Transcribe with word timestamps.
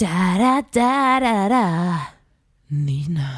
Da 0.00 0.38
da 0.42 0.54
da 0.72 1.20
da 1.20 1.48
da. 1.48 1.66
Nina, 2.70 3.30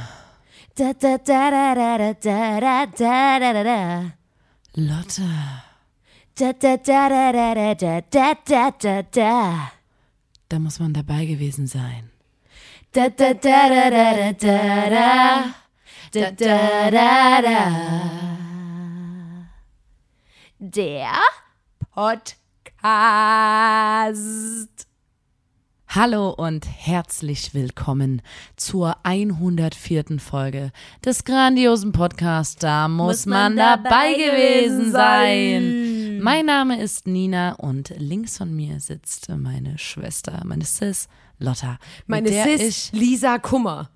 Da 0.76 0.92
da 0.92 1.16
da 1.28 1.50
da 1.50 1.74
da 1.74 1.96
da 1.98 2.14
da 2.60 2.60
da 2.60 3.38
da 3.40 3.52
da 3.52 3.62
da. 3.70 3.80
Lotte, 4.76 5.30
Da 6.38 6.52
da 6.52 6.76
da 6.76 7.08
da 7.08 7.32
da 7.32 7.74
da 7.74 8.00
da 8.14 8.34
da 8.46 8.70
da 8.82 9.02
da. 9.16 9.70
da 10.48 10.58
muss 10.58 10.78
man 10.80 10.92
dabei 10.92 11.24
gewesen 11.26 11.66
sein. 11.66 12.04
Da 12.92 13.08
da 13.08 13.32
da 13.34 13.68
da 13.68 13.90
da 13.90 14.12
da 14.14 14.32
da 14.32 14.88
da. 14.94 15.54
Da 16.12 16.30
da 16.30 16.90
da 16.90 17.40
da. 17.46 17.58
Der 20.60 21.18
Podcast. 22.72 22.82
Hallo 25.94 26.30
und 26.30 26.66
herzlich 26.66 27.52
willkommen 27.52 28.22
zur 28.56 28.96
104. 29.02 30.18
Folge 30.20 30.72
des 31.04 31.22
grandiosen 31.24 31.92
Podcasts. 31.92 32.56
Da 32.56 32.88
muss, 32.88 33.26
man, 33.26 33.58
dabei 33.58 34.14
gewesen 34.14 34.90
sein. 34.90 36.18
Mein 36.22 36.46
Name 36.46 36.80
ist 36.80 37.06
Nina 37.06 37.56
und 37.56 37.90
links 37.98 38.38
von 38.38 38.56
mir 38.56 38.80
sitzt 38.80 39.28
meine 39.28 39.76
Schwester, 39.76 40.40
meine 40.46 40.64
Sis 40.64 41.08
Lotta. 41.38 41.78
Meine 42.06 42.30
Sis 42.30 42.90
Lisa 42.92 43.36
Kummer. 43.36 43.90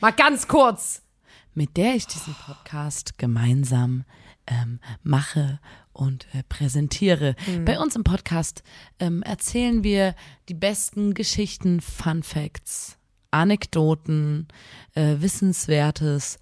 Mal 0.00 0.12
ganz 0.12 0.48
kurz. 0.48 1.02
mit 1.52 1.76
der 1.76 1.96
ich 1.96 2.06
diesen 2.06 2.34
Podcast 2.46 3.18
gemeinsam 3.18 4.04
ähm, 4.46 4.80
mache 5.02 5.60
und 5.96 6.26
äh, 6.34 6.42
präsentiere. 6.48 7.34
Bei 7.64 7.78
uns 7.78 7.96
im 7.96 8.04
Podcast 8.04 8.62
ähm, 9.00 9.22
erzählen 9.22 9.82
wir 9.82 10.14
die 10.48 10.54
besten 10.54 11.14
Geschichten, 11.14 11.80
Fun 11.80 12.22
Facts, 12.22 12.98
Anekdoten, 13.30 14.48
äh, 14.94 15.16
Wissenswertes. 15.18 16.38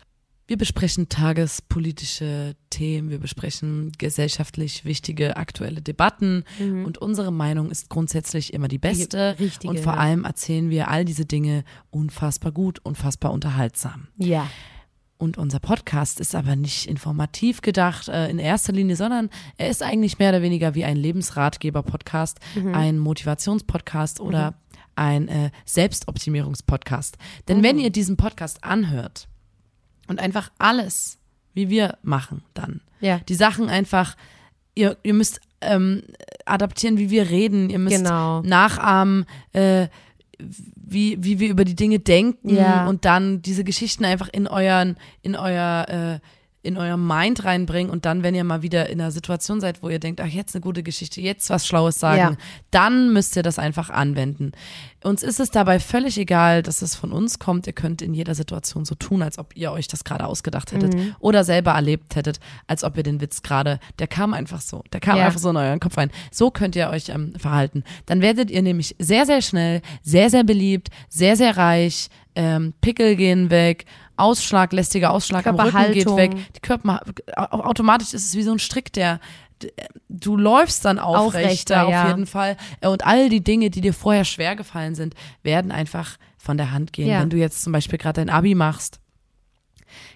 Wir 0.46 0.58
besprechen 0.58 1.08
tagespolitische 1.08 2.54
Themen, 2.68 3.08
wir 3.08 3.18
besprechen 3.18 3.92
gesellschaftlich 3.96 4.84
wichtige 4.84 5.38
aktuelle 5.38 5.80
Debatten 5.80 6.44
und 6.58 6.98
unsere 6.98 7.32
Meinung 7.32 7.70
ist 7.70 7.88
grundsätzlich 7.88 8.52
immer 8.52 8.68
die 8.68 8.78
beste. 8.78 9.36
Die 9.38 9.44
richtige, 9.44 9.70
und 9.70 9.80
vor 9.80 9.94
allem 9.94 10.24
erzählen 10.24 10.68
wir 10.68 10.88
all 10.88 11.06
diese 11.06 11.24
Dinge 11.24 11.64
unfassbar 11.90 12.52
gut, 12.52 12.78
unfassbar 12.82 13.32
unterhaltsam. 13.32 14.08
Ja. 14.18 14.46
Und 15.16 15.38
unser 15.38 15.60
Podcast 15.60 16.18
ist 16.20 16.34
aber 16.34 16.56
nicht 16.56 16.86
informativ 16.86 17.62
gedacht 17.62 18.08
äh, 18.08 18.28
in 18.28 18.38
erster 18.38 18.72
Linie, 18.72 18.96
sondern 18.96 19.30
er 19.56 19.70
ist 19.70 19.82
eigentlich 19.82 20.18
mehr 20.18 20.30
oder 20.30 20.42
weniger 20.42 20.74
wie 20.74 20.84
ein 20.84 20.96
Lebensratgeber-Podcast, 20.96 22.40
ein 22.72 22.98
Motivationspodcast 22.98 24.20
oder 24.20 24.54
ein 24.96 25.28
äh, 25.28 25.50
Selbstoptimierungspodcast. 25.64 27.16
Denn 27.48 27.62
wenn 27.62 27.78
ihr 27.78 27.90
diesen 27.90 28.16
Podcast 28.16 28.64
anhört 28.64 29.28
und 30.08 30.20
einfach 30.20 30.50
alles, 30.58 31.18
wie 31.54 31.68
wir 31.68 31.96
machen, 32.02 32.42
dann 32.54 32.80
Ja. 33.00 33.18
die 33.28 33.34
Sachen 33.34 33.68
einfach, 33.68 34.16
ihr, 34.74 34.96
ihr 35.02 35.14
müsst 35.14 35.40
ähm, 35.60 36.02
adaptieren, 36.44 36.98
wie 36.98 37.10
wir 37.10 37.30
reden, 37.30 37.70
ihr 37.70 37.78
müsst 37.78 37.96
Genau. 37.98 38.42
nachahmen, 38.42 39.24
äh, 39.52 39.88
wie, 40.86 41.22
wie 41.22 41.38
wir 41.40 41.48
über 41.48 41.64
die 41.64 41.76
Dinge 41.76 41.98
denken 41.98 42.54
Ja. 42.54 42.86
und 42.86 43.04
dann 43.04 43.42
diese 43.42 43.64
Geschichten 43.64 44.04
einfach 44.04 44.28
in 44.28 44.46
euren, 44.46 44.96
in 45.22 45.36
euer, 45.36 46.20
äh, 46.20 46.26
in 46.64 46.76
euer 46.78 46.96
Mind 46.96 47.44
reinbringen 47.44 47.90
und 47.92 48.04
dann, 48.06 48.22
wenn 48.22 48.34
ihr 48.34 48.42
mal 48.44 48.62
wieder 48.62 48.88
in 48.88 49.00
einer 49.00 49.10
Situation 49.10 49.60
seid, 49.60 49.82
wo 49.82 49.88
ihr 49.88 49.98
denkt, 49.98 50.20
ach, 50.20 50.26
jetzt 50.26 50.54
eine 50.54 50.62
gute 50.62 50.82
Geschichte, 50.82 51.20
jetzt 51.20 51.50
was 51.50 51.66
Schlaues 51.66 52.00
sagen, 52.00 52.18
Ja. 52.18 52.36
dann 52.70 53.12
müsst 53.12 53.36
ihr 53.36 53.42
das 53.42 53.58
einfach 53.58 53.90
anwenden. 53.90 54.52
Uns 55.02 55.22
ist 55.22 55.38
es 55.40 55.50
dabei 55.50 55.78
völlig 55.80 56.16
egal, 56.18 56.62
dass 56.62 56.80
es 56.80 56.94
von 56.96 57.12
uns 57.12 57.38
kommt. 57.38 57.66
Ihr 57.66 57.74
könnt 57.74 58.00
in 58.00 58.14
jeder 58.14 58.34
Situation 58.34 58.86
so 58.86 58.94
tun, 58.94 59.22
als 59.22 59.38
ob 59.38 59.54
ihr 59.54 59.70
euch 59.70 59.86
das 59.86 60.02
gerade 60.04 60.26
ausgedacht 60.26 60.72
hättet 60.72 60.94
Mhm. 60.94 61.14
oder 61.20 61.44
selber 61.44 61.72
erlebt 61.72 62.16
hättet, 62.16 62.40
als 62.66 62.82
ob 62.84 62.96
ihr 62.96 63.02
den 63.02 63.20
Witz 63.20 63.42
gerade, 63.42 63.78
der 63.98 64.06
kam 64.06 64.32
einfach 64.32 64.62
so, 64.62 64.82
der 64.94 65.00
kam 65.00 65.18
Ja. 65.18 65.26
einfach 65.26 65.40
so 65.40 65.50
in 65.50 65.56
euren 65.58 65.80
Kopf 65.80 65.98
rein. 65.98 66.10
So 66.32 66.50
könnt 66.50 66.74
ihr 66.74 66.88
euch 66.88 67.10
ähm, 67.10 67.34
verhalten. 67.38 67.84
Dann 68.06 68.22
werdet 68.22 68.50
ihr 68.50 68.62
nämlich 68.62 68.96
sehr, 68.98 69.26
sehr 69.26 69.42
schnell, 69.42 69.82
sehr, 70.02 70.30
sehr 70.30 70.44
beliebt, 70.44 70.88
sehr, 71.10 71.36
sehr 71.36 71.56
reich, 71.58 72.08
ähm, 72.34 72.72
Pickel 72.80 73.14
gehen 73.14 73.50
weg, 73.50 73.84
Ausschlag, 74.16 74.72
lästiger 74.72 75.10
Ausschlag 75.10 75.46
am 75.46 75.56
Rücken 75.58 75.92
geht 75.92 76.06
weg. 76.16 76.32
Die 76.56 76.60
Körper, 76.60 77.00
au- 77.36 77.60
automatisch 77.64 78.14
ist 78.14 78.26
es 78.26 78.34
wie 78.36 78.42
so 78.42 78.52
ein 78.52 78.58
Strick, 78.58 78.92
der 78.92 79.20
du 80.08 80.36
läufst 80.36 80.84
dann 80.84 80.98
aufrechter, 80.98 81.46
Aufrechter, 81.46 81.86
auf 81.86 81.92
ja. 81.92 82.08
jeden 82.08 82.26
Fall. 82.26 82.56
Und 82.82 83.06
all 83.06 83.28
die 83.28 83.42
Dinge, 83.42 83.70
die 83.70 83.80
dir 83.80 83.94
vorher 83.94 84.24
schwer 84.24 84.56
gefallen 84.56 84.94
sind, 84.94 85.14
werden 85.42 85.70
einfach 85.72 86.16
von 86.36 86.56
der 86.58 86.70
Hand 86.72 86.92
gehen. 86.92 87.08
Ja. 87.08 87.20
Wenn 87.20 87.30
du 87.30 87.36
jetzt 87.38 87.62
zum 87.62 87.72
Beispiel 87.72 87.98
gerade 87.98 88.20
dein 88.20 88.30
Abi 88.30 88.54
machst, 88.54 89.00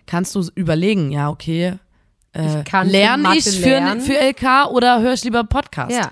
kannst 0.06 0.34
du 0.34 0.46
überlegen, 0.54 1.10
ja, 1.12 1.30
okay, 1.30 1.74
äh, 2.34 2.60
Ich 2.62 2.72
lerne 2.90 3.36
ich 3.36 3.44
für, 3.44 4.00
für 4.00 4.18
LK 4.20 4.70
oder 4.70 5.00
höre 5.00 5.14
ich 5.14 5.24
lieber 5.24 5.44
Podcast? 5.44 5.92
Ja. 5.92 6.10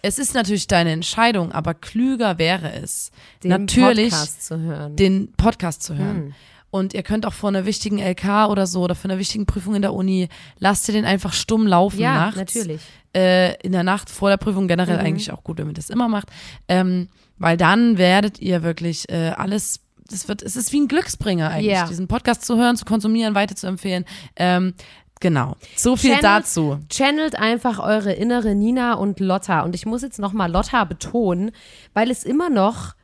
Es 0.00 0.18
ist 0.20 0.34
natürlich 0.34 0.68
deine 0.68 0.92
Entscheidung, 0.92 1.50
aber 1.50 1.74
klüger 1.74 2.38
wäre 2.38 2.72
es, 2.72 3.10
Den 3.42 3.50
natürlich 3.50 4.10
Podcast 4.10 4.46
zu 4.46 4.58
hören. 4.60 4.94
den 4.96 5.32
Podcast 5.32 5.82
zu 5.82 5.98
Hm. 5.98 6.34
Und 6.70 6.92
ihr 6.92 7.02
könnt 7.02 7.24
auch 7.24 7.32
vor 7.32 7.48
einer 7.48 7.64
wichtigen 7.64 7.98
LK 7.98 8.48
oder 8.50 8.66
so 8.66 8.82
oder 8.82 8.94
für 8.94 9.04
einer 9.08 9.18
wichtigen 9.18 9.46
Prüfung 9.46 9.74
in 9.74 9.80
der 9.82 9.94
Uni, 9.94 10.28
lasst 10.58 10.86
ihr 10.88 10.92
den 10.92 11.06
einfach 11.06 11.32
stumm 11.32 11.66
laufen 11.66 11.98
ja, 12.00 12.14
nachts. 12.14 12.36
natürlich. 12.36 12.82
Äh, 13.16 13.54
in 13.62 13.72
der 13.72 13.84
Nacht 13.84 14.10
vor 14.10 14.28
der 14.28 14.36
Prüfung 14.36 14.64
Mhm. 14.64 14.68
generell 14.68 14.98
eigentlich 14.98 15.32
auch 15.32 15.42
gut, 15.42 15.56
wenn 15.58 15.68
ihr 15.68 15.72
das 15.72 15.88
immer 15.88 16.08
macht. 16.08 16.28
Ähm, 16.68 17.08
weil 17.38 17.56
dann 17.56 17.96
werdet 17.96 18.38
ihr 18.40 18.62
wirklich 18.62 19.08
äh, 19.08 19.30
alles, 19.30 19.80
das 20.10 20.28
wird, 20.28 20.42
es 20.42 20.56
ist 20.56 20.72
wie 20.72 20.80
ein 20.80 20.88
Glücksbringer 20.88 21.48
eigentlich, 21.48 21.72
Ja. 21.72 21.86
diesen 21.86 22.06
Podcast 22.06 22.44
zu 22.44 22.58
hören, 22.58 22.76
zu 22.76 22.84
konsumieren, 22.84 23.34
weiterzuempfehlen. 23.34 24.04
Ähm, 24.36 24.74
genau. 25.20 25.56
So 25.74 25.96
viel 25.96 26.10
Channel- 26.16 26.22
dazu. 26.22 26.78
Channelt 26.90 27.34
einfach 27.36 27.78
eure 27.78 28.12
innere 28.12 28.54
Nina 28.54 28.92
und 28.92 29.20
Lotta. 29.20 29.62
Und 29.62 29.74
ich 29.74 29.86
muss 29.86 30.02
jetzt 30.02 30.18
nochmal 30.18 30.50
Lotta 30.52 30.84
betonen, 30.84 31.50
weil 31.94 32.10
es 32.10 32.24
immer 32.24 32.50
noch 32.50 32.94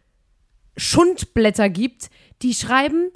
Schundblätter 0.76 1.68
gibt, 1.70 2.10
die 2.42 2.52
schreiben 2.54 3.10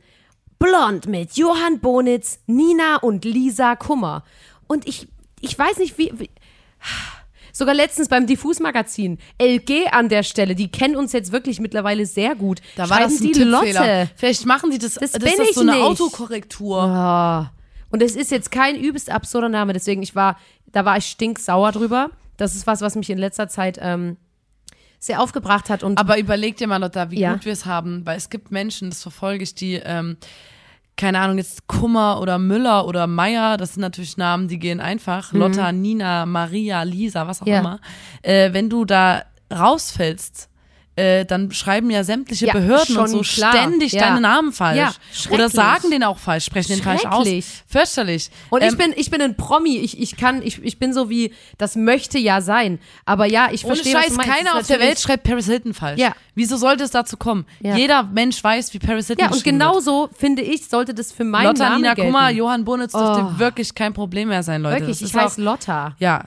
Blond 0.58 1.06
mit 1.06 1.36
Johann 1.36 1.80
Bonitz, 1.80 2.40
Nina 2.46 2.96
und 2.96 3.24
Lisa 3.24 3.76
Kummer. 3.76 4.24
Und 4.66 4.86
ich, 4.86 5.08
ich 5.40 5.58
weiß 5.58 5.78
nicht, 5.78 5.98
wie, 5.98 6.12
wie 6.18 6.30
Sogar 7.52 7.74
letztens 7.74 8.08
beim 8.08 8.26
Diffus-Magazin. 8.26 9.18
LG 9.42 9.88
an 9.90 10.08
der 10.08 10.22
Stelle, 10.22 10.54
die 10.54 10.70
kennen 10.70 10.94
uns 10.94 11.12
jetzt 11.12 11.32
wirklich 11.32 11.58
mittlerweile 11.58 12.06
sehr 12.06 12.36
gut. 12.36 12.60
Da 12.76 12.88
war 12.88 13.00
das 13.00 13.20
ein 13.20 13.26
die 13.26 13.32
Tippfehler. 13.32 13.80
Lotte. 13.80 14.10
Vielleicht 14.14 14.46
machen 14.46 14.70
die 14.70 14.78
das, 14.78 14.94
Das 14.94 15.12
das, 15.12 15.22
bin 15.24 15.32
ist 15.32 15.50
ich 15.50 15.54
so 15.54 15.62
eine 15.62 15.72
nicht. 15.72 15.82
Autokorrektur. 15.82 16.80
Ah. 16.80 17.52
Und 17.90 18.02
es 18.02 18.14
ist 18.14 18.30
jetzt 18.30 18.52
kein 18.52 18.76
übelst 18.76 19.10
absurder 19.10 19.48
Name, 19.48 19.72
deswegen 19.72 20.02
ich 20.02 20.14
war, 20.14 20.38
da 20.66 20.84
war 20.84 20.98
ich 20.98 21.06
stinksauer 21.06 21.72
drüber. 21.72 22.10
Das 22.36 22.54
ist 22.54 22.66
was, 22.68 22.80
was 22.80 22.94
mich 22.94 23.10
in 23.10 23.18
letzter 23.18 23.48
Zeit 23.48 23.78
ähm, 23.82 24.18
sehr 24.98 25.20
aufgebracht 25.22 25.70
hat 25.70 25.82
und 25.82 25.98
Aber 25.98 26.18
überleg 26.18 26.56
dir 26.56 26.66
mal, 26.66 26.78
Lotta, 26.78 27.10
wie 27.10 27.20
Ja. 27.20 27.32
gut 27.32 27.44
wir 27.44 27.52
es 27.52 27.66
haben, 27.66 28.04
weil 28.04 28.16
es 28.16 28.30
gibt 28.30 28.50
Menschen, 28.50 28.90
das 28.90 29.02
verfolge 29.02 29.44
ich, 29.44 29.54
die, 29.54 29.74
ähm, 29.74 30.16
keine 30.96 31.20
Ahnung, 31.20 31.38
jetzt 31.38 31.68
Kummer 31.68 32.20
oder 32.20 32.38
Müller 32.38 32.86
oder 32.86 33.06
Meier, 33.06 33.56
das 33.56 33.74
sind 33.74 33.82
natürlich 33.82 34.16
Namen, 34.16 34.48
die 34.48 34.58
gehen 34.58 34.80
einfach. 34.80 35.32
Lotta, 35.32 35.70
Nina, 35.70 36.26
Maria, 36.26 36.82
Lisa, 36.82 37.28
was 37.28 37.40
auch 37.42 37.46
Mhm. 37.46 37.52
Ja. 37.52 37.60
immer. 37.60 37.80
Äh, 38.22 38.52
wenn 38.52 38.68
du 38.68 38.84
da 38.84 39.22
rausfällst, 39.54 40.48
äh, 40.98 41.24
dann 41.24 41.52
schreiben 41.52 41.90
ja 41.90 42.02
sämtliche 42.04 42.46
Ja, 42.46 42.52
Behörden 42.52 42.96
und 42.96 43.08
so 43.08 43.20
klar. 43.20 43.52
ständig 43.52 43.92
Ja. 43.92 44.00
deine 44.08 44.20
Namen 44.20 44.52
falsch. 44.52 44.78
Ja, 44.78 44.92
Oder 45.30 45.48
sagen 45.48 45.90
den 45.90 46.02
auch 46.02 46.18
falsch, 46.18 46.44
sprechen 46.46 46.72
den 46.74 46.82
falsch 46.82 47.04
aus. 47.06 47.26
Fürchterlich. 47.68 48.30
Und 48.50 48.62
ich 48.62 48.72
Ähm, 48.72 48.78
bin, 48.78 48.92
ich 48.96 49.10
bin 49.10 49.22
ein 49.22 49.36
Promi. 49.36 49.78
Ich, 49.78 50.00
ich 50.00 50.16
kann, 50.16 50.42
ich, 50.42 50.62
ich 50.62 50.78
bin 50.78 50.92
so 50.92 51.08
wie, 51.08 51.32
das 51.56 51.76
möchte 51.76 52.18
ja 52.18 52.40
sein. 52.40 52.78
Aber 53.04 53.26
ja, 53.26 53.48
ich 53.52 53.64
Ohne 53.64 53.76
verstehe, 53.76 53.94
was 53.94 54.04
Scheiß, 54.06 54.16
meinst. 54.16 54.32
keiner 54.32 54.56
auf 54.56 54.66
der 54.66 54.80
Welt 54.80 54.98
schreibt 54.98 55.22
Paris 55.24 55.46
Hilton 55.46 55.72
falsch. 55.74 56.00
Ja. 56.00 56.12
Wieso 56.34 56.56
sollte 56.56 56.84
es 56.84 56.90
dazu 56.90 57.16
kommen? 57.16 57.46
Jeder 57.60 58.02
Mensch 58.02 58.42
weiß, 58.42 58.74
wie 58.74 58.78
Paris 58.78 59.06
Hilton 59.06 59.22
Ja, 59.24 59.30
und 59.30 59.36
geschrieben 59.36 59.58
wird. 59.60 59.68
genauso, 59.70 60.08
finde 60.16 60.42
ich, 60.42 60.68
sollte 60.68 60.94
das 60.94 61.12
für 61.12 61.24
meinen 61.24 61.46
Lotta, 61.46 61.68
Namen 61.68 61.82
Nina 61.82 61.94
gelten. 61.94 62.12
Kummer, 62.12 62.30
Johann 62.30 62.64
Bonitz 62.64 62.92
dürfte 62.92 63.32
Oh. 63.34 63.38
wirklich 63.38 63.74
kein 63.74 63.92
Problem 63.92 64.28
mehr 64.28 64.42
sein, 64.42 64.62
Leute. 64.62 64.80
Wirklich, 64.80 65.02
ich 65.02 65.14
heiße 65.14 65.40
Lotta. 65.42 65.94
Ja, 65.98 66.24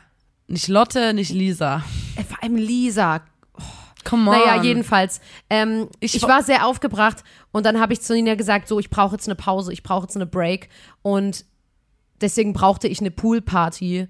nicht 0.47 0.67
Lotte, 0.67 1.13
nicht 1.13 1.31
Lisa. 1.31 1.83
Äh, 2.17 2.23
Vor 2.23 2.41
allem 2.43 2.55
Lisa. 2.57 3.21
Come 4.03 4.29
on. 4.31 4.37
Naja, 4.37 4.61
jedenfalls. 4.63 5.21
Ähm, 5.49 5.87
Ich 5.99 6.15
ich, 6.15 6.23
wa- 6.23 6.27
war 6.29 6.43
sehr 6.43 6.65
aufgebracht 6.65 7.23
und 7.51 7.65
dann 7.65 7.79
habe 7.79 7.93
ich 7.93 8.01
zu 8.01 8.13
Nina 8.13 8.35
gesagt, 8.35 8.67
so, 8.67 8.79
ich 8.79 8.89
brauche 8.89 9.15
jetzt 9.15 9.27
eine 9.27 9.35
Pause, 9.35 9.71
ich 9.73 9.83
brauche 9.83 10.03
jetzt 10.03 10.15
eine 10.15 10.25
Break 10.25 10.69
und 11.01 11.45
deswegen 12.19 12.53
brauchte 12.53 12.87
ich 12.87 12.99
eine 12.99 13.11
Poolparty 13.11 14.07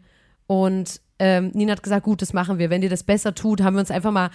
und 0.48 1.02
ähm, 1.24 1.52
Nina 1.54 1.74
hat 1.74 1.84
gesagt, 1.84 2.04
gut, 2.04 2.24
das 2.24 2.34
machen 2.34 2.58
wir. 2.58 2.72
Wenn 2.72 2.82
dir 2.82 2.90
das 2.90 3.04
besser 3.04 3.36
tut, 3.36 3.62
haben 3.62 3.76
wir 3.76 3.82
uns 3.82 3.92
einfach 3.92 4.10
mal 4.12 4.32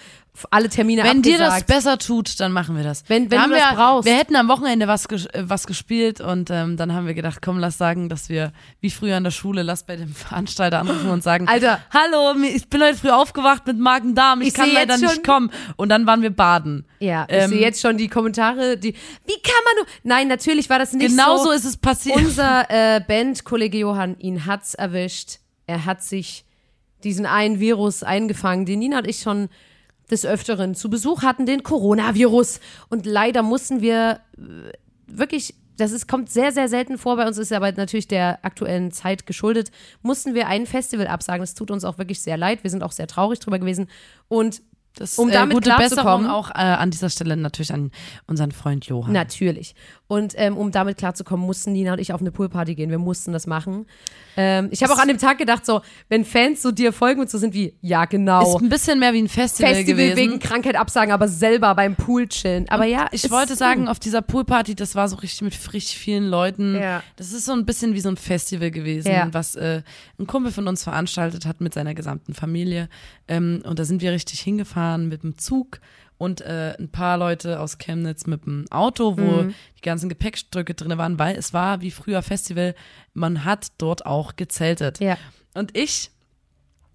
alle 0.50 0.68
Termine 0.68 1.02
Wenn 1.02 1.20
dir 1.22 1.36
das 1.38 1.48
abgesagt. 1.54 1.66
besser 1.66 1.98
tut, 1.98 2.38
dann 2.38 2.52
machen 2.52 2.76
wir 2.76 2.84
das. 2.84 3.02
Wenn- 3.08 3.28
wenn 3.30 3.38
Da 3.40 3.44
du 3.46 3.50
das 3.54 3.58
wir, 3.70 3.76
brauchst. 3.76 4.06
Wir 4.08 4.14
hätten 4.16 4.36
am 4.36 4.46
Wochenende 4.48 4.86
was, 4.86 5.08
ges 5.08 5.26
äh, 5.26 5.42
was 5.46 5.66
gespielt 5.66 6.20
und 6.20 6.48
ähm, 6.50 6.76
dann 6.76 6.92
haben 6.92 7.06
wir 7.08 7.14
gedacht, 7.14 7.40
komm, 7.42 7.58
lass 7.58 7.76
sagen, 7.76 8.08
dass 8.08 8.28
wir 8.28 8.52
wie 8.80 8.90
früher 8.90 9.16
in 9.16 9.24
der 9.24 9.32
Schule, 9.32 9.62
lass 9.64 9.84
bei 9.84 9.96
dem 9.96 10.14
Veranstalter 10.14 10.78
anrufen 10.78 11.10
und 11.10 11.22
sagen, 11.24 11.48
Alter. 11.48 11.80
hallo, 11.92 12.34
ich 12.42 12.68
bin 12.70 12.80
heute 12.82 12.96
früh 12.96 13.10
aufgewacht 13.10 13.66
mit 13.66 13.78
Magen-Darm, 13.78 14.40
ich, 14.42 14.48
Ich 14.48 14.54
kann 14.54 14.70
leider 14.72 14.96
nicht 14.96 15.24
kommen. 15.24 15.50
Und 15.76 15.88
dann 15.88 16.06
waren 16.06 16.22
wir 16.22 16.30
baden. 16.30 16.86
Ja, 17.00 17.26
ich 17.28 17.34
Ähm, 17.36 17.50
sehe 17.50 17.60
jetzt 17.60 17.80
schon 17.82 17.96
die 17.96 18.08
Kommentare, 18.08 18.76
die, 18.76 18.92
wie 18.92 19.42
kann 19.42 19.62
man 19.64 19.74
nur, 19.76 19.86
nein, 20.04 20.28
natürlich 20.28 20.70
war 20.70 20.78
das 20.78 20.92
nicht 20.92 21.08
Genau 21.08 21.36
so. 21.38 21.44
so 21.46 21.50
ist 21.50 21.64
es 21.64 21.76
passiert. 21.76 22.16
Unser 22.16 22.70
äh, 22.70 23.00
Bandkollege 23.00 23.78
Johann, 23.78 24.16
ihn 24.18 24.46
hat's 24.46 24.74
erwischt. 24.74 25.38
Er 25.66 25.84
hat 25.84 26.02
sich 26.02 26.44
diesen 27.04 27.26
einen 27.26 27.60
Virus 27.60 28.02
eingefangen, 28.02 28.66
den 28.66 28.78
Nina 28.80 28.98
und 28.98 29.06
ich 29.06 29.20
schon 29.20 29.48
des 30.10 30.24
Öfteren 30.24 30.74
zu 30.74 30.88
Besuch 30.88 31.22
hatten, 31.22 31.46
den 31.46 31.62
Coronavirus. 31.62 32.60
Und 32.88 33.06
leider 33.06 33.42
mussten 33.42 33.80
wir 33.80 34.20
äh, 34.38 34.72
wirklich, 35.06 35.54
das 35.76 35.92
ist, 35.92 36.06
kommt 36.06 36.30
sehr, 36.30 36.52
sehr 36.52 36.68
selten 36.68 36.96
vor, 36.96 37.16
bei 37.16 37.26
uns 37.26 37.38
ist 37.38 37.52
aber 37.52 37.72
natürlich 37.72 38.08
der 38.08 38.44
aktuellen 38.44 38.92
Zeit 38.92 39.26
geschuldet, 39.26 39.70
mussten 40.02 40.34
wir 40.34 40.46
ein 40.46 40.66
Festival 40.66 41.06
absagen. 41.08 41.42
Es 41.42 41.54
tut 41.54 41.70
uns 41.70 41.84
auch 41.84 41.98
wirklich 41.98 42.20
sehr 42.20 42.36
leid. 42.36 42.62
Wir 42.62 42.70
sind 42.70 42.82
auch 42.82 42.92
sehr 42.92 43.08
traurig 43.08 43.40
drüber 43.40 43.58
gewesen. 43.58 43.88
Und 44.28 44.62
Das, 44.98 45.18
um 45.18 45.28
äh, 45.28 45.32
damit 45.32 45.54
gute 45.54 45.70
klarzukommen- 45.70 45.88
Besserung 45.90 46.26
auch 46.28 46.50
äh, 46.50 46.54
an 46.54 46.90
dieser 46.90 47.10
Stelle 47.10 47.36
natürlich 47.36 47.72
an 47.74 47.90
unseren 48.26 48.52
Freund 48.52 48.86
Johann. 48.86 49.12
Natürlich. 49.12 49.74
Und 50.08 50.34
ähm, 50.36 50.56
um 50.56 50.70
damit 50.70 50.98
klarzukommen, 50.98 51.44
mussten 51.44 51.72
Nina 51.72 51.94
und 51.94 51.98
ich 52.00 52.12
auf 52.12 52.20
eine 52.20 52.30
Poolparty 52.30 52.76
gehen. 52.76 52.90
Wir 52.90 52.98
mussten 52.98 53.32
das 53.32 53.48
machen. 53.48 53.86
Ähm, 54.36 54.68
ich 54.70 54.82
habe 54.84 54.92
auch 54.92 54.98
an 54.98 55.08
dem 55.08 55.18
Tag 55.18 55.38
gedacht, 55.38 55.66
so, 55.66 55.80
wenn 56.08 56.24
Fans 56.24 56.62
so 56.62 56.70
dir 56.70 56.92
folgen 56.92 57.20
und 57.22 57.28
so 57.30 57.38
sind 57.38 57.54
wie, 57.54 57.74
ja, 57.80 58.04
genau. 58.04 58.54
Ist 58.54 58.62
ein 58.62 58.68
bisschen 58.68 59.00
mehr 59.00 59.12
wie 59.14 59.22
ein 59.22 59.28
Festival, 59.28 59.74
Festival 59.74 59.96
gewesen. 60.10 60.16
wegen 60.16 60.38
Krankheit 60.38 60.76
absagen, 60.76 61.12
aber 61.12 61.26
selber 61.26 61.74
beim 61.74 61.96
Pool 61.96 62.28
chillen. 62.28 62.66
Aber 62.68 62.84
ja, 62.84 63.08
Ich 63.10 63.28
wollte 63.32 63.56
sagen, 63.56 63.88
auf 63.88 63.98
dieser 63.98 64.22
Poolparty, 64.22 64.76
das 64.76 64.94
war 64.94 65.08
so 65.08 65.16
richtig 65.16 65.42
mit 65.42 65.72
richtig 65.72 65.98
vielen 65.98 66.28
Leuten. 66.28 66.76
Ja. 66.76 67.02
Das 67.16 67.32
ist 67.32 67.44
so 67.44 67.52
ein 67.52 67.66
bisschen 67.66 67.94
wie 67.94 68.00
so 68.00 68.08
ein 68.08 68.16
Festival 68.16 68.70
gewesen, 68.70 69.10
Ja. 69.10 69.28
was 69.32 69.56
äh, 69.56 69.82
ein 70.20 70.26
Kumpel 70.28 70.52
von 70.52 70.68
uns 70.68 70.84
veranstaltet 70.84 71.46
hat 71.46 71.60
mit 71.60 71.74
seiner 71.74 71.94
gesamten 71.94 72.32
Familie. 72.32 72.88
Ähm, 73.26 73.60
und 73.64 73.78
da 73.80 73.84
sind 73.84 74.02
wir 74.02 74.12
richtig 74.12 74.38
hingefahren 74.40 75.08
mit 75.08 75.24
dem 75.24 75.36
Zug 75.36 75.80
und 76.18 76.40
äh, 76.40 76.74
ein 76.78 76.90
paar 76.90 77.18
Leute 77.18 77.60
aus 77.60 77.78
Chemnitz 77.78 78.26
mit 78.26 78.46
dem 78.46 78.64
Auto, 78.70 79.18
wo 79.18 79.42
Mhm. 79.42 79.54
die 79.78 79.82
ganzen 79.82 80.08
Gepäckstücke 80.08 80.74
drin 80.74 80.96
waren, 80.98 81.18
weil 81.18 81.36
es 81.36 81.52
war 81.52 81.80
wie 81.82 81.90
früher 81.90 82.22
Festival. 82.22 82.74
Man 83.14 83.44
hat 83.44 83.68
dort 83.78 84.06
auch 84.06 84.36
gezeltet. 84.36 84.98
Ja. 85.00 85.16
Und 85.54 85.76
ich 85.76 86.10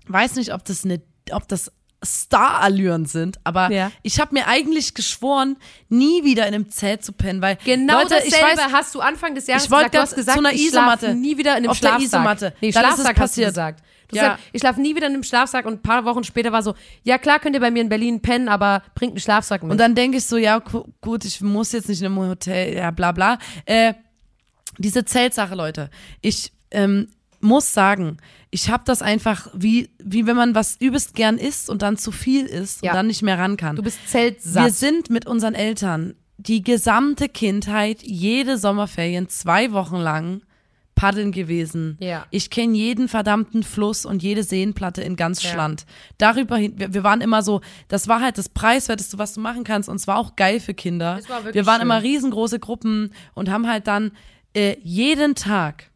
weiß 0.08 0.36
nicht, 0.36 0.54
ob 0.54 0.66
das 0.66 0.84
eine, 0.86 1.02
ob 1.32 1.48
das 1.48 1.72
Star-Allüren 2.04 3.06
sind, 3.06 3.40
aber 3.44 3.72
Ja. 3.72 3.92
ich 4.02 4.20
habe 4.20 4.34
mir 4.34 4.48
eigentlich 4.48 4.94
geschworen, 4.96 5.58
nie 5.90 6.24
wieder 6.24 6.48
in 6.48 6.56
einem 6.56 6.70
Zelt 6.70 7.04
zu 7.04 7.14
pennen, 7.14 7.42
weil 7.42 7.58
Genau 7.64 8.02
Leute, 8.02 8.16
ich 8.26 8.32
dasselbe 8.32 8.58
weiß, 8.62 8.72
hast 8.72 8.96
du 8.96 9.02
Anfang 9.02 9.36
des 9.36 9.48
Jahres 9.48 9.66
Ich 9.66 9.72
wollte 9.72 9.92
gesagt. 9.92 9.94
Du 9.94 9.98
ganz 10.00 10.10
hast 10.12 10.16
gesagt, 10.16 10.38
zu 10.40 10.46
einer 10.46 10.54
ich 10.56 10.66
Isomatte. 10.68 11.14
nie 11.16 11.38
wieder 11.38 11.52
in 11.52 11.58
einem 11.58 11.70
Auf 11.70 11.80
der 11.80 11.88
Schlafsack. 11.90 12.06
Isomatte. 12.08 12.54
Nee, 12.62 12.72
Dann 12.72 12.84
ist 12.86 12.90
es 12.90 12.96
Schlafsack 12.96 13.08
hast 13.08 13.16
du 13.18 13.22
passiert. 13.22 13.50
gesagt. 13.50 13.84
Ja. 14.16 14.40
ich 14.54 14.62
schlafe 14.62 14.82
nie 14.82 14.96
wieder 14.96 15.08
in 15.08 15.14
einem 15.14 15.24
Schlafsack 15.24 15.66
und 15.66 15.74
ein 15.74 15.82
paar 15.82 16.06
Wochen 16.06 16.24
später 16.24 16.52
war 16.52 16.64
so, 16.64 16.74
ja 17.04 17.18
klar 17.18 17.40
könnt 17.40 17.56
ihr 17.56 17.60
bei 17.62 17.72
mir 17.72 17.82
in 17.82 17.90
Berlin 17.90 18.22
pennen, 18.22 18.48
aber 18.50 18.84
bringt 18.96 19.12
einen 19.14 19.20
Schlafsack 19.20 19.64
mit. 19.64 19.72
und 19.72 19.78
dann 19.78 19.96
denke 19.96 20.18
ich 20.18 20.26
so, 20.26 20.38
ja 20.38 20.60
gu- 20.60 20.86
gut, 21.02 21.26
ich 21.26 21.42
muss 21.42 21.72
jetzt 21.72 21.90
nicht 21.90 22.02
in 22.02 22.08
einem 22.08 22.18
Hotel, 22.20 22.76
ja 22.76 22.92
bla 22.92 23.12
bla. 23.12 23.38
Äh, 23.66 23.94
diese 24.78 25.06
Zeltsache, 25.06 25.56
Leute, 25.56 25.90
ich 26.22 26.52
ähm, 26.72 27.08
muss 27.42 27.74
sagen, 27.74 28.18
ich 28.52 28.70
habe 28.70 28.84
das 28.86 29.02
einfach 29.02 29.48
wie 29.54 29.90
wie 30.00 30.28
wenn 30.28 30.36
man 30.36 30.56
was 30.56 30.76
übelst 30.80 31.16
gern 31.16 31.38
isst 31.38 31.70
und 31.70 31.82
dann 31.82 31.98
zu 31.98 32.12
viel 32.12 32.46
isst 32.46 32.84
Ja. 32.84 32.92
und 32.92 32.98
dann 32.98 33.08
nicht 33.08 33.22
mehr 33.22 33.38
ran 33.40 33.58
kann. 33.58 33.76
du 33.76 33.82
bist 33.84 34.00
zeltsatt. 34.10 34.64
Wir 34.66 34.72
sind 34.72 35.10
mit 35.10 35.26
unseren 35.26 35.56
Eltern 35.56 36.16
die 36.38 36.64
gesamte 36.64 37.30
Kindheit, 37.30 38.02
jede 38.04 38.58
Sommerferien, 38.58 39.30
zwei 39.30 39.72
Wochen 39.74 39.98
lang 39.98 40.42
paddeln 40.96 41.32
gewesen. 41.32 41.98
Ja. 42.00 42.26
Ich 42.32 42.50
kenne 42.50 42.76
jeden 42.78 43.08
verdammten 43.08 43.64
Fluss 43.64 44.06
und 44.06 44.22
jede 44.22 44.44
Seenplatte 44.44 45.02
in 45.02 45.16
ganz 45.16 45.42
Ja. 45.42 45.50
Schland. 45.52 45.86
Darüber 46.18 46.58
hin, 46.58 46.74
wir, 46.78 46.94
wir 46.94 47.04
waren 47.04 47.22
immer 47.22 47.42
so, 47.42 47.62
das 47.88 48.08
war 48.08 48.22
halt 48.22 48.38
das 48.38 48.50
Preiswerteste, 48.50 49.18
was 49.18 49.34
du 49.34 49.40
machen 49.42 49.64
kannst 49.64 49.90
und 49.90 49.96
es 49.96 50.08
war 50.08 50.18
auch 50.18 50.36
geil 50.36 50.60
für 50.60 50.74
Kinder. 50.74 51.20
War 51.28 51.54
wir 51.54 51.66
waren 51.66 51.76
schön. 51.76 51.82
immer 51.84 52.04
riesengroße 52.04 52.60
Gruppen 52.60 53.14
und 53.34 53.50
haben 53.50 53.68
halt 53.68 53.88
dann 53.88 54.12
äh, 54.54 54.76
jeden 54.84 55.36
Tag 55.36 55.90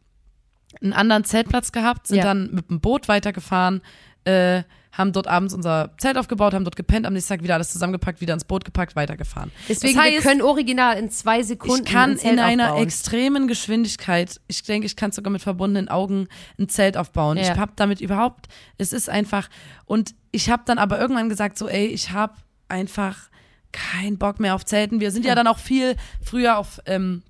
einen 0.82 0.92
anderen 0.92 1.24
Zeltplatz 1.24 1.72
gehabt, 1.72 2.06
sind 2.08 2.18
Ja. 2.18 2.24
dann 2.24 2.50
mit 2.52 2.68
dem 2.70 2.80
Boot 2.80 3.08
weitergefahren, 3.08 3.82
äh, 4.24 4.62
haben 4.96 5.12
dort 5.12 5.26
abends 5.26 5.52
unser 5.52 5.90
Zelt 5.98 6.16
aufgebaut, 6.16 6.54
haben 6.54 6.64
dort 6.64 6.76
gepennt, 6.76 7.06
am 7.06 7.12
nächsten 7.12 7.34
Tag 7.34 7.42
wieder 7.42 7.54
alles 7.54 7.70
zusammengepackt, 7.70 8.20
wieder 8.20 8.34
ins 8.34 8.44
Boot 8.44 8.64
gepackt, 8.64 8.96
weitergefahren. 8.96 9.52
Deswegen, 9.68 9.94
das 9.96 10.04
wir 10.04 10.12
heißt, 10.12 10.26
können 10.26 10.42
original 10.42 10.96
in 10.96 11.10
zwei 11.10 11.42
Sekunden 11.42 11.84
ich 11.84 11.92
kann 11.92 12.12
ein 12.12 12.18
Zelt 12.18 12.32
in 12.32 12.38
einer 12.38 12.70
aufbauen. 12.70 12.82
extremen 12.82 13.48
Geschwindigkeit, 13.48 14.40
ich 14.48 14.62
denke, 14.62 14.86
ich 14.86 14.96
kann 14.96 15.12
sogar 15.12 15.30
mit 15.30 15.42
verbundenen 15.42 15.88
Augen 15.88 16.28
ein 16.58 16.68
Zelt 16.68 16.96
aufbauen. 16.96 17.36
Ja. 17.36 17.42
Ich 17.42 17.58
habe 17.58 17.72
damit 17.76 18.00
überhaupt, 18.00 18.46
es 18.78 18.92
ist 18.92 19.10
einfach, 19.10 19.48
und 19.84 20.14
ich 20.30 20.50
habe 20.50 20.62
dann 20.64 20.78
aber 20.78 20.98
irgendwann 20.98 21.28
gesagt, 21.28 21.58
so, 21.58 21.68
ey, 21.68 21.86
ich 21.86 22.12
habe 22.12 22.34
einfach 22.68 23.28
keinen 23.72 24.16
Bock 24.16 24.40
mehr 24.40 24.54
auf 24.54 24.64
Zelten. 24.64 25.00
Wir 25.00 25.10
sind 25.10 25.26
ja 25.26 25.34
dann 25.34 25.46
auch 25.46 25.58
viel 25.58 25.96
früher 26.22 26.56
auf 26.56 26.80
ähm, 26.86 27.22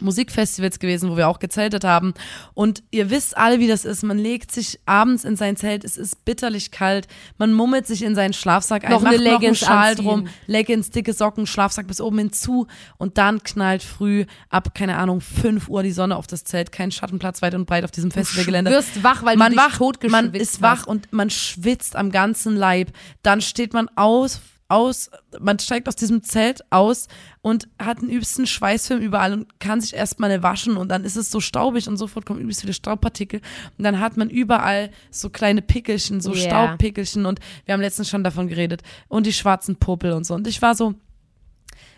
Musikfestivals 0.00 0.78
gewesen, 0.78 1.10
wo 1.10 1.16
wir 1.16 1.28
auch 1.28 1.38
gezeltet 1.38 1.84
haben. 1.84 2.14
Und 2.54 2.82
ihr 2.90 3.10
wisst 3.10 3.36
alle, 3.36 3.58
wie 3.60 3.68
das 3.68 3.84
ist. 3.84 4.02
Man 4.02 4.18
legt 4.18 4.52
sich 4.52 4.80
abends 4.86 5.24
in 5.24 5.36
sein 5.36 5.56
Zelt, 5.56 5.84
es 5.84 5.96
ist 5.96 6.24
bitterlich 6.24 6.70
kalt, 6.70 7.08
man 7.38 7.52
mummelt 7.52 7.86
sich 7.86 8.02
in 8.02 8.14
seinen 8.14 8.32
Schlafsack 8.32 8.84
ein, 8.84 8.90
Noch 8.90 9.02
macht 9.02 9.14
eine 9.14 9.24
noch 9.24 9.30
einen 9.30 9.40
Leggings 9.40 9.58
Schal 9.58 9.90
anziehen. 9.90 10.04
drum, 10.04 10.28
Leggings, 10.46 10.90
dicke 10.90 11.12
Socken, 11.12 11.46
Schlafsack 11.46 11.86
bis 11.86 12.00
oben 12.00 12.18
hinzu 12.18 12.66
und 12.98 13.18
dann 13.18 13.42
knallt 13.42 13.82
früh 13.82 14.24
ab, 14.50 14.74
keine 14.74 14.96
Ahnung, 14.96 15.20
5 15.20 15.68
Uhr 15.68 15.82
die 15.82 15.92
Sonne 15.92 16.16
auf 16.16 16.26
das 16.26 16.44
Zelt, 16.44 16.72
kein 16.72 16.90
Schattenplatz 16.90 17.42
weit 17.42 17.54
und 17.54 17.66
breit 17.66 17.84
auf 17.84 17.90
diesem 17.90 18.10
Du 18.10 18.14
Festivalgelände. 18.14 18.70
wirst 18.70 19.02
wach, 19.02 19.24
weil 19.24 19.36
man 19.36 19.52
du 19.52 19.58
dich 19.58 19.64
wach, 19.64 20.10
man 20.10 20.34
ist 20.34 20.62
wach 20.62 20.78
hast. 20.80 20.88
und 20.88 21.12
man 21.12 21.30
schwitzt 21.30 21.96
am 21.96 22.10
ganzen 22.10 22.56
Leib. 22.56 22.90
Dann 23.22 23.40
steht 23.40 23.72
man 23.72 23.88
aus, 23.96 24.40
aus, 24.68 25.10
man 25.38 25.58
steigt 25.58 25.88
aus 25.88 25.94
diesem 25.96 26.22
Zelt 26.22 26.60
aus 26.70 27.06
und 27.40 27.68
hat 27.78 27.98
einen 27.98 28.10
übelsten 28.10 28.46
Schweißfilm 28.46 29.00
überall 29.00 29.32
und 29.32 29.60
kann 29.60 29.80
sich 29.80 29.94
erstmal 29.94 30.30
nicht 30.30 30.42
waschen 30.42 30.76
und 30.76 30.88
dann 30.88 31.04
ist 31.04 31.16
es 31.16 31.30
so 31.30 31.40
staubig 31.40 31.88
und 31.88 31.96
sofort 31.96 32.26
kommen 32.26 32.40
übelst 32.40 32.62
viele 32.62 32.72
Staubpartikel 32.72 33.40
und 33.78 33.84
dann 33.84 34.00
hat 34.00 34.16
man 34.16 34.28
überall 34.28 34.90
so 35.10 35.30
kleine 35.30 35.62
Pickelchen, 35.62 36.20
so 36.20 36.34
Ja. 36.34 36.40
Staubpickelchen 36.40 37.26
und 37.26 37.38
wir 37.64 37.74
haben 37.74 37.80
letztens 37.80 38.08
schon 38.08 38.24
davon 38.24 38.48
geredet 38.48 38.82
und 39.08 39.26
die 39.26 39.32
schwarzen 39.32 39.76
Popel 39.76 40.12
und 40.12 40.24
so 40.26 40.34
und 40.34 40.46
ich 40.48 40.60
war 40.62 40.74
so, 40.74 40.94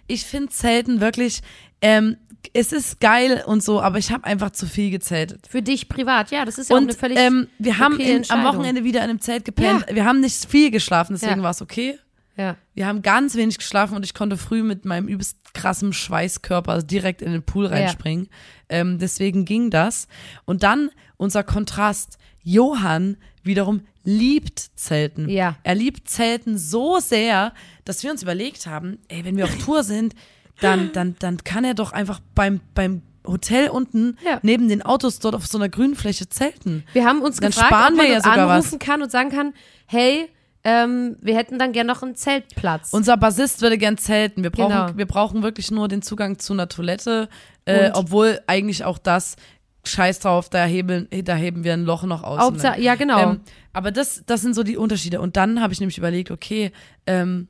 ich 0.06 0.24
finde 0.24 0.48
Zelten 0.50 1.00
wirklich, 1.00 1.40
ähm, 1.80 2.16
es 2.52 2.72
ist 2.72 3.00
geil 3.00 3.42
und 3.46 3.62
so, 3.62 3.80
aber 3.80 3.98
ich 3.98 4.10
habe 4.12 4.24
einfach 4.24 4.50
zu 4.50 4.66
viel 4.66 4.90
gezeltet. 4.90 5.46
Für 5.48 5.60
dich 5.60 5.88
privat, 5.88 6.30
ja, 6.30 6.44
das 6.44 6.56
ist 6.58 6.70
ja 6.70 6.76
auch 6.76 6.80
eine 6.80 6.88
Und 6.92 6.96
völlig 6.98 7.18
ähm, 7.18 7.48
wir 7.58 7.78
haben 7.78 7.94
okay 7.94 8.16
in, 8.16 8.30
am. 8.30 8.44
Wochenende 8.44 8.84
wieder 8.84 9.00
in 9.00 9.10
einem 9.10 9.20
Zelt 9.20 9.44
gepennt. 9.44 9.84
Wir 9.90 10.04
haben 10.04 10.20
nicht 10.20 10.46
viel 10.48 10.70
geschlafen, 10.70 11.14
deswegen 11.14 11.38
Ja. 11.38 11.42
war 11.42 11.50
es 11.50 11.60
okay. 11.60 11.98
Ja. 12.38 12.56
Wir 12.74 12.86
haben 12.86 13.02
ganz 13.02 13.34
wenig 13.34 13.58
geschlafen 13.58 13.96
und 13.96 14.04
ich 14.04 14.14
konnte 14.14 14.36
früh 14.36 14.62
mit 14.62 14.84
meinem 14.84 15.08
übelst 15.08 15.38
krassen 15.54 15.92
Schweißkörper 15.92 16.82
direkt 16.82 17.20
in 17.20 17.32
den 17.32 17.42
Pool 17.42 17.66
reinspringen. 17.66 18.28
Ähm, 18.68 18.98
deswegen 18.98 19.44
ging 19.44 19.70
das. 19.70 20.06
Und 20.44 20.62
dann 20.62 20.90
unser 21.16 21.42
Kontrast. 21.42 22.18
Johann 22.42 23.16
wiederum 23.42 23.82
liebt 24.04 24.58
Zelten. 24.76 25.28
Ja. 25.28 25.56
Er 25.64 25.74
liebt 25.74 26.08
Zelten 26.08 26.56
so 26.56 26.98
sehr, 27.00 27.52
dass 27.84 28.02
wir 28.02 28.10
uns 28.10 28.22
überlegt 28.22 28.66
haben, 28.66 28.98
ey, 29.08 29.24
wenn 29.24 29.36
wir 29.36 29.44
auf 29.44 29.58
Tour 29.58 29.82
sind, 29.82 30.14
dann, 30.60 30.92
dann, 30.92 31.16
dann 31.18 31.38
kann 31.44 31.64
er 31.64 31.74
doch 31.74 31.92
einfach 31.92 32.20
beim, 32.34 32.60
beim 32.74 33.02
Hotel 33.26 33.68
unten 33.68 34.16
Ja. 34.24 34.38
neben 34.42 34.68
den 34.68 34.80
Autos 34.82 35.18
dort 35.18 35.34
auf 35.34 35.46
so 35.46 35.58
einer 35.58 35.68
grünen 35.68 35.94
Fläche 35.94 36.28
zelten. 36.28 36.84
Wir 36.94 37.04
haben 37.04 37.20
uns 37.20 37.36
Dann 37.38 37.50
gefragt, 37.50 37.68
sparen 37.68 37.92
ob 37.94 37.96
man 37.98 38.06
wir 38.06 38.12
ja 38.14 38.20
sogar 38.22 38.48
was. 38.48 38.64
anrufen 38.64 38.78
kann 38.78 39.02
und 39.02 39.10
sagen 39.10 39.30
kann, 39.30 39.52
hey, 39.86 40.28
ähm, 40.64 41.16
wir 41.20 41.36
hätten 41.36 41.58
dann 41.58 41.72
gern 41.72 41.86
noch 41.86 42.02
einen 42.02 42.14
Zeltplatz. 42.14 42.92
Unser 42.92 43.16
Bassist 43.16 43.62
würde 43.62 43.78
gern 43.78 43.96
zelten. 43.96 44.42
Wir 44.42 44.50
brauchen, 44.50 44.70
Genau. 44.72 44.96
wir 44.96 45.06
brauchen 45.06 45.42
wirklich 45.42 45.70
nur 45.70 45.88
den 45.88 46.02
Zugang 46.02 46.38
zu 46.38 46.52
einer 46.52 46.68
Toilette, 46.68 47.28
äh, 47.64 47.90
obwohl 47.94 48.40
eigentlich 48.46 48.84
auch 48.84 48.98
das 48.98 49.36
Scheiß 49.84 50.20
drauf, 50.20 50.48
da 50.50 50.64
heben, 50.64 51.08
da 51.24 51.34
heben 51.36 51.64
wir 51.64 51.72
ein 51.72 51.84
Loch 51.84 52.02
noch 52.02 52.22
aus. 52.22 52.40
Hauptsache, 52.40 52.80
ja 52.80 52.94
genau. 52.96 53.32
Ähm, 53.32 53.40
aber 53.72 53.90
das, 53.92 54.22
das 54.26 54.42
sind 54.42 54.54
so 54.54 54.62
die 54.62 54.76
Unterschiede. 54.76 55.20
Und 55.20 55.36
dann 55.36 55.60
habe 55.62 55.72
ich 55.72 55.80
nämlich 55.80 55.96
überlegt, 55.98 56.30
okay, 56.30 56.72
ähm, 57.06 57.48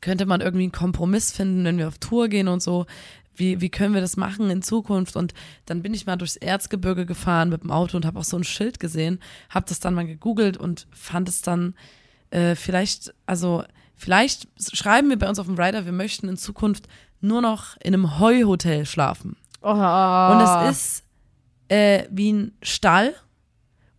könnte 0.00 0.24
man 0.26 0.40
irgendwie 0.40 0.64
einen 0.64 0.72
Kompromiss 0.72 1.30
finden, 1.30 1.64
wenn 1.64 1.76
wir 1.78 1.86
auf 1.86 1.98
Tour 1.98 2.28
gehen 2.28 2.48
und 2.48 2.62
so. 2.62 2.86
Wie, 3.40 3.60
wie 3.60 3.70
können 3.70 3.94
wir 3.94 4.00
das 4.00 4.16
machen 4.16 4.50
in 4.50 4.62
Zukunft? 4.62 5.16
Und 5.16 5.34
dann 5.66 5.82
bin 5.82 5.94
ich 5.94 6.06
mal 6.06 6.16
durchs 6.16 6.36
Erzgebirge 6.36 7.06
gefahren 7.06 7.48
mit 7.48 7.62
dem 7.62 7.70
Auto 7.70 7.96
und 7.96 8.04
habe 8.04 8.18
auch 8.18 8.24
so 8.24 8.36
ein 8.36 8.44
Schild 8.44 8.78
gesehen, 8.78 9.18
habe 9.48 9.66
das 9.68 9.80
dann 9.80 9.94
mal 9.94 10.06
gegoogelt 10.06 10.56
und 10.56 10.86
fand 10.92 11.28
es 11.28 11.42
dann 11.42 11.74
äh, 12.30 12.54
vielleicht, 12.54 13.14
also 13.26 13.64
vielleicht 13.96 14.46
schreiben 14.58 15.08
wir 15.08 15.18
bei 15.18 15.28
uns 15.28 15.38
auf 15.38 15.46
dem 15.46 15.58
Rider, 15.58 15.84
wir 15.86 15.92
möchten 15.92 16.28
in 16.28 16.36
Zukunft 16.36 16.86
nur 17.20 17.40
noch 17.42 17.76
in 17.82 17.94
einem 17.94 18.18
Heuhotel 18.18 18.86
schlafen. 18.86 19.36
oh, 19.62 19.70
Und 19.70 20.40
es 20.40 20.70
ist 20.70 21.04
äh, 21.68 22.04
wie 22.10 22.32
ein 22.32 22.52
Stall 22.62 23.14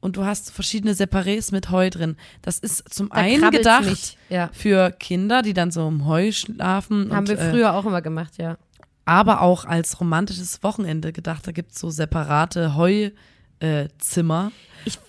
und 0.01 0.17
du 0.17 0.25
hast 0.25 0.51
verschiedene 0.51 0.93
Separés 0.93 1.53
mit 1.53 1.69
Heu 1.69 1.89
drin. 1.89 2.17
Das 2.41 2.60
ist 2.60 2.93
zum 2.93 3.10
Da 3.10 3.15
einen 3.15 3.51
gedacht. 3.51 4.17
Ja. 4.29 4.50
für 4.51 4.91
Kinder, 4.91 5.41
die 5.41 5.53
dann 5.53 5.71
so 5.71 5.88
im 5.88 6.05
Heu 6.05 6.31
schlafen. 6.31 7.12
Haben 7.13 7.19
und, 7.19 7.29
wir 7.29 7.39
äh, 7.39 7.51
früher 7.51 7.74
auch 7.74 7.86
immer 7.86 8.01
gemacht, 8.01 8.38
ja. 8.38 8.57
Aber 9.05 9.41
auch 9.41 9.65
als 9.65 10.00
romantisches 10.00 10.62
Wochenende 10.63 11.12
gedacht. 11.12 11.46
Da 11.48 11.51
gibt 11.51 11.72
es 11.74 11.79
so 11.79 11.89
separate 11.89 12.75
Heuzimmer. 12.75 14.51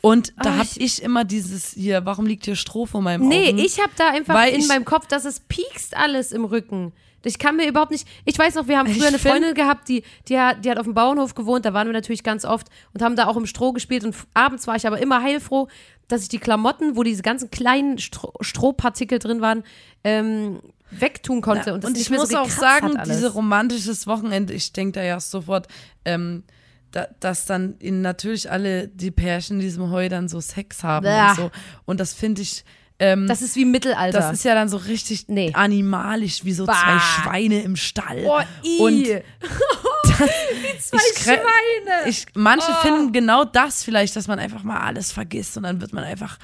und 0.02 0.34
da 0.42 0.50
Ah, 0.50 0.58
hab 0.58 0.66
ich- 0.76 1.02
immer 1.02 1.24
dieses 1.24 1.70
hier, 1.72 2.04
warum 2.04 2.26
liegt 2.26 2.44
hier 2.44 2.56
Stroh 2.56 2.84
vor 2.86 3.00
meinem 3.00 3.26
Nee, 3.28 3.48
Augen? 3.48 3.58
ich 3.58 3.80
habe 3.80 3.92
da 3.96 4.10
einfach 4.10 4.34
Weil 4.34 4.52
in 4.52 4.60
ich- 4.60 4.68
meinem 4.68 4.84
Kopf, 4.84 5.06
dass 5.06 5.24
es 5.24 5.40
piekst 5.40 5.96
alles 5.96 6.32
im 6.32 6.44
Rücken. 6.44 6.92
Ich 7.24 7.38
kann 7.38 7.56
mir 7.56 7.68
überhaupt 7.68 7.90
nicht. 7.90 8.06
Ich 8.24 8.38
weiß 8.38 8.54
noch, 8.54 8.68
wir 8.68 8.78
haben 8.78 8.88
Ich 8.90 8.98
früher 8.98 9.08
eine 9.08 9.18
find- 9.18 9.32
Freundin 9.34 9.54
gehabt, 9.54 9.88
die, 9.88 10.02
die, 10.28 10.38
hat, 10.38 10.64
die 10.64 10.70
hat 10.70 10.78
auf 10.78 10.84
dem 10.84 10.94
Bauernhof 10.94 11.34
gewohnt, 11.34 11.64
da 11.64 11.72
waren 11.72 11.86
wir 11.86 11.92
natürlich 11.92 12.22
ganz 12.22 12.44
oft 12.44 12.68
und 12.94 13.02
haben 13.02 13.16
da 13.16 13.26
auch 13.26 13.36
im 13.36 13.46
Stroh 13.46 13.72
gespielt. 13.72 14.04
Und 14.04 14.14
abends 14.34 14.66
war 14.66 14.76
ich 14.76 14.86
aber 14.86 15.00
immer 15.00 15.22
heilfroh, 15.22 15.68
dass 16.08 16.22
ich 16.22 16.28
die 16.28 16.38
Klamotten, 16.38 16.96
wo 16.96 17.02
diese 17.02 17.22
ganzen 17.22 17.50
kleinen 17.50 17.98
Stroh, 17.98 18.32
Strohpartikel 18.40 19.18
drin 19.18 19.40
waren, 19.40 19.62
ähm, 20.04 20.60
wegtun 20.90 21.40
konnte. 21.40 21.72
und 21.72 21.84
das 21.84 21.88
und 21.88 21.96
nicht 21.96 22.10
ich 22.10 22.16
muss 22.16 22.28
so 22.28 22.38
auch 22.38 22.50
sagen, 22.50 22.88
hat 22.90 22.96
alles. 22.98 23.16
diese 23.16 23.32
romantisches 23.32 24.06
Wochenende, 24.06 24.52
ich 24.52 24.72
denke 24.72 24.92
da 25.00 25.02
ja 25.02 25.18
sofort, 25.20 25.66
ähm, 26.04 26.42
da, 26.90 27.06
dass 27.20 27.46
dann 27.46 27.76
in 27.78 28.02
natürlich 28.02 28.50
alle 28.50 28.88
die 28.88 29.10
Pärchen 29.10 29.56
in 29.56 29.60
diesem 29.62 29.90
Heu 29.90 30.10
dann 30.10 30.28
so 30.28 30.40
Sex 30.42 30.84
haben 30.84 31.04
Bäh. 31.04 31.30
und 31.30 31.36
so. 31.36 31.50
Und 31.86 32.00
das 32.00 32.12
finde 32.12 32.42
ich, 32.42 32.64
ähm, 33.02 33.26
Das 33.26 33.42
ist 33.42 33.56
wie 33.56 33.64
Mittelalter. 33.64 34.18
das 34.18 34.32
ist 34.32 34.44
ja 34.44 34.54
dann 34.54 34.68
so 34.68 34.76
richtig 34.76 35.26
Nee. 35.28 35.50
animalisch, 35.54 36.44
wie 36.44 36.52
so 36.52 36.66
Bah. 36.66 36.74
zwei 36.74 36.98
Schweine 36.98 37.62
im 37.62 37.76
Stall. 37.76 38.22
Boah, 38.22 38.44
i. 38.64 38.78
und 38.78 39.06
zwei 40.80 40.96
ich 41.14 41.22
Schweine. 41.22 42.08
Ich, 42.08 42.26
manche 42.34 42.70
Oh. 42.70 42.82
finden 42.82 43.12
genau 43.12 43.44
das 43.44 43.84
vielleicht, 43.84 44.16
dass 44.16 44.28
man 44.28 44.38
einfach 44.38 44.62
mal 44.62 44.80
alles 44.80 45.12
vergisst 45.12 45.56
und 45.56 45.64
dann 45.64 45.80
wird 45.80 45.92
man 45.92 46.04
einfach 46.04 46.38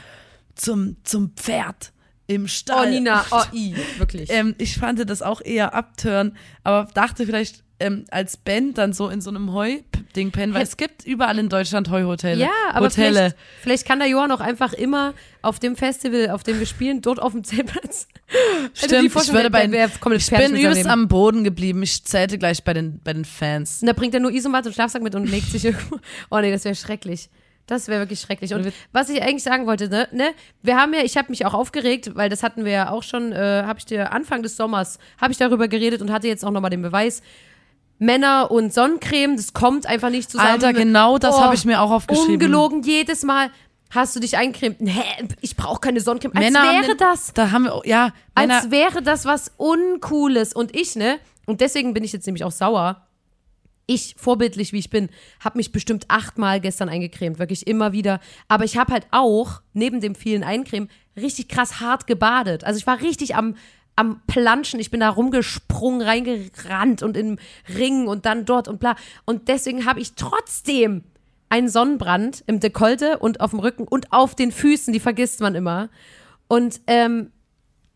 zum, 0.54 0.96
zum 1.04 1.32
Pferd 1.36 1.92
im 2.26 2.46
Stall. 2.48 2.86
oh, 2.86 2.90
Nina, 2.90 3.24
oh, 3.30 3.42
i. 3.52 3.74
Wirklich. 3.96 4.30
Ähm, 4.30 4.54
ich 4.58 4.76
fand 4.76 5.08
das 5.08 5.22
auch 5.22 5.40
eher 5.40 5.74
abtören, 5.74 6.36
aber 6.64 6.88
dachte 6.92 7.24
vielleicht 7.26 7.62
ähm, 7.80 8.04
als 8.10 8.36
Band 8.36 8.76
dann 8.76 8.92
so 8.92 9.08
in 9.08 9.20
so 9.20 9.30
einem 9.30 9.52
Heu-Ding 9.52 10.32
pennen, 10.32 10.52
weil 10.52 10.62
Hätt- 10.62 10.68
es 10.68 10.76
gibt 10.76 11.04
überall 11.06 11.38
in 11.38 11.48
Deutschland 11.48 11.88
Heuhotelle. 11.90 12.40
Ja, 12.42 12.50
aber 12.72 12.86
Hotelle. 12.86 13.12
vielleicht, 13.14 13.36
vielleicht 13.62 13.86
kann 13.86 14.00
der 14.00 14.08
Johann 14.08 14.32
auch 14.32 14.40
einfach 14.40 14.72
immer 14.72 15.14
auf 15.48 15.58
dem 15.58 15.76
Festival, 15.76 16.30
auf 16.30 16.42
dem 16.42 16.58
wir 16.58 16.66
spielen, 16.66 17.00
dort 17.00 17.20
auf 17.20 17.32
dem 17.32 17.42
Zeltplatz. 17.44 18.06
Stimmt, 18.74 19.06
ich, 19.06 19.32
würde 19.32 19.50
bei, 19.50 19.66
komplett 20.00 20.22
ich 20.22 20.30
bin 20.30 20.54
übelst 20.54 20.86
am 20.86 21.08
Boden 21.08 21.44
geblieben. 21.44 21.82
Ich 21.82 22.04
zählte 22.04 22.38
gleich 22.38 22.62
bei 22.62 22.74
den, 22.74 23.00
bei 23.02 23.12
den 23.12 23.24
Fans. 23.24 23.80
Und 23.80 23.86
da 23.86 23.92
bringt 23.92 24.14
er 24.14 24.20
nur 24.20 24.30
Isomat 24.30 24.66
und 24.66 24.74
Schlafsack 24.74 25.02
mit 25.02 25.14
und 25.14 25.24
legt 25.28 25.48
sich 25.50 25.64
irgendwo. 25.64 25.98
Oh 26.30 26.38
nee, 26.38 26.52
das 26.52 26.64
wäre 26.64 26.74
schrecklich. 26.74 27.30
Das 27.66 27.86
wäre 27.86 28.00
wirklich 28.00 28.20
schrecklich. 28.20 28.54
Und 28.54 28.72
was 28.92 29.10
ich 29.10 29.22
eigentlich 29.22 29.42
sagen 29.42 29.66
wollte, 29.66 29.88
ne, 29.88 30.08
ne 30.12 30.30
wir 30.62 30.76
haben 30.76 30.94
ja, 30.94 31.00
ich 31.00 31.16
habe 31.16 31.28
mich 31.30 31.44
auch 31.44 31.52
aufgeregt, 31.52 32.12
weil 32.14 32.30
das 32.30 32.42
hatten 32.42 32.64
wir 32.64 32.72
ja 32.72 32.90
auch 32.90 33.02
schon, 33.02 33.32
äh, 33.32 33.62
habe 33.64 33.78
ich 33.78 33.84
dir 33.84 34.12
Anfang 34.12 34.42
des 34.42 34.56
Sommers, 34.56 34.98
habe 35.20 35.32
ich 35.32 35.38
darüber 35.38 35.68
geredet 35.68 36.00
und 36.00 36.10
hatte 36.10 36.28
jetzt 36.28 36.44
auch 36.44 36.50
nochmal 36.50 36.70
den 36.70 36.82
Beweis. 36.82 37.22
Männer 37.98 38.50
und 38.50 38.72
Sonnencreme, 38.72 39.36
das 39.36 39.52
kommt 39.52 39.84
einfach 39.86 40.08
nicht 40.10 40.30
zusammen. 40.30 40.50
Alter, 40.50 40.72
genau 40.72 41.18
das 41.18 41.34
Oh, 41.34 41.40
habe 41.40 41.54
ich 41.56 41.64
mir 41.64 41.82
auch 41.82 41.90
aufgeschrieben. 41.90 42.34
Ungelogen, 42.34 42.82
jedes 42.82 43.22
Mal 43.24 43.50
hast 43.90 44.14
du 44.16 44.20
dich 44.20 44.36
eingecremt. 44.36 44.76
Hä, 44.80 45.28
ich 45.40 45.56
brauche 45.56 45.80
keine 45.80 46.00
Sonnencreme. 46.00 46.32
Als 46.36 46.44
Männer 46.44 46.62
wäre 46.72 46.86
den- 46.88 46.96
das 46.98 47.32
Da 47.34 47.50
haben 47.50 47.64
wir, 47.64 47.80
ja, 47.84 48.12
Männer, 48.36 48.56
als 48.62 48.70
wäre 48.70 49.02
das 49.02 49.24
was 49.24 49.52
Uncooles. 49.56 50.52
Und 50.52 50.74
ich, 50.76 50.96
ne? 50.96 51.18
Und 51.46 51.60
deswegen 51.60 51.94
bin 51.94 52.04
ich 52.04 52.12
jetzt 52.12 52.26
nämlich 52.26 52.44
auch 52.44 52.52
sauer. 52.52 53.06
Ich, 53.90 54.16
vorbildlich 54.18 54.74
wie 54.74 54.78
ich 54.80 54.90
bin, 54.90 55.08
habe 55.40 55.56
mich 55.56 55.72
bestimmt 55.72 56.04
achtmal 56.08 56.60
gestern 56.60 56.90
eingecremt, 56.90 57.38
wirklich 57.38 57.66
immer 57.66 57.92
wieder. 57.92 58.20
Aber 58.46 58.64
ich 58.64 58.76
habe 58.76 58.92
halt 58.92 59.06
auch, 59.12 59.62
neben 59.72 60.02
dem 60.02 60.14
vielen 60.14 60.44
Eincremen, 60.44 60.90
richtig 61.16 61.48
krass 61.48 61.80
hart 61.80 62.06
gebadet. 62.06 62.64
Also 62.64 62.76
ich 62.78 62.86
war 62.86 63.00
richtig 63.00 63.34
am, 63.34 63.56
am 63.96 64.20
Planschen. 64.26 64.78
Ich 64.78 64.90
bin 64.90 65.00
da 65.00 65.08
rumgesprungen, 65.08 66.02
reingerannt 66.02 67.02
und 67.02 67.16
im 67.16 67.38
Ring 67.78 68.06
und 68.08 68.26
dann 68.26 68.44
dort 68.44 68.68
und 68.68 68.78
bla. 68.78 68.94
Und 69.24 69.48
deswegen 69.48 69.86
habe 69.86 70.00
ich 70.00 70.12
trotzdem 70.16 71.04
einen 71.50 71.68
Sonnenbrand 71.68 72.44
im 72.46 72.60
Dekolte 72.60 73.18
und 73.18 73.40
auf 73.40 73.50
dem 73.50 73.60
Rücken 73.60 73.84
und 73.88 74.12
auf 74.12 74.34
den 74.34 74.52
Füßen, 74.52 74.92
die 74.92 75.00
vergisst 75.00 75.40
man 75.40 75.54
immer. 75.54 75.88
Und 76.46 76.80
ähm, 76.86 77.32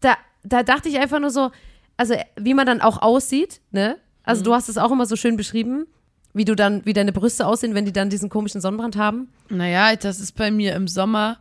da, 0.01 0.15
da 0.43 0.63
dachte 0.63 0.89
ich 0.89 0.99
einfach 0.99 1.21
nur 1.21 1.31
so, 1.31 1.51
also 1.97 2.15
wie 2.37 2.55
man 2.55 2.67
dann 2.67 2.81
auch 2.81 3.03
aussieht, 3.03 3.61
ne? 3.71 3.97
Also 4.25 4.45
du 4.45 4.55
hast 4.55 4.69
es 4.69 4.79
auch 4.79 4.93
immer 4.93 5.05
so 5.07 5.17
schön 5.17 5.37
beschrieben, 5.37 5.87
wie 6.33 6.45
du 6.45 6.55
dann, 6.55 6.87
wie 6.87 6.93
deine 6.93 7.13
Brüste 7.13 7.47
aussehen, 7.47 7.75
wenn 7.75 7.85
die 7.85 7.93
dann 7.93 8.09
diesen 8.09 8.29
komischen 8.29 8.61
Sonnenbrand 8.61 8.97
haben. 8.97 9.29
naja, 9.49 9.95
das 9.97 10.21
ist 10.21 10.33
bei 10.37 10.51
mir 10.51 10.75
im 10.75 10.87
Sommer. 10.89 11.39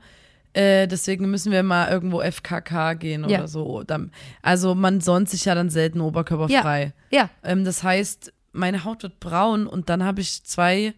Äh, 0.53 0.88
deswegen 0.88 1.32
müssen 1.32 1.51
wir 1.53 1.63
mal 1.63 1.89
irgendwo 1.89 2.22
FKK 2.22 2.96
gehen 2.96 3.24
Ja. 3.30 3.39
oder 3.39 3.48
so. 3.48 3.84
Dann, 3.84 4.12
also 4.41 4.75
man 4.75 5.00
sonnt 5.00 5.30
sich 5.30 5.46
ja 5.46 5.56
dann 5.56 5.70
selten 5.70 6.01
oberkörperfrei. 6.01 6.91
Ja. 7.10 7.30
Ähm, 7.44 7.63
das 7.63 7.84
heißt, 7.84 8.34
meine 8.51 8.84
Haut 8.84 9.03
wird 9.03 9.22
braun 9.22 9.65
und 9.68 9.88
dann 9.89 10.03
habe 10.03 10.20
ich 10.20 10.44
zwei, 10.44 10.94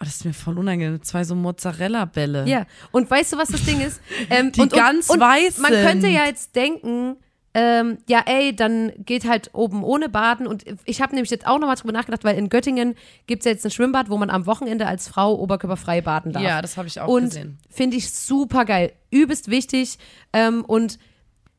oh, 0.00 0.04
das 0.04 0.16
ist 0.16 0.24
mir 0.24 0.32
voll 0.32 0.58
unangenehm, 0.58 1.02
zwei 1.02 1.24
so 1.24 1.34
Mozzarella-Bälle. 1.34 2.46
Ja. 2.46 2.66
Und 2.92 3.10
weißt 3.10 3.32
du, 3.32 3.38
was 3.38 3.48
das 3.48 3.64
Ding 3.64 3.80
ist? 3.80 4.00
Ähm, 4.30 4.52
Die 4.52 4.60
und, 4.60 4.72
ganz 4.72 5.08
und 5.08 5.20
weiß 5.20 5.58
Man 5.58 5.72
könnte 5.72 6.08
ja 6.08 6.26
jetzt 6.26 6.54
denken, 6.54 7.16
ähm, 7.54 7.98
ja, 8.08 8.22
ey, 8.26 8.54
dann 8.54 8.92
geht 8.98 9.26
halt 9.26 9.50
oben 9.54 9.82
ohne 9.82 10.08
Baden. 10.08 10.46
Und 10.46 10.64
ich 10.84 11.00
habe 11.00 11.14
nämlich 11.14 11.30
jetzt 11.30 11.46
auch 11.46 11.58
nochmal 11.58 11.76
drüber 11.76 11.92
nachgedacht, 11.92 12.24
weil 12.24 12.36
in 12.36 12.48
Göttingen 12.48 12.94
gibt 13.26 13.40
es 13.40 13.46
ja 13.46 13.52
jetzt 13.52 13.64
ein 13.64 13.70
Schwimmbad, 13.70 14.10
wo 14.10 14.18
man 14.18 14.30
am 14.30 14.46
Wochenende 14.46 14.86
als 14.86 15.08
Frau 15.08 15.34
oberkörperfrei 15.34 16.00
baden 16.00 16.32
darf. 16.32 16.42
Ja, 16.42 16.60
das 16.60 16.76
habe 16.76 16.88
ich 16.88 17.00
auch 17.00 17.08
und 17.08 17.24
gesehen. 17.24 17.58
Finde 17.70 17.96
ich 17.96 18.12
super 18.12 18.64
geil. 18.64 18.92
Übelst 19.10 19.50
wichtig. 19.50 19.98
Ähm, 20.32 20.64
und 20.64 20.98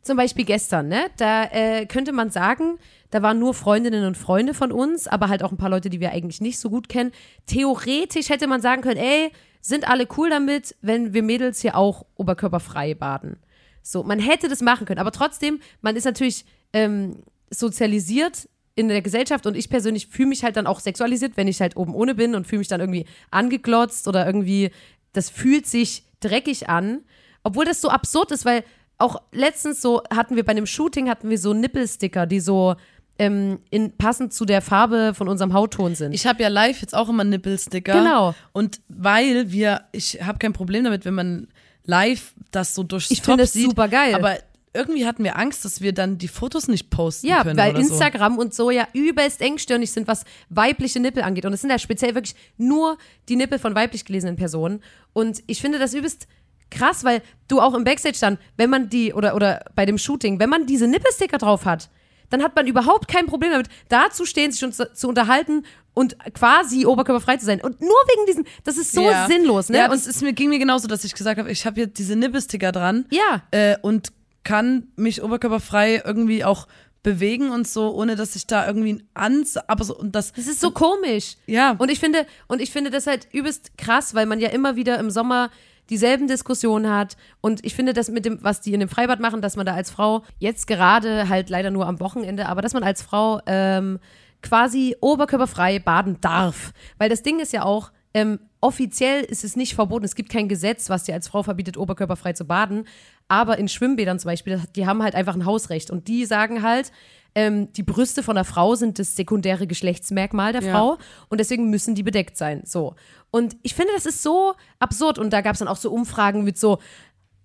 zum 0.09 0.17
Beispiel 0.17 0.43
gestern, 0.43 0.87
ne? 0.87 1.05
Da 1.17 1.43
äh, 1.51 1.85
könnte 1.85 2.13
man 2.13 2.31
sagen, 2.31 2.79
da 3.11 3.21
waren 3.21 3.37
nur 3.37 3.53
Freundinnen 3.53 4.05
und 4.05 4.17
Freunde 4.17 4.55
von 4.55 4.71
uns, 4.71 5.07
aber 5.07 5.29
halt 5.29 5.43
auch 5.43 5.51
ein 5.51 5.57
paar 5.57 5.69
Leute, 5.69 5.91
die 5.91 5.99
wir 5.99 6.09
eigentlich 6.11 6.41
nicht 6.41 6.57
so 6.57 6.71
gut 6.71 6.89
kennen. 6.89 7.11
Theoretisch 7.45 8.29
hätte 8.29 8.47
man 8.47 8.59
sagen 8.59 8.81
können, 8.81 8.99
ey, 8.99 9.31
sind 9.61 9.87
alle 9.87 10.07
cool 10.17 10.31
damit, 10.31 10.75
wenn 10.81 11.13
wir 11.13 11.21
Mädels 11.21 11.61
hier 11.61 11.77
auch 11.77 12.07
oberkörperfrei 12.15 12.95
baden. 12.95 13.37
So, 13.83 14.01
man 14.01 14.17
hätte 14.17 14.49
das 14.49 14.61
machen 14.61 14.87
können, 14.87 14.99
aber 14.99 15.11
trotzdem, 15.11 15.59
man 15.81 15.95
ist 15.95 16.05
natürlich 16.05 16.43
ähm, 16.73 17.21
sozialisiert 17.51 18.49
in 18.73 18.87
der 18.87 19.03
Gesellschaft 19.03 19.45
und 19.45 19.55
ich 19.55 19.69
persönlich 19.69 20.07
fühle 20.07 20.29
mich 20.29 20.43
halt 20.43 20.57
dann 20.57 20.65
auch 20.65 20.79
sexualisiert, 20.79 21.37
wenn 21.37 21.47
ich 21.47 21.61
halt 21.61 21.77
oben 21.77 21.93
ohne 21.93 22.15
bin 22.15 22.33
und 22.33 22.47
fühle 22.47 22.59
mich 22.59 22.67
dann 22.67 22.81
irgendwie 22.81 23.05
angeglotzt 23.29 24.07
oder 24.07 24.25
irgendwie, 24.25 24.71
das 25.13 25.29
fühlt 25.29 25.67
sich 25.67 26.03
dreckig 26.19 26.67
an, 26.67 27.03
obwohl 27.43 27.65
das 27.65 27.79
so 27.79 27.89
absurd 27.89 28.31
ist, 28.31 28.43
weil 28.43 28.63
auch 28.99 29.21
letztens 29.31 29.81
so 29.81 30.03
hatten 30.13 30.35
wir 30.35 30.45
bei 30.45 30.51
einem 30.51 30.65
Shooting 30.65 31.09
hatten 31.09 31.29
wir 31.29 31.37
so 31.39 31.53
Nippelsticker, 31.53 32.25
die 32.25 32.39
so 32.39 32.75
ähm, 33.17 33.59
in, 33.69 33.91
passend 33.97 34.33
zu 34.33 34.45
der 34.45 34.61
Farbe 34.61 35.13
von 35.13 35.27
unserem 35.27 35.53
Hautton 35.53 35.95
sind. 35.95 36.13
Ich 36.13 36.25
habe 36.25 36.41
ja 36.41 36.47
live 36.49 36.81
jetzt 36.81 36.95
auch 36.95 37.09
immer 37.09 37.23
Nippelsticker. 37.23 37.93
Genau. 37.93 38.33
Und 38.53 38.79
weil 38.87 39.51
wir, 39.51 39.81
ich 39.91 40.19
habe 40.23 40.39
kein 40.39 40.53
Problem 40.53 40.83
damit, 40.85 41.05
wenn 41.05 41.15
man 41.15 41.47
live 41.85 42.33
das 42.51 42.75
so 42.75 42.83
durchs 42.83 43.11
Ich 43.11 43.19
Top 43.19 43.25
finde 43.25 43.43
es 43.43 43.53
sieht. 43.53 43.65
super 43.65 43.87
geil. 43.89 44.15
Aber 44.15 44.37
irgendwie 44.73 45.05
hatten 45.05 45.23
wir 45.23 45.37
Angst, 45.37 45.65
dass 45.65 45.81
wir 45.81 45.93
dann 45.93 46.17
die 46.17 46.27
Fotos 46.27 46.67
nicht 46.67 46.89
posten 46.91 47.27
Ja, 47.27 47.43
können. 47.43 47.57
weil 47.57 47.71
oder 47.71 47.79
Instagram 47.79 48.37
und 48.37 48.53
so 48.53 48.69
ja 48.69 48.87
übelst 48.93 49.41
engstirnig 49.41 49.91
sind, 49.91 50.07
was 50.07 50.23
weibliche 50.49 50.99
Nippel 50.99 51.23
angeht. 51.23 51.45
Und 51.45 51.53
es 51.53 51.61
sind 51.61 51.71
ja 51.71 51.79
speziell 51.79 52.15
wirklich 52.15 52.35
nur 52.57 52.97
die 53.27 53.35
Nippel 53.35 53.59
von 53.59 53.75
weiblich 53.75 54.05
gelesenen 54.05 54.35
Personen. 54.35 54.81
Und 55.11 55.41
ich 55.47 55.59
finde 55.59 55.79
das 55.79 55.93
übelst 55.93 56.27
krass, 56.71 57.03
weil 57.03 57.21
du 57.47 57.61
auch 57.61 57.73
im 57.73 57.83
Backstage 57.83 58.17
dann, 58.21 58.37
wenn 58.57 58.69
man 58.69 58.89
die, 58.89 59.13
oder, 59.13 59.35
oder 59.35 59.63
bei 59.75 59.85
dem 59.85 59.97
Shooting, 59.97 60.39
wenn 60.39 60.49
man 60.49 60.65
diese 60.65 60.87
Nippelsticker 60.87 61.37
drauf 61.37 61.65
hat, 61.65 61.89
dann 62.29 62.43
hat 62.43 62.55
man 62.55 62.67
überhaupt 62.67 63.07
kein 63.07 63.25
Problem 63.25 63.51
damit, 63.51 63.69
da 63.87 64.09
zu 64.11 64.25
stehen, 64.25 64.51
sich 64.51 64.59
schon 64.59 64.71
zu, 64.71 64.93
zu 64.93 65.07
unterhalten 65.07 65.63
und 65.95 66.15
quasi 66.35 66.85
oberkörperfrei 66.85 67.37
zu 67.37 67.45
sein. 67.47 67.59
Und 67.59 67.81
nur 67.81 67.89
wegen 67.89 68.25
diesen, 68.27 68.45
das 68.63 68.77
ist 68.77 68.91
so 68.91 69.01
Ja. 69.09 69.25
sinnlos, 69.27 69.69
ne? 69.69 69.79
Ja, 69.79 69.85
und 69.91 69.95
ist 69.95 70.21
mir, 70.21 70.33
ging 70.33 70.49
mir 70.49 70.59
genauso, 70.59 70.87
dass 70.87 71.03
ich 71.03 71.15
gesagt 71.15 71.39
habe, 71.39 71.51
ich 71.51 71.65
habe 71.65 71.75
hier 71.75 71.87
diese 71.87 72.15
Nippelsticker 72.15 72.71
dran. 72.71 73.05
Ja. 73.09 73.41
Äh, 73.51 73.77
und 73.81 74.09
kann 74.43 74.87
mich 74.95 75.23
oberkörperfrei 75.23 76.03
irgendwie 76.05 76.43
auch 76.45 76.67
bewegen 77.01 77.49
und 77.49 77.67
so, 77.67 77.93
ohne 77.95 78.15
dass 78.15 78.35
ich 78.35 78.45
da 78.45 78.67
irgendwie 78.67 78.93
ein 78.93 79.03
Ans, 79.13 79.57
aber 79.57 79.83
so, 79.83 79.97
und 79.97 80.13
das, 80.15 80.33
Das 80.33 80.47
ist 80.47 80.59
so 80.59 80.71
komisch. 80.71 81.35
Ja. 81.47 81.75
Und 81.77 81.89
ich 81.89 81.99
finde, 81.99 82.25
und 82.47 82.61
ich 82.61 82.71
finde 82.71 82.91
das 82.91 83.07
halt 83.07 83.27
übelst 83.31 83.77
krass, 83.77 84.13
weil 84.13 84.25
man 84.25 84.39
ja 84.39 84.49
immer 84.49 84.75
wieder 84.75 84.99
im 84.99 85.09
Sommer 85.09 85.49
dieselben 85.89 86.27
Diskussionen 86.27 86.91
hat. 86.91 87.17
Und 87.41 87.65
ich 87.65 87.75
finde 87.75 87.93
das 87.93 88.09
mit 88.09 88.25
dem, 88.25 88.43
was 88.43 88.61
die 88.61 88.73
in 88.73 88.79
dem 88.79 88.89
Freibad 88.89 89.19
machen, 89.19 89.41
dass 89.41 89.55
man 89.55 89.65
da 89.65 89.73
als 89.73 89.91
Frau 89.91 90.23
jetzt 90.37 90.67
gerade 90.67 91.29
halt 91.29 91.49
leider 91.49 91.71
nur 91.71 91.87
am 91.87 91.99
Wochenende, 91.99 92.47
aber 92.47 92.61
dass 92.61 92.73
man 92.73 92.83
als 92.83 93.01
Frau 93.01 93.41
ähm, 93.45 93.99
quasi 94.41 94.95
oberkörperfrei 95.01 95.79
baden 95.79 96.17
darf. 96.21 96.73
Weil 96.97 97.09
das 97.09 97.23
Ding 97.23 97.39
ist 97.39 97.53
ja 97.53 97.63
auch, 97.63 97.91
ähm, 98.13 98.39
offiziell 98.61 99.23
ist 99.23 99.43
es 99.43 99.55
nicht 99.55 99.75
verboten. 99.75 100.05
Es 100.05 100.15
gibt 100.15 100.31
kein 100.31 100.49
Gesetz, 100.49 100.89
was 100.89 101.03
dir 101.03 101.13
als 101.13 101.27
Frau 101.27 101.43
verbietet, 101.43 101.77
oberkörperfrei 101.77 102.33
zu 102.33 102.45
baden. 102.45 102.85
aber 103.31 103.59
in 103.59 103.67
Schwimmbädern 103.67 104.17
zum 104.17 104.29
Beispiel, 104.29 104.59
die 104.75 104.87
haben 104.87 105.03
halt 105.03 105.13
einfach 105.13 105.35
ein 105.35 105.45
Hausrecht 105.45 105.91
und 105.91 106.07
die 106.07 106.25
sagen 106.25 106.63
halt, 106.63 106.91
ähm, 107.35 107.71
die 107.73 107.83
Brüste 107.83 108.23
von 108.23 108.35
der 108.35 108.43
Frau 108.45 108.75
sind 108.75 108.99
das 108.99 109.15
sekundäre 109.15 109.67
Geschlechtsmerkmal 109.67 110.53
der 110.53 110.63
Ja. 110.63 110.71
Frau 110.73 110.97
und 111.29 111.39
deswegen 111.39 111.69
müssen 111.69 111.95
die 111.95 112.03
bedeckt 112.03 112.37
sein. 112.37 112.63
So. 112.65 112.95
Und 113.31 113.55
ich 113.61 113.75
finde, 113.75 113.93
das 113.93 114.05
ist 114.05 114.23
so 114.23 114.53
absurd 114.79 115.19
und 115.19 115.31
da 115.31 115.41
gab 115.41 115.53
es 115.53 115.59
dann 115.59 115.67
auch 115.67 115.77
so 115.77 115.91
Umfragen 115.91 116.43
mit 116.43 116.57
so, 116.57 116.79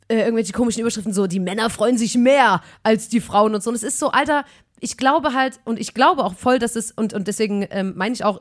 äh, 0.08 0.20
irgendwelche 0.20 0.52
komischen 0.52 0.80
Überschriften, 0.80 1.12
so, 1.12 1.26
die 1.26 1.40
Männer 1.40 1.70
freuen 1.70 1.98
sich 1.98 2.16
mehr 2.16 2.62
als 2.82 3.08
die 3.08 3.20
Frauen 3.20 3.54
und 3.54 3.62
so. 3.62 3.70
Und 3.70 3.76
es 3.76 3.82
ist 3.82 3.98
so, 3.98 4.10
Alter, 4.10 4.44
ich 4.80 4.96
glaube 4.96 5.32
halt, 5.34 5.60
und 5.64 5.78
ich 5.78 5.94
glaube 5.94 6.24
auch 6.24 6.34
voll, 6.34 6.58
dass 6.58 6.76
es, 6.76 6.90
und, 6.90 7.14
und 7.14 7.28
deswegen 7.28 7.66
ähm, 7.70 7.92
meine 7.96 8.14
ich 8.14 8.24
auch, 8.24 8.40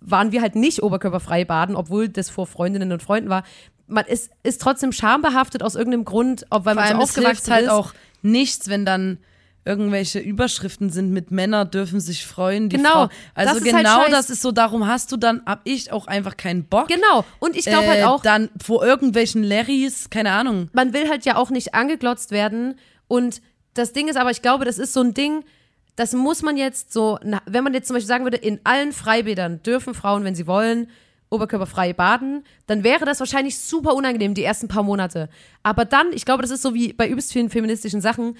waren 0.00 0.32
wir 0.32 0.42
halt 0.42 0.54
nicht 0.54 0.82
oberkörperfrei 0.82 1.44
baden, 1.44 1.76
obwohl 1.76 2.08
das 2.08 2.28
vor 2.30 2.46
Freundinnen 2.46 2.92
und 2.92 3.02
Freunden 3.02 3.30
war. 3.30 3.42
Man 3.86 4.04
ist, 4.06 4.30
ist 4.42 4.60
trotzdem 4.60 4.92
schambehaftet 4.92 5.62
aus 5.62 5.74
irgendeinem 5.74 6.04
Grund, 6.04 6.46
ob 6.50 6.64
weil 6.66 6.74
Vor 6.74 6.82
man 6.82 6.88
so 6.88 6.94
allem, 6.94 7.02
es 7.02 7.14
hilft 7.14 7.26
aufgewachsen 7.26 7.52
halt 7.54 7.64
ist. 7.64 7.70
auch 7.70 7.94
nichts, 8.22 8.68
wenn 8.68 8.84
dann 8.86 9.18
irgendwelche 9.64 10.18
Überschriften 10.18 10.90
sind 10.90 11.10
mit 11.12 11.30
Männer 11.30 11.64
dürfen 11.64 12.00
sich 12.00 12.26
freuen. 12.26 12.68
Die 12.68 12.76
Genau, 12.76 12.90
Frau. 12.90 13.08
Also 13.34 13.54
das 13.54 13.72
halt 13.72 13.84
genau 13.84 14.02
scheiß. 14.02 14.10
das 14.10 14.30
ist 14.30 14.42
so, 14.42 14.50
darum 14.50 14.86
hast 14.86 15.12
du 15.12 15.16
dann, 15.16 15.42
hab 15.46 15.60
ich 15.64 15.92
auch 15.92 16.06
einfach 16.06 16.36
keinen 16.36 16.64
Bock. 16.64 16.88
Genau. 16.88 17.24
Und 17.38 17.56
ich 17.56 17.64
glaube 17.66 17.84
äh, 17.84 17.88
halt 17.88 18.04
auch, 18.04 18.22
Dann 18.22 18.50
vor 18.62 18.84
irgendwelchen 18.84 19.44
Larrys, 19.44 20.10
keine 20.10 20.32
Ahnung. 20.32 20.68
man 20.72 20.92
will 20.92 21.08
halt 21.08 21.24
ja 21.24 21.36
auch 21.36 21.50
nicht 21.50 21.74
angeglotzt 21.74 22.32
werden. 22.32 22.74
Und 23.06 23.40
das 23.74 23.92
Ding 23.92 24.08
ist 24.08 24.16
aber, 24.16 24.30
ich 24.30 24.42
glaube, 24.42 24.64
das 24.64 24.78
ist 24.78 24.92
so 24.92 25.00
ein 25.00 25.14
Ding, 25.14 25.44
das 25.94 26.12
muss 26.12 26.42
man 26.42 26.56
jetzt 26.56 26.92
so, 26.92 27.18
wenn 27.46 27.64
man 27.64 27.74
jetzt 27.74 27.86
zum 27.86 27.94
Beispiel 27.94 28.08
sagen 28.08 28.24
würde, 28.24 28.38
in 28.38 28.60
allen 28.64 28.92
Freibädern 28.92 29.62
dürfen 29.62 29.94
Frauen, 29.94 30.24
wenn 30.24 30.34
sie 30.34 30.46
wollen, 30.46 30.88
oberkörperfrei 31.30 31.92
baden, 31.92 32.44
dann 32.66 32.84
wäre 32.84 33.04
das 33.04 33.20
wahrscheinlich 33.20 33.58
super 33.58 33.94
unangenehm, 33.94 34.34
die 34.34 34.44
ersten 34.44 34.68
paar 34.68 34.82
Monate. 34.82 35.28
Aber 35.62 35.84
dann, 35.84 36.12
ich 36.12 36.24
glaube, 36.24 36.42
das 36.42 36.50
ist 36.50 36.62
so 36.62 36.74
wie 36.74 36.92
bei 36.92 37.08
übelst 37.08 37.32
vielen 37.32 37.48
feministischen 37.48 38.00
Sachen, 38.00 38.36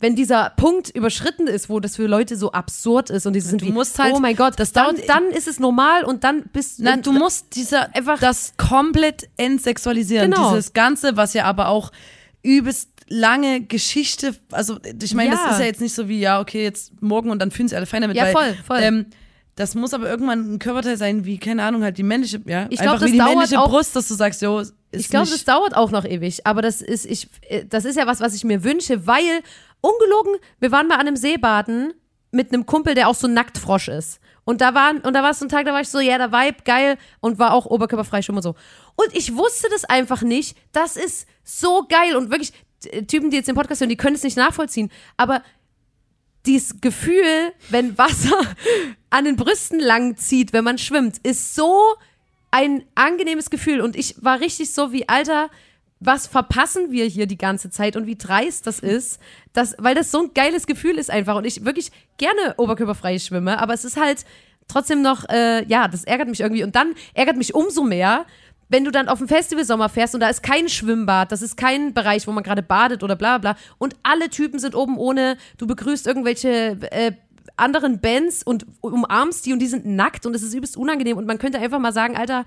wenn 0.00 0.16
dieser 0.16 0.50
Punkt 0.56 0.90
überschritten 0.90 1.46
ist, 1.46 1.68
wo 1.70 1.80
das 1.80 1.96
für 1.96 2.06
Leute 2.06 2.36
so 2.36 2.52
absurd 2.52 3.10
ist 3.10 3.26
und 3.26 3.32
die 3.32 3.40
sind 3.40 3.62
Du 3.62 3.66
wie, 3.66 3.72
musst 3.72 3.98
halt- 3.98 4.12
oh 4.14 4.18
mein 4.18 4.36
Gott, 4.36 4.54
das 4.58 4.72
dann, 4.72 4.96
dauert- 4.96 5.08
dann 5.08 5.28
ist 5.30 5.48
es 5.48 5.58
normal 5.60 6.04
und 6.04 6.24
dann 6.24 6.42
bist 6.52 6.80
Nein, 6.80 7.00
du 7.02 7.12
musst 7.12 7.54
dieser 7.56 7.94
Einfach- 7.94 8.18
das 8.20 8.52
komplett 8.56 9.28
entsexualisieren. 9.36 10.30
Genau. 10.30 10.50
Dieses 10.50 10.72
Ganze, 10.72 11.16
was 11.16 11.32
ja 11.32 11.44
aber 11.44 11.68
auch 11.68 11.90
übelst 12.42 12.90
lange 13.08 13.60
Geschichte, 13.62 14.34
also 14.50 14.78
ich 15.02 15.14
meine, 15.14 15.30
Ja. 15.30 15.36
das 15.44 15.52
ist 15.54 15.60
ja 15.60 15.66
jetzt 15.66 15.80
nicht 15.80 15.94
so 15.94 16.08
wie, 16.08 16.20
ja, 16.20 16.40
okay, 16.40 16.62
jetzt 16.62 17.00
morgen 17.02 17.30
und 17.30 17.38
dann 17.40 17.50
fühlen 17.50 17.68
sich 17.68 17.76
alle 17.76 17.86
fein 17.86 18.02
damit. 18.02 18.16
Ja, 18.16 18.24
weil, 18.24 18.32
voll, 18.32 18.56
voll. 18.66 18.78
Ähm, 18.82 19.06
das 19.56 19.74
muss 19.74 19.94
aber 19.94 20.08
irgendwann 20.10 20.54
ein 20.54 20.58
Körperteil 20.58 20.96
sein, 20.96 21.24
wie, 21.24 21.38
keine 21.38 21.62
Ahnung, 21.62 21.82
halt 21.84 21.96
die 21.98 22.02
männliche, 22.02 22.40
ja, 22.46 22.66
Ich 22.70 22.78
glaub, 22.80 22.94
einfach 22.94 23.00
das 23.00 23.08
wie 23.08 23.12
die 23.18 23.22
männliche 23.22 23.60
auch- 23.60 23.68
Brust, 23.70 23.94
dass 23.94 24.08
du 24.08 24.14
sagst, 24.14 24.42
jo, 24.42 24.58
ist 24.60 24.74
Ich 24.90 25.08
glaube, 25.10 25.30
das 25.30 25.44
dauert 25.44 25.76
auch 25.76 25.90
noch 25.90 26.04
ewig, 26.04 26.46
aber 26.46 26.60
das 26.62 26.80
ist, 26.82 27.04
ich, 27.06 27.28
äh, 27.48 27.64
das 27.68 27.84
ist 27.84 27.96
ja 27.96 28.06
was, 28.06 28.20
was 28.20 28.34
ich 28.34 28.42
mir 28.44 28.64
wünsche, 28.64 29.06
weil, 29.06 29.42
ungelogen, 29.84 30.36
wir 30.60 30.72
waren 30.72 30.88
mal 30.88 30.94
an 30.96 31.02
einem 31.06 31.16
Seebaden 31.16 31.92
mit 32.30 32.52
einem 32.52 32.66
Kumpel, 32.66 32.94
der 32.94 33.08
auch 33.08 33.14
so 33.14 33.28
Nacktfrosch 33.28 33.88
ist. 33.88 34.20
Und 34.44 34.60
da 34.60 34.74
waren, 34.74 34.98
und 34.98 35.14
da 35.14 35.22
war 35.22 35.30
es 35.30 35.38
so 35.38 35.46
ein 35.46 35.48
Tag, 35.48 35.64
da 35.66 35.72
war 35.72 35.80
ich 35.80 35.88
so, 35.88 36.00
ja, 36.00 36.18
der 36.18 36.32
Vibe, 36.32 36.62
geil, 36.64 36.98
und 37.20 37.38
war 37.38 37.52
auch 37.54 37.64
oberkörperfrei 37.66 38.20
schwimmen 38.22 38.38
und 38.38 38.42
so. 38.42 38.54
Und 38.96 39.14
ich 39.14 39.36
wusste 39.36 39.68
das 39.70 39.84
einfach 39.84 40.22
nicht. 40.22 40.56
Das 40.72 40.96
ist 40.96 41.26
so 41.44 41.86
geil 41.88 42.16
und 42.16 42.30
wirklich, 42.30 42.52
t- 42.80 43.02
Typen, 43.06 43.30
die 43.30 43.36
jetzt 43.36 43.46
den 43.46 43.54
Podcast 43.54 43.80
hören, 43.80 43.88
die 43.88 43.96
können 43.96 44.16
es 44.16 44.22
nicht 44.22 44.36
nachvollziehen. 44.36 44.90
Aber 45.16 45.42
dieses 46.44 46.80
Gefühl, 46.80 47.52
wenn 47.70 47.96
Wasser 47.96 48.38
an 49.10 49.24
den 49.24 49.36
Brüsten 49.36 49.80
lang 49.80 50.16
zieht, 50.16 50.52
wenn 50.52 50.64
man 50.64 50.76
schwimmt, 50.78 51.18
ist 51.22 51.54
so 51.54 51.80
ein 52.50 52.84
angenehmes 52.94 53.48
Gefühl. 53.48 53.80
Und 53.80 53.96
ich 53.96 54.16
war 54.20 54.40
richtig 54.40 54.74
so 54.74 54.92
wie, 54.92 55.08
Alter, 55.08 55.48
was 56.04 56.26
verpassen 56.26 56.90
wir 56.90 57.06
hier 57.06 57.26
die 57.26 57.38
ganze 57.38 57.70
Zeit 57.70 57.96
und 57.96 58.06
wie 58.06 58.16
dreist 58.16 58.66
das 58.66 58.78
ist, 58.78 59.20
dass, 59.52 59.74
weil 59.78 59.94
das 59.94 60.10
so 60.10 60.22
ein 60.22 60.34
geiles 60.34 60.66
Gefühl 60.66 60.98
ist 60.98 61.10
einfach. 61.10 61.36
Und 61.36 61.46
ich 61.46 61.64
wirklich 61.64 61.90
gerne 62.18 62.54
oberkörperfrei 62.56 63.18
schwimme, 63.18 63.58
aber 63.58 63.74
es 63.74 63.84
ist 63.84 63.96
halt 63.96 64.24
trotzdem 64.68 65.02
noch, 65.02 65.28
äh, 65.28 65.64
ja, 65.66 65.88
das 65.88 66.04
ärgert 66.04 66.28
mich 66.28 66.40
irgendwie. 66.40 66.64
Und 66.64 66.76
dann 66.76 66.94
ärgert 67.14 67.36
mich 67.36 67.54
umso 67.54 67.84
mehr, 67.84 68.26
wenn 68.68 68.84
du 68.84 68.90
dann 68.90 69.08
auf 69.08 69.18
dem 69.18 69.28
Festival 69.28 69.64
Sommer 69.64 69.88
fährst 69.88 70.14
und 70.14 70.20
da 70.20 70.28
ist 70.28 70.42
kein 70.42 70.68
Schwimmbad, 70.68 71.32
das 71.32 71.42
ist 71.42 71.56
kein 71.56 71.94
Bereich, 71.94 72.26
wo 72.26 72.32
man 72.32 72.42
gerade 72.42 72.62
badet 72.62 73.02
oder 73.02 73.14
bla 73.14 73.38
bla 73.38 73.56
und 73.78 73.94
alle 74.02 74.30
Typen 74.30 74.58
sind 74.58 74.74
oben 74.74 74.96
ohne, 74.96 75.36
du 75.58 75.66
begrüßt 75.66 76.06
irgendwelche 76.06 76.78
äh, 76.90 77.12
anderen 77.56 78.00
Bands 78.00 78.42
und 78.42 78.66
umarmst 78.80 79.44
die 79.46 79.52
und 79.52 79.58
die 79.60 79.66
sind 79.66 79.86
nackt 79.86 80.26
und 80.26 80.34
es 80.34 80.42
ist 80.42 80.54
übelst 80.54 80.76
unangenehm 80.76 81.18
und 81.18 81.26
man 81.26 81.38
könnte 81.38 81.58
einfach 81.58 81.78
mal 81.78 81.92
sagen, 81.92 82.16
Alter, 82.16 82.44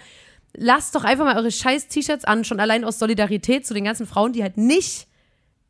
lasst 0.53 0.95
doch 0.95 1.03
einfach 1.03 1.25
mal 1.25 1.37
eure 1.37 1.51
scheiß 1.51 1.87
T-Shirts 1.87 2.25
an, 2.25 2.43
schon 2.43 2.59
allein 2.59 2.83
aus 2.83 2.99
Solidarität 2.99 3.65
zu 3.65 3.73
den 3.73 3.83
ganzen 3.83 4.07
Frauen, 4.07 4.33
die 4.33 4.43
halt 4.43 4.57
nicht 4.57 5.06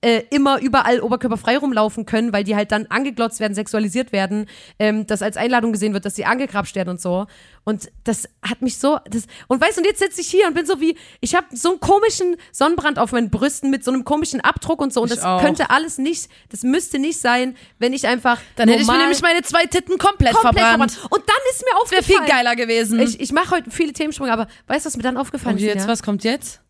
äh, 0.02 0.24
immer 0.30 0.60
überall 0.62 1.02
oberkörperfrei 1.02 1.58
rumlaufen 1.58 2.06
können, 2.06 2.32
weil 2.32 2.44
die 2.44 2.56
halt 2.56 2.72
dann 2.72 2.86
angeglotzt 2.88 3.40
werden, 3.40 3.56
sexualisiert 3.56 4.12
werden, 4.12 4.46
ähm, 4.78 5.08
das 5.08 5.24
als 5.24 5.38
Einladung 5.38 5.72
gesehen 5.72 5.94
wird, 5.94 6.06
dass 6.06 6.16
sie 6.16 6.26
angekrapscht 6.26 6.76
werden 6.76 6.90
und 6.90 7.02
so. 7.02 7.26
Und 7.64 7.90
das 8.04 8.30
hat 8.48 8.62
mich 8.62 8.78
so, 8.78 9.00
das, 9.10 9.24
und 9.48 9.60
weißt 9.60 9.78
du, 9.78 9.82
und 9.82 9.88
jetzt 9.88 10.00
sitze 10.00 10.22
ich 10.22 10.28
hier 10.28 10.48
und 10.48 10.54
bin 10.54 10.66
so 10.68 10.80
wie, 10.80 10.96
ich 11.20 11.34
habe 11.34 11.48
so 11.52 11.72
einen 11.72 11.80
komischen 11.80 12.36
Sonnenbrand 12.52 13.00
auf 13.00 13.12
meinen 13.12 13.32
Brüsten 13.32 13.72
mit 13.72 13.84
so 13.84 13.92
einem 13.92 14.04
komischen 14.06 14.40
Abdruck 14.40 14.82
und 14.82 14.94
so. 14.94 15.02
Und 15.02 15.10
Ich 15.10 15.16
das 15.16 15.26
auch. 15.26 15.42
könnte 15.42 15.72
alles 15.72 15.98
nicht, 15.98 16.30
das 16.50 16.62
müsste 16.62 17.00
nicht 17.00 17.20
sein, 17.20 17.56
wenn 17.80 17.92
ich 17.92 18.08
einfach. 18.08 18.40
dann 18.56 18.70
hätte 18.70 18.82
ich 18.84 18.88
mir 18.88 19.00
nämlich 19.00 19.22
meine 19.24 19.42
zwei 19.42 19.66
Titten 19.66 19.98
komplett, 19.98 20.34
komplett 20.36 20.64
verbrannt. 20.64 20.92
verbrannt. 20.92 21.12
Und 21.12 21.24
dann 21.28 21.36
ist 21.52 21.62
mir 21.64 21.72
Wäre 21.72 21.82
aufgefallen. 21.82 22.04
viel 22.04 22.26
geiler 22.36 22.56
gewesen. 22.56 23.00
Ich, 23.00 23.20
ich 23.20 23.32
mache 23.32 23.50
heute 23.56 23.72
viele 23.72 23.94
Themensprünge, 23.94 24.32
aber 24.32 24.48
weißt 24.68 24.86
du, 24.86 24.88
was 24.90 24.96
mir 24.98 25.04
dann 25.04 25.18
aufgefallen 25.18 25.58
ist? 25.58 25.64
jetzt, 25.64 25.76
Nina? 25.78 25.88
was 25.88 26.04
kommt 26.04 26.24
jetzt? 26.24 26.62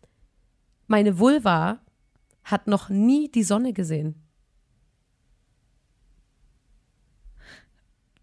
Meine 0.86 1.18
Vulva 1.18 1.78
hat 2.44 2.66
noch 2.66 2.88
nie 2.88 3.30
die 3.30 3.42
Sonne 3.42 3.72
gesehen. 3.72 4.22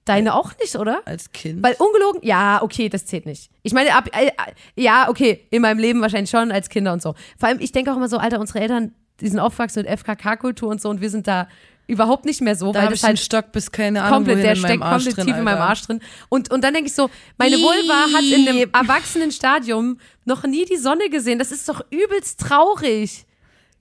Deine 0.05 0.35
auch 0.35 0.51
nicht, 0.59 0.75
oder? 0.75 1.01
Als 1.05 1.31
Kind. 1.31 1.63
Weil 1.63 1.75
ungelogen, 1.79 2.21
ja, 2.23 2.61
okay, 2.61 2.89
das 2.89 3.07
zählt 3.07 3.25
nicht. 3.25 3.49
Ich 3.63 3.73
meine, 3.73 3.95
ab, 3.95 4.07
äh, 4.15 4.27
äh, 4.27 4.31
ja, 4.75 5.09
okay, 5.09 5.47
in 5.49 5.63
meinem 5.63 5.79
Leben 5.79 5.99
wahrscheinlich 5.99 6.29
schon 6.29 6.51
als 6.51 6.69
Kinder 6.69 6.93
und 6.93 7.01
so. 7.01 7.15
Vor 7.39 7.49
allem, 7.49 7.59
ich 7.59 7.71
denke 7.71 7.91
auch 7.91 7.97
immer 7.97 8.07
so, 8.07 8.17
Alter, 8.17 8.39
unsere 8.39 8.59
Eltern, 8.59 8.93
die 9.19 9.27
sind 9.27 9.39
aufgewachsen 9.39 9.83
mit 9.83 9.99
FKK-Kultur 9.99 10.69
und 10.69 10.79
so 10.79 10.89
und 10.89 11.01
wir 11.01 11.09
sind 11.09 11.27
da 11.27 11.47
überhaupt 11.87 12.25
nicht 12.25 12.41
mehr 12.41 12.55
so, 12.55 12.71
da 12.71 12.83
weil 12.83 12.89
das 12.89 13.03
halt 13.03 13.19
Stock 13.19 13.51
bis 13.51 13.71
keine 13.71 14.01
Ahnung 14.01 14.25
komplett, 14.25 14.43
der 14.43 14.55
steckt 14.55 14.83
Arsch 14.83 15.05
komplett 15.05 15.17
drin, 15.17 15.25
tief 15.25 15.37
in 15.37 15.43
meinem. 15.43 15.61
Arsch 15.61 15.81
drin. 15.83 16.01
Und, 16.29 16.51
und 16.51 16.63
dann 16.63 16.73
denke 16.73 16.87
ich 16.87 16.95
so, 16.95 17.09
meine 17.37 17.57
Vulva 17.57 18.13
hat 18.13 18.23
in 18.23 18.47
einem 18.47 18.69
erwachsenen 18.73 19.31
Stadium 19.31 19.99
noch 20.25 20.43
nie 20.43 20.65
die 20.65 20.77
Sonne 20.77 21.09
gesehen. 21.09 21.39
Das 21.39 21.51
ist 21.51 21.67
doch 21.69 21.81
übelst 21.91 22.39
traurig. 22.39 23.25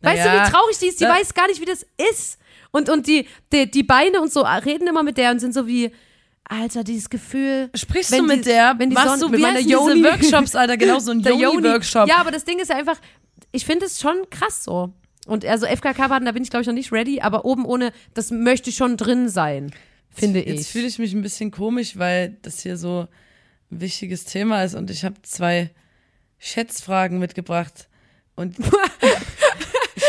Weißt 0.02 0.24
du, 0.24 0.28
Naja, 0.28 0.46
wie 0.46 0.50
traurig 0.50 0.78
die 0.78 0.86
ist? 0.86 1.00
Die 1.00 1.04
weiß 1.04 1.34
gar 1.34 1.46
nicht, 1.48 1.60
wie 1.60 1.64
das 1.64 1.86
ist. 2.12 2.38
Und, 2.70 2.88
und 2.88 3.06
die, 3.06 3.26
die, 3.52 3.70
die 3.70 3.82
Beine 3.82 4.20
und 4.20 4.32
so 4.32 4.42
reden 4.42 4.86
immer 4.88 5.02
mit 5.02 5.16
der 5.16 5.30
und 5.30 5.38
sind 5.38 5.54
so 5.54 5.66
wie, 5.66 5.90
Alter, 6.44 6.84
dieses 6.84 7.08
Gefühl. 7.08 7.70
Sprichst 7.74 8.12
du 8.12 8.22
mit 8.22 8.40
die- 8.40 8.50
der? 8.50 8.74
wenn 8.78 8.90
die 8.90 8.94
Machst 8.94 9.08
Sonne- 9.08 9.20
du 9.22 9.28
mit 9.30 9.38
wie 9.38 9.42
meiner 9.42 9.60
Yoni. 9.60 10.02
Workshops, 10.04 10.54
Alter? 10.54 10.76
Genau 10.76 10.98
so 10.98 11.12
ein 11.12 11.20
Yoni. 11.22 11.42
Yoni-Workshop. 11.42 12.06
Ja, 12.08 12.16
aber 12.18 12.30
das 12.32 12.44
Ding 12.44 12.58
ist 12.58 12.68
ja 12.68 12.76
einfach, 12.76 12.98
ich 13.52 13.64
finde 13.64 13.86
es 13.86 14.00
schon 14.00 14.16
krass 14.30 14.64
so. 14.64 14.92
Und 15.26 15.44
also 15.46 15.64
FKK-Baden, 15.66 16.26
da 16.26 16.32
bin 16.32 16.42
ich 16.42 16.50
glaube 16.50 16.60
ich 16.62 16.66
noch 16.66 16.74
nicht 16.74 16.92
ready, 16.92 17.20
aber 17.22 17.46
oben 17.46 17.64
ohne, 17.64 17.92
das 18.12 18.30
möchte 18.30 18.70
schon 18.72 18.98
drin 18.98 19.30
sein, 19.30 19.72
finde 20.10 20.40
Jetzt 20.46 20.60
ich. 20.62 20.66
fühle 20.68 20.86
ich 20.86 20.98
mich 20.98 21.14
ein 21.14 21.22
bisschen 21.22 21.50
komisch, 21.50 21.96
weil 21.98 22.36
das 22.42 22.60
hier 22.60 22.76
so 22.76 23.08
ein 23.70 23.80
wichtiges 23.80 24.24
Thema 24.26 24.64
ist 24.64 24.74
und 24.74 24.90
ich 24.90 25.02
habe 25.04 25.14
zwei 25.22 25.70
Schätzfragen 26.38 27.18
mitgebracht. 27.20 27.88
Und 28.36 28.56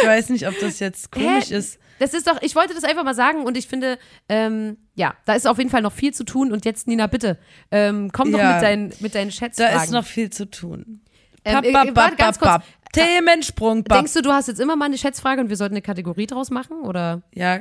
weiß 0.07 0.29
nicht, 0.29 0.47
ob 0.47 0.57
das 0.59 0.79
jetzt 0.79 1.11
komisch 1.11 1.49
Hä? 1.49 1.57
ist. 1.57 1.79
Das 1.99 2.13
ist 2.13 2.27
doch, 2.27 2.41
ich 2.41 2.55
wollte 2.55 2.73
das 2.73 2.83
einfach 2.83 3.03
mal 3.05 3.15
sagen 3.15 3.45
und 3.45 3.55
ich 3.57 3.67
finde, 3.67 3.97
ähm, 4.27 4.77
ja, 4.95 5.13
da 5.25 5.33
ist 5.33 5.47
auf 5.47 5.57
jeden 5.57 5.69
Fall 5.69 5.81
noch 5.81 5.93
viel 5.93 6.13
zu 6.13 6.25
tun 6.25 6.51
und 6.51 6.65
jetzt, 6.65 6.87
Nina, 6.87 7.07
bitte, 7.07 7.37
ähm, 7.71 8.11
komm 8.11 8.31
doch 8.33 8.39
Ja. 8.39 8.53
mit, 8.53 8.61
deinen, 8.63 8.93
mit 8.99 9.15
deinen 9.15 9.29
Da 9.29 9.35
Schätzfragen. 9.35 9.83
ist 9.83 9.91
noch 9.91 10.05
viel 10.05 10.29
zu 10.29 10.49
tun. 10.49 11.01
Ähm, 11.45 11.63
äh, 11.63 11.71
papp, 11.71 11.95
warte, 11.95 12.15
ganz 12.17 12.39
kurz. 12.39 12.63
Themensprung, 12.91 13.83
papp. 13.83 13.97
Denkst 13.99 14.13
du, 14.13 14.21
du 14.21 14.31
hast 14.31 14.47
jetzt 14.47 14.59
immer 14.59 14.75
mal 14.75 14.85
eine 14.85 14.97
Schätzfrage 14.97 15.41
und 15.41 15.49
wir 15.49 15.57
sollten 15.57 15.75
eine 15.75 15.81
Kategorie 15.81 16.27
draus 16.27 16.49
machen? 16.49 16.81
Oder? 16.81 17.21
Ja, 17.33 17.59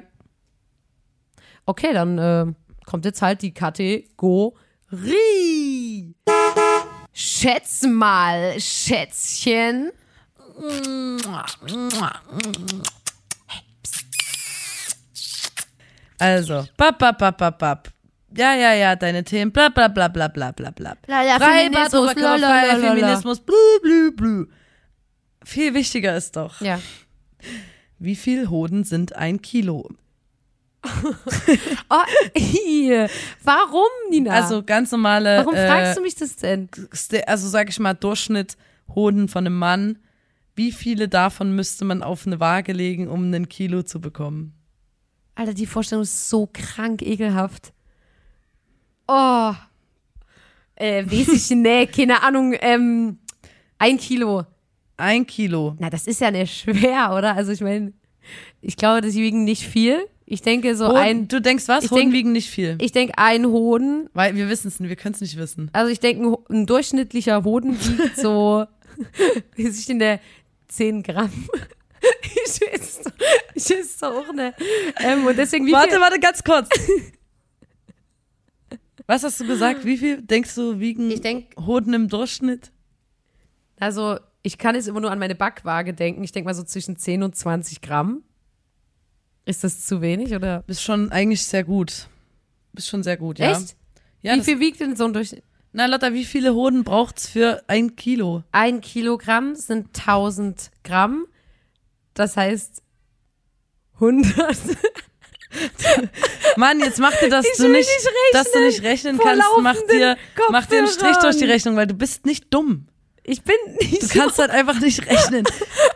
Okay, 1.67 1.95
dann 1.95 2.19
äh, 2.19 2.45
kommt 2.85 3.07
jetzt 3.07 3.23
halt 3.23 3.41
die 3.41 3.55
Kategorie. 3.55 4.55
Schätz 7.13 7.83
mal, 7.87 8.59
Schätzchen. 8.61 9.91
Also, 16.19 16.67
papp, 16.77 16.99
papp, 16.99 17.19
papp, 17.19 17.39
papp, 17.39 17.59
papp. 17.59 17.89
Ja, 18.37 18.55
ja, 18.55 18.73
ja, 18.75 18.97
deine 18.97 19.23
Themen, 19.23 19.53
bla, 19.53 19.69
bla, 19.69 19.89
bla, 19.89 20.09
bla, 20.09 20.29
bla, 20.29 20.51
bla, 20.53 20.71
bla. 20.71 20.97
La, 21.07 21.23
la, 21.23 21.39
Freibad, 21.39 21.91
Feminismus, 21.91 21.95
Oberkörperfrei, 21.95 22.39
la, 22.41 22.63
la, 22.63 22.67
la, 22.67 22.77
la. 22.77 22.95
Feminismus, 22.95 23.41
blü, 23.41 23.81
blü, 23.83 24.13
blü. 24.17 24.47
Viel 25.45 25.75
wichtiger 25.75 26.17
ist 26.17 26.35
doch, 26.37 26.61
Ja. 26.61 26.81
wie 27.99 28.17
viel 28.17 28.49
Hoden 28.49 28.85
sind 28.85 29.15
ein 29.15 29.41
Kilo? 29.43 29.89
Oh, 31.91 32.03
ih, 32.35 33.07
warum, 33.43 33.89
Nina? 34.11 34.33
Also 34.33 34.63
ganz 34.63 34.91
normale, 34.91 35.39
warum 35.39 35.55
äh, 35.55 35.67
fragst 35.69 35.97
du 35.97 36.03
mich 36.03 36.15
das 36.15 36.37
denn? 36.37 36.69
Also 37.27 37.49
sag 37.49 37.69
ich 37.71 37.79
mal, 37.79 37.95
Durchschnitt 37.95 38.57
Hoden 38.95 39.29
von 39.29 39.47
einem 39.47 39.59
Mann 39.59 39.99
wie 40.57 40.73
viele 40.73 41.09
davon 41.09 41.55
müsste 41.55 41.85
man 41.85 42.03
auf 42.03 42.27
eine 42.27 42.41
Waage 42.41 42.73
legen, 42.73 43.09
um 43.09 43.25
einen 43.25 43.49
Kilo 43.49 43.83
zu 43.83 44.01
bekommen? 44.01 44.55
Alter, 45.35 45.55
die 45.55 45.67
Vorstellung 45.67 46.03
ist 46.03 46.29
so 46.29 46.49
krank 46.53 47.03
ekelhaft. 47.03 47.73
Oh. 49.09 49.53
Äh, 50.77 51.05
weiß 51.07 51.29
ich, 51.29 51.51
nee, 51.57 51.87
keine 51.87 52.23
Ahnung, 52.23 52.55
ähm, 52.61 53.19
ein 53.79 53.97
Kilo. 53.99 54.45
Ein 54.97 55.27
Kilo. 55.27 55.77
Na, 55.79 55.91
das 55.91 56.07
ist 56.07 56.21
ja 56.21 56.31
nicht 56.31 56.57
schwer, 56.61 57.15
oder? 57.17 57.35
Also 57.35 57.53
ich 57.53 57.61
meine, 57.61 57.93
ich 58.61 58.77
glaube, 58.77 59.01
das 59.01 59.15
wiegen 59.15 59.45
nicht 59.45 59.63
viel. 59.65 60.07
Ich 60.27 60.41
denke 60.41 60.75
so 60.75 60.87
Hoden, 60.89 60.97
ein, 60.97 61.29
du 61.29 61.41
denkst 61.41 61.69
was? 61.69 61.85
ich 61.85 61.91
Hoden 61.91 62.01
denk- 62.03 62.13
wiegen 62.15 62.33
nicht 62.33 62.49
viel. 62.49 62.79
ich 62.81 62.93
denke 62.93 63.19
ein 63.19 63.45
Hoden, 63.47 64.09
Weil 64.15 64.35
wir 64.37 64.49
wissen 64.49 64.69
es 64.69 64.81
nicht, 64.81 64.89
wir 64.89 64.97
können 64.97 65.15
es 65.15 65.21
nicht 65.21 65.37
wissen. 65.37 65.69
also 65.75 65.91
ich 65.93 66.01
denke 66.01 66.27
ein, 66.49 66.57
ein 66.61 66.67
durchschnittlicher 66.67 67.45
Hoden 67.45 67.73
wiegt 67.79 68.17
so, 68.17 68.65
wie 69.55 69.69
sich 69.69 69.91
in 69.91 69.99
der 69.99 70.21
10 70.77 71.03
Gramm. 71.03 71.31
Ich 72.47 72.53
so- 72.53 73.11
ich 73.55 73.91
so 73.97 74.07
auch 74.07 74.33
ne. 74.35 74.53
Ähm, 75.03 75.25
und 75.27 75.39
deswegen 75.39 75.67
wie 75.67 75.73
warte, 75.73 75.93
viel? 75.93 76.01
warte, 76.01 76.21
ganz 76.21 76.45
kurz. 76.45 76.69
Was 79.07 79.23
hast 79.23 79.41
du 79.41 79.47
gesagt? 79.47 79.85
Wie 79.85 79.97
viel 79.97 80.23
denkst 80.23 80.55
du 80.55 80.79
wiegen 80.81 81.11
Ich 81.11 81.21
denk- 81.21 81.55
Hoden 81.59 81.93
im 81.95 82.09
Durchschnitt? 82.09 82.71
Also 83.79 84.19
ich 84.43 84.59
kann 84.59 84.75
jetzt 84.75 84.89
immer 84.89 85.01
nur 85.01 85.11
an 85.11 85.19
meine 85.19 85.35
Backwaage 85.35 85.95
denken. 85.95 86.23
Ich 86.25 86.33
denke 86.33 86.47
mal 86.47 86.55
so 86.55 86.63
zwischen 86.63 86.97
10 86.97 87.23
und 87.23 87.37
20 87.37 87.81
Gramm. 87.81 88.23
Ist 89.47 89.65
das 89.65 89.87
zu 89.87 90.01
wenig 90.01 90.35
oder? 90.35 90.63
Bist 90.63 90.83
schon 90.83 91.11
eigentlich 91.13 91.45
sehr 91.45 91.65
gut. 91.65 92.09
Bist 92.73 92.89
schon 92.89 93.03
sehr 93.03 93.17
gut, 93.17 93.39
ja. 93.39 93.53
Echt? 93.53 93.77
Ja, 94.23 94.35
wie 94.37 94.43
viel 94.43 94.61
wiegt 94.61 94.81
denn 94.81 94.97
so 94.97 95.05
ein 95.05 95.13
Durchschnitt? 95.13 95.45
Na 95.75 95.87
Lotta, 95.87 96.13
wie 96.13 96.25
viele 96.25 96.55
Hoden 96.55 96.85
braucht's 96.85 97.29
für 97.29 97.63
ein 97.67 97.97
Kilo? 97.97 98.45
Ein 98.53 98.81
Kilogramm 98.81 99.57
sind 99.57 99.89
1000 99.99 100.71
Gramm. 100.85 101.27
Das 102.15 102.37
heißt 102.37 102.83
100. 103.95 104.37
Mann, 106.57 106.81
jetzt 106.81 106.99
mach 106.99 107.17
dir, 107.19 107.29
dass 107.29 107.47
Ich 107.47 107.57
du 107.57 107.69
nicht, 107.69 107.89
nicht 107.89 108.09
dass 108.33 108.51
du 108.51 108.61
nicht 108.61 108.83
rechnen 108.83 109.17
vor 109.17 109.27
kannst, 109.27 109.47
mach 109.61 109.77
dir, 109.91 110.17
mach 110.51 110.67
dir 110.67 110.79
einen 110.79 110.89
Strich 110.89 111.17
durch 111.19 111.37
die. 111.37 111.45
Rechnung, 111.45 111.77
weil 111.77 111.87
du 111.87 111.95
bist 111.95 112.27
nicht 112.27 112.53
dumm. 112.53 112.87
Ich 113.23 113.43
bin 113.43 113.55
nicht 113.81 114.03
Du 114.03 114.07
so. 114.07 114.19
kannst 114.19 114.39
halt 114.39 114.51
einfach 114.51 114.79
nicht 114.81 115.07
rechnen. 115.07 115.45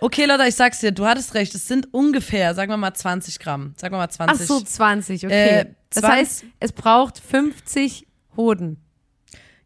Okay, 0.00 0.24
Lotta, 0.24 0.46
ich 0.46 0.54
sag's 0.54 0.80
dir, 0.80 0.92
du 0.92 1.06
hattest 1.06 1.34
recht. 1.34 1.54
Es 1.54 1.68
sind 1.68 1.92
ungefähr, 1.92 2.54
sagen 2.54 2.72
wir 2.72 2.76
mal 2.76 2.94
20 2.94 3.38
Gramm. 3.38 3.74
Sagen 3.76 3.94
wir 3.94 3.98
mal 3.98 4.08
20. 4.08 4.40
Ach 4.40 4.46
so, 4.46 4.60
20, 4.60 5.26
okay. 5.26 5.48
Äh, 5.60 5.64
das 5.90 6.02
20 6.02 6.10
heißt, 6.18 6.44
es 6.60 6.72
braucht 6.72 7.18
50 7.18 8.06
Hoden. 8.36 8.82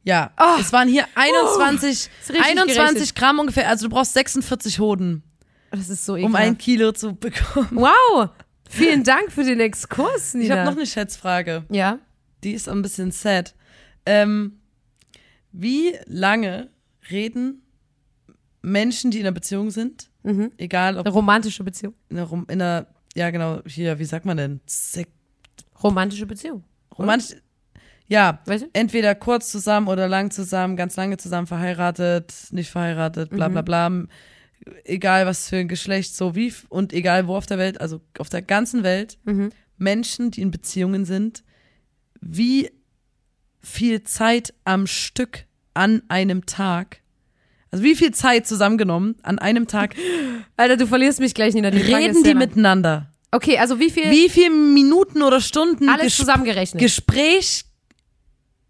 Ja, 0.05 0.33
Oh. 0.39 0.59
es 0.61 0.73
waren 0.73 0.89
hier 0.89 1.07
21, 1.15 1.91
ist 1.91 2.11
richtig 2.31 2.45
21 2.45 2.77
gerechnet. 2.77 3.15
Gramm 3.15 3.39
ungefähr. 3.39 3.69
Also 3.69 3.89
du 3.89 3.95
brauchst 3.95 4.15
46 4.15 4.79
Hoden, 4.81 5.23
Das 5.71 5.89
ist 5.89 6.05
so 6.05 6.15
um 6.15 6.19
ekelhaft. 6.19 6.43
ein 6.45 6.59
Kilo 6.59 6.93
zu 6.93 7.15
bekommen. 7.15 7.69
wow, 7.73 8.31
vielen 8.69 9.05
Dank 9.05 9.31
für 9.31 9.45
den 9.45 9.61
Exkurs, 9.61 10.35
Nina. 10.35 10.45
Ich 10.45 10.51
habe 10.51 10.71
noch 10.71 10.77
eine 10.77 10.87
Schätzfrage. 10.87 11.65
Ja, 11.71 11.99
Die 12.43 12.53
ist 12.53 12.69
ein 12.69 12.83
bisschen 12.83 13.13
sad. 13.13 13.55
Ähm, 14.05 14.59
wie 15.53 15.97
lange 16.07 16.71
reden 17.11 17.63
Menschen, 18.63 19.11
die 19.11 19.19
in 19.21 19.27
einer 19.27 19.33
Beziehung 19.35 19.71
sind, 19.71 20.09
Mhm. 20.25 20.53
egal 20.57 20.99
ob 20.99 21.07
eine 21.07 21.13
romantische 21.15 21.63
Beziehung. 21.65 21.95
in 22.09 22.19
einer, 22.19 22.33
in 22.49 22.63
einer 22.63 22.87
ja 23.15 23.31
genau, 23.31 23.61
hier, 23.67 23.99
wie 23.99 24.05
sagt 24.05 24.25
man 24.25 24.37
denn? 24.37 24.61
Sek 24.67 25.09
Romantische 25.83 26.27
Beziehung. 26.27 26.65
romantisch, 26.97 27.37
ja, 28.13 28.41
Weißt 28.47 28.65
du? 28.65 28.69
entweder 28.73 29.15
kurz 29.15 29.51
zusammen 29.51 29.89
oder 29.89 30.07
lang 30.09 30.31
zusammen, 30.31 30.77
ganz 30.77 30.97
lange 30.97 31.17
zusammen, 31.17 31.47
verheiratet, 31.47 32.33
nicht 32.51 32.71
verheiratet, 32.71 33.31
bla 33.31 33.49
Mhm. 33.49 33.53
bla 33.53 33.63
bla. 33.63 34.03
Egal 34.85 35.27
was 35.27 35.49
für 35.49 35.57
ein 35.57 35.69
Geschlecht, 35.69 36.15
so 36.15 36.35
wie 36.37 36.53
und 36.69 36.93
egal 36.93 37.27
wo 37.27 37.37
auf 37.37 37.47
der 37.47 37.59
Welt, 37.59 37.81
also 37.81 38.01
auf 38.19 38.29
der 38.29 38.43
ganzen 38.43 38.83
Welt, 38.83 39.19
Mhm. 39.25 39.51
Menschen, 39.79 40.31
die 40.31 40.41
in 40.43 40.51
Beziehungen 40.53 41.05
sind, 41.05 41.43
wie 42.21 42.71
viel 43.61 44.03
Zeit 44.05 44.55
am 44.65 44.87
Stück 44.87 45.45
an 45.75 46.03
einem 46.09 46.47
Tag, 46.47 47.01
also 47.71 47.83
wie 47.85 47.97
viel 47.97 48.13
Zeit 48.13 48.47
zusammengenommen 48.47 49.17
an 49.23 49.39
einem 49.39 49.67
Tag, 49.67 49.95
Alter, 50.57 50.77
du 50.77 50.87
verlierst 50.87 51.19
mich 51.21 51.35
gleich, 51.35 51.55
Nina. 51.55 51.71
Die 51.71 51.79
reden 51.79 52.23
die 52.23 52.35
miteinander? 52.35 53.09
Okay, 53.33 53.57
also 53.59 53.81
wie 53.81 53.91
viel? 53.91 54.11
Wie 54.11 54.29
viele 54.29 54.51
Minuten 54.51 55.23
oder 55.23 55.41
Stunden 55.41 55.89
Alles 55.89 56.13
Ges- 56.13 56.17
zusammengerechnet. 56.17 56.81
Gespräch 56.83 57.65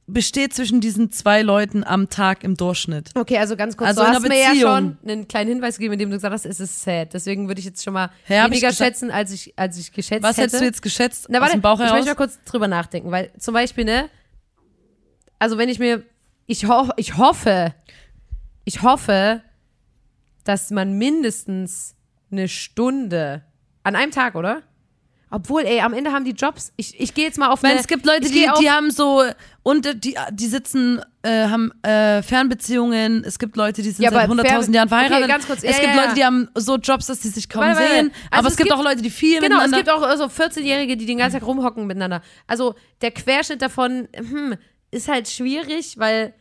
besteht 0.06 0.52
zwischen 0.52 0.80
diesen 0.80 1.10
zwei 1.10 1.42
Leuten 1.42 1.84
am 1.84 2.08
Tag 2.08 2.42
im 2.44 2.56
Durchschnitt? 2.56 3.10
Okay, 3.14 3.38
also 3.38 3.56
ganz 3.56 3.76
kurz, 3.76 3.88
Also 3.90 4.02
du 4.02 4.08
hast 4.08 4.28
mir 4.28 4.38
ja 4.40 4.54
schon 4.54 4.98
einen 5.06 5.28
kleinen 5.28 5.48
Hinweis 5.50 5.76
gegeben, 5.78 5.94
indem 5.94 6.10
du 6.10 6.16
gesagt 6.16 6.32
hast, 6.34 6.44
es 6.44 6.60
ist 6.60 6.82
sad. 6.82 7.14
Deswegen 7.14 7.48
würde 7.48 7.60
ich 7.60 7.64
jetzt 7.64 7.82
schon 7.84 7.94
mal 7.94 8.10
Hä, 8.24 8.38
ich 8.40 8.44
weniger 8.50 8.72
schätzen, 8.72 9.10
als 9.10 9.32
ich, 9.32 9.54
als 9.56 9.78
ich 9.78 9.92
geschätzt 9.92 10.22
Was 10.22 10.36
hätte. 10.36 10.46
hättest 10.48 10.60
du 10.60 10.64
jetzt 10.66 10.82
geschätzt 10.82 11.26
Na, 11.28 11.38
aus 11.38 11.42
warte, 11.42 11.56
dem 11.56 11.62
Bauch 11.62 11.78
ich 11.78 11.84
heraus? 11.86 11.92
möchte 11.94 12.10
mal 12.10 12.14
kurz 12.16 12.38
drüber 12.44 12.68
nachdenken, 12.68 13.10
weil 13.10 13.30
zum 13.38 13.54
Beispiel, 13.54 13.84
ne, 13.84 14.08
also 15.38 15.56
wenn 15.58 15.68
ich 15.68 15.78
mir, 15.78 16.02
ich, 16.46 16.66
ho 16.68 16.90
ich 16.96 17.16
hoffe, 17.16 17.74
ich 18.64 18.82
hoffe, 18.82 19.42
dass 20.44 20.70
man 20.70 20.98
mindestens 20.98 21.94
eine 22.30 22.48
Stunde 22.48 23.42
an 23.84 23.94
einem 23.96 24.10
Tag, 24.10 24.34
oder? 24.34 24.62
Obwohl, 25.34 25.62
ey, 25.62 25.80
am 25.80 25.94
Ende 25.94 26.12
haben 26.12 26.24
die 26.26 26.32
Jobs. 26.32 26.72
Ich, 26.76 27.00
ich 27.00 27.14
gehe 27.14 27.24
jetzt 27.24 27.38
mal 27.38 27.48
auf 27.48 27.62
meine, 27.62 27.72
eine, 27.72 27.80
es 27.80 27.86
gibt 27.88 28.04
Leute, 28.04 28.28
die, 28.28 28.46
die 28.60 28.70
haben 28.70 28.90
so 28.90 29.22
und 29.62 30.04
die, 30.04 30.14
die 30.30 30.46
sitzen, 30.46 31.00
äh, 31.22 31.46
haben 31.48 31.72
äh, 31.82 32.22
Fernbeziehungen. 32.22 33.24
Es 33.24 33.38
gibt 33.38 33.56
Leute, 33.56 33.80
die 33.82 33.90
sind 33.92 34.04
Ja, 34.04 34.10
seit 34.10 34.24
aber 34.28 34.34
100.000 34.42 34.46
Fern- 34.46 34.72
Jahren 34.74 34.88
verheiratet. 34.90 35.18
Okay, 35.24 35.32
ganz 35.32 35.46
kurz. 35.46 35.62
es 35.64 35.76
Ja, 35.78 35.82
gibt 35.84 35.96
Leute, 35.96 36.14
die 36.14 36.24
haben 36.24 36.48
so 36.54 36.76
Jobs, 36.76 37.06
dass 37.06 37.22
sie 37.22 37.30
sich 37.30 37.48
kaum 37.48 37.62
Warte, 37.62 37.80
warte, 37.80 37.92
sehen. 37.94 38.06
warte. 38.12 38.26
aber 38.30 38.36
Also 38.36 38.46
es 38.48 38.52
es 38.52 38.56
gibt 38.58 38.68
gibt- 38.70 38.78
auch 38.78 38.84
Leute, 38.84 39.02
die 39.02 39.10
viel 39.10 39.40
Genau, 39.40 39.56
es 39.60 39.70
miteinander. 39.70 39.78
gibt 39.78 39.90
auch 39.90 40.16
so 40.18 40.24
14-Jährige, 40.42 40.96
die 40.98 41.06
den 41.06 41.16
ganzen 41.18 41.38
Tag 41.40 41.48
rumhocken 41.48 41.86
miteinander. 41.86 42.20
Also 42.46 42.74
der 43.00 43.10
Querschnitt 43.12 43.62
davon 43.62 44.08
hm, 44.14 44.54
ist 44.90 45.08
halt 45.08 45.28
schwierig, 45.28 45.94
weil 45.98 46.34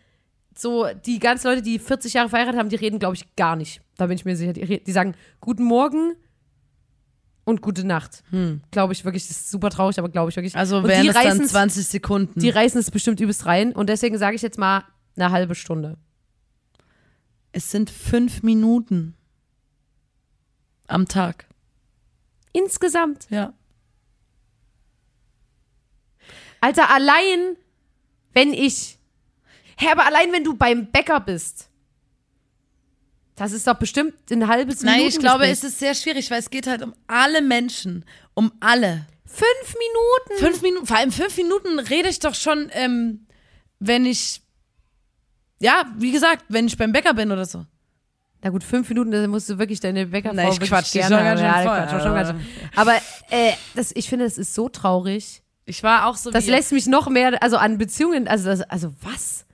so 0.58 0.88
die 1.06 1.20
ganzen 1.20 1.48
Leute, 1.48 1.62
die 1.62 1.80
40 1.80 2.14
Jahre 2.14 2.28
verheiratet 2.28 2.60
haben, 2.60 2.68
die 2.68 2.76
reden, 2.76 3.00
glaube 3.00 3.16
ich, 3.16 3.36
gar 3.38 3.56
nicht. 3.56 3.80
Da 3.98 4.08
bin 4.08 4.16
ich 4.18 4.26
mir 4.26 4.36
sicher. 4.36 4.52
Die, 4.52 4.84
die 4.84 4.92
sagen 4.92 5.16
Guten 5.40 5.64
Morgen 5.64 6.14
und 7.44 7.62
Gute 7.62 7.86
Nacht. 7.86 8.24
Glaube 8.72 8.94
ich 8.94 9.04
wirklich, 9.04 9.28
das 9.28 9.38
ist 9.38 9.52
super 9.52 9.70
traurig, 9.70 9.98
aber 10.00 10.10
glaube 10.10 10.30
ich 10.30 10.36
wirklich. 10.36 10.54
Hm. 10.54 10.60
also 10.60 10.84
wären 10.84 11.08
es 11.08 11.14
dann 11.14 11.26
reißen 11.28 11.48
20 11.48 11.88
Sekunden. 11.88 12.40
die 12.40 12.50
reißen 12.50 12.80
es 12.80 12.92
bestimmt 12.92 13.20
übelst 13.20 13.46
rein. 13.46 13.74
Und 13.74 13.90
deswegen 13.90 14.18
sage 14.18 14.36
ich 14.36 14.42
jetzt 14.42 14.58
mal 14.58 14.84
eine 15.16 15.32
halbe 15.32 15.56
Stunde. 15.56 15.98
es 17.52 17.72
sind 17.72 17.90
fünf 17.90 18.44
Minuten 18.44 19.16
am 20.88 21.08
Tag. 21.08 21.48
Insgesamt. 22.54 23.28
Ja. 23.30 23.54
Alter, 26.60 26.90
allein, 26.94 27.58
wenn 28.34 28.54
ich. 28.54 29.00
Hä, 29.78 29.88
aber 29.92 30.06
allein, 30.06 30.32
wenn 30.32 30.44
du 30.44 30.54
beim 30.56 30.92
Bäcker 30.92 31.20
bist. 31.20 31.71
Das 33.42 33.54
ist 33.54 33.66
doch 33.66 33.74
bestimmt 33.74 34.14
ein 34.30 34.48
halbes 34.48 34.84
Nein, 34.84 34.98
Minuten 34.98 35.16
ich 35.16 35.20
glaube, 35.20 35.48
es 35.48 35.64
ist 35.64 35.80
sehr 35.80 35.96
schwierig, 35.96 36.30
weil 36.30 36.38
es 36.38 36.52
geht 36.52 36.68
halt 36.68 36.84
um 36.84 36.94
alle 37.08 37.42
Menschen. 37.42 38.06
Um 38.36 38.52
alle. 38.60 39.08
Fünf 39.26 39.76
Minuten. 39.80 40.46
Fünf 40.46 40.62
Minuten, 40.62 40.86
vor 40.86 40.98
allem 40.98 41.12
fünf 41.12 41.36
Minuten 41.38 41.80
rede 41.80 42.08
ich 42.08 42.20
doch 42.20 42.36
schon, 42.36 42.70
ähm, 42.74 43.26
wenn 43.80 44.06
ich, 44.06 44.44
ja, 45.58 45.86
wie 45.98 46.12
gesagt, 46.12 46.46
wenn 46.50 46.68
ich 46.68 46.78
beim 46.78 46.92
Bäcker 46.92 47.16
bin 47.16 47.32
oder 47.32 47.46
so. 47.46 47.66
Na 48.44 48.52
gut, 48.52 48.64
fünf 48.64 48.88
Minuten, 48.90 49.10
da 49.10 49.28
musst 49.28 49.50
du 49.50 49.58
wirklich 49.58 49.80
deine 49.80 50.06
Bäckerfrau 50.06 50.36
Na, 50.36 50.48
ich 50.48 50.60
quatsch 50.60 50.92
gerne 50.92 51.16
schon 51.16 51.24
ganz 51.24 51.42
ja, 51.42 51.54
voll. 51.54 51.64
Quatsch, 51.64 52.04
schon 52.04 52.14
ganz. 52.14 52.44
Aber 52.76 52.96
äh, 53.32 53.54
das, 53.74 53.92
ich 53.96 54.08
finde, 54.08 54.26
das 54.26 54.38
ist 54.38 54.54
so 54.54 54.70
traurig. 54.70 55.42
Ich 55.66 55.82
war 55.82 56.06
auch 56.06 56.16
so 56.16 56.30
Das 56.30 56.46
lässt 56.46 56.74
mich 56.74 56.86
noch 56.86 57.10
mehr, 57.10 57.42
also 57.42 57.58
an 57.58 57.80
Beziehungen, 57.80 58.28
also, 58.28 58.64
also 58.70 58.94
was? 59.02 59.46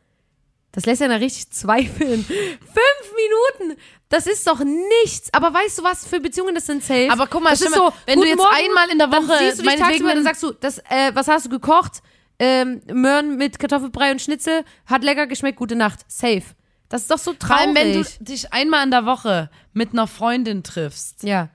Das 0.77 0.85
lässt 0.85 1.01
ja 1.01 1.07
richtig 1.07 1.49
zweifeln. 1.49 2.23
Fünf 2.23 3.15
Minuten! 3.15 3.81
Das 4.09 4.27
ist 4.27 4.45
doch 4.45 4.59
nichts. 4.59 5.33
Aber 5.33 5.51
weißt 5.51 5.79
du 5.79 5.83
was, 5.83 6.05
für 6.05 6.19
Beziehungen 6.19 6.53
das 6.53 6.67
sind 6.67 6.83
safe. 6.83 7.09
Aber 7.09 7.25
guck 7.25 7.41
mal, 7.41 7.49
das 7.49 7.61
ist 7.61 7.73
so, 7.73 7.91
wenn 8.05 8.21
du 8.21 8.27
jetzt 8.27 8.37
Morgen, 8.37 8.55
einmal 8.55 8.87
in 8.91 8.99
der 8.99 9.07
dann 9.07 9.27
Woche, 9.27 9.39
siehst 9.39 9.57
du 9.57 9.63
dich 9.63 9.73
tagsüber, 9.73 10.13
dann 10.13 10.23
sagst 10.23 10.43
du, 10.43 10.51
das, 10.51 10.77
äh, 10.77 11.15
was 11.15 11.27
hast 11.29 11.47
du 11.47 11.49
gekocht? 11.49 12.03
Ähm, 12.37 12.83
Möhren 12.93 13.37
mit 13.37 13.57
Kartoffelbrei 13.57 14.11
und 14.11 14.21
Schnitzel, 14.21 14.63
hat 14.85 15.03
lecker 15.03 15.25
geschmeckt, 15.25 15.57
gute 15.57 15.75
Nacht. 15.75 16.01
Safe. 16.11 16.43
Das 16.89 17.01
ist 17.01 17.09
doch 17.09 17.17
so 17.17 17.33
vor 17.33 17.57
allem, 17.57 17.73
traurig. 17.73 17.95
wenn 17.95 18.03
du 18.03 18.23
dich 18.31 18.53
einmal 18.53 18.83
in 18.83 18.91
der 18.91 19.07
Woche 19.07 19.49
mit 19.73 19.93
einer 19.93 20.05
Freundin 20.05 20.61
triffst. 20.61 21.23
ja. 21.23 21.49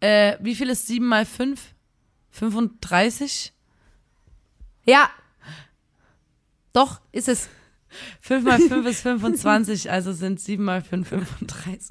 Äh, 0.00 0.36
wie 0.40 0.54
viel 0.54 0.68
ist 0.68 0.86
sieben 0.86 1.06
mal 1.06 1.24
fünf? 1.24 1.62
35? 2.32 3.54
Ja. 4.84 5.08
Doch, 6.74 7.00
ist 7.10 7.28
es. 7.28 7.48
5 8.20 8.44
mal 8.44 8.58
5 8.60 8.86
ist 8.86 9.00
25, 9.02 9.90
also 9.90 10.12
sind 10.12 10.40
7 10.40 10.62
mal 10.64 10.82
5 10.82 11.08
35. 11.08 11.88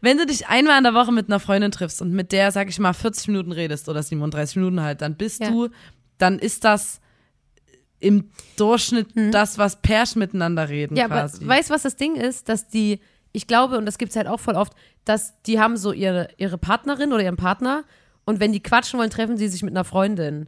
Wenn 0.00 0.18
du 0.18 0.26
dich 0.26 0.46
einmal 0.48 0.78
in 0.78 0.84
der 0.84 0.94
Woche 0.94 1.12
mit 1.12 1.28
einer 1.28 1.40
Freundin 1.40 1.70
triffst 1.70 2.00
und 2.02 2.12
mit 2.12 2.32
der, 2.32 2.50
sag 2.52 2.68
ich 2.68 2.78
mal, 2.78 2.92
40 2.92 3.28
Minuten 3.28 3.52
redest 3.52 3.88
oder 3.88 4.02
37 4.02 4.56
Minuten 4.56 4.80
halt, 4.80 5.02
dann 5.02 5.16
bist 5.16 5.40
Ja. 5.42 5.50
du, 5.50 5.68
dann 6.18 6.38
ist 6.38 6.64
das 6.64 7.00
im 8.00 8.30
Durchschnitt 8.56 9.08
das, 9.32 9.56
was 9.58 9.80
Pärchen 9.80 10.18
miteinander 10.18 10.68
reden 10.68 10.90
Hm. 10.94 10.98
Ja, 10.98 11.04
aber 11.06 11.20
quasi. 11.28 11.46
weißt 11.46 11.70
du, 11.70 11.74
was 11.74 11.82
das 11.82 11.96
Ding 11.96 12.16
ist? 12.16 12.48
Dass 12.48 12.68
die 12.68 13.00
ich 13.36 13.48
glaube, 13.48 13.78
und 13.78 13.84
das 13.86 13.98
gibt 13.98 14.10
es 14.10 14.16
halt 14.16 14.28
auch 14.28 14.38
voll 14.38 14.54
oft, 14.54 14.74
dass 15.04 15.40
die 15.42 15.58
haben 15.58 15.76
so 15.76 15.90
ihre, 15.92 16.28
ihre 16.36 16.56
Partnerin 16.56 17.12
oder 17.12 17.24
ihren 17.24 17.36
Partner 17.36 17.82
und 18.24 18.38
wenn 18.38 18.52
die 18.52 18.62
quatschen 18.62 18.98
wollen, 19.00 19.10
treffen 19.10 19.36
sie 19.36 19.48
sich 19.48 19.62
mit 19.64 19.72
einer 19.72 19.82
Freundin. 19.84 20.46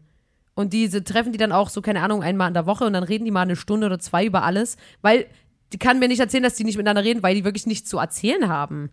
Und 0.56 0.72
diese 0.72 1.04
treffen 1.04 1.30
die 1.32 1.38
dann 1.38 1.52
auch 1.52 1.68
so, 1.68 1.82
keine 1.82 2.00
Ahnung, 2.02 2.22
einmal 2.22 2.48
in 2.48 2.54
der 2.54 2.66
Woche 2.66 2.84
und 2.84 2.94
dann 2.94 3.04
reden 3.04 3.26
die 3.26 3.30
mal 3.30 3.42
eine 3.42 3.56
Stunde 3.56 3.86
oder 3.86 3.98
zwei 3.98 4.24
über 4.24 4.42
alles, 4.42 4.76
weil 5.02 5.26
die 5.72 5.78
kann 5.78 5.98
mir 5.98 6.08
nicht 6.08 6.18
erzählen, 6.18 6.42
dass 6.42 6.54
die 6.54 6.64
nicht 6.64 6.78
miteinander 6.78 7.04
reden, 7.04 7.22
weil 7.22 7.34
die 7.34 7.44
wirklich 7.44 7.66
nichts 7.66 7.88
zu 7.88 7.98
erzählen 7.98 8.48
haben. 8.48 8.90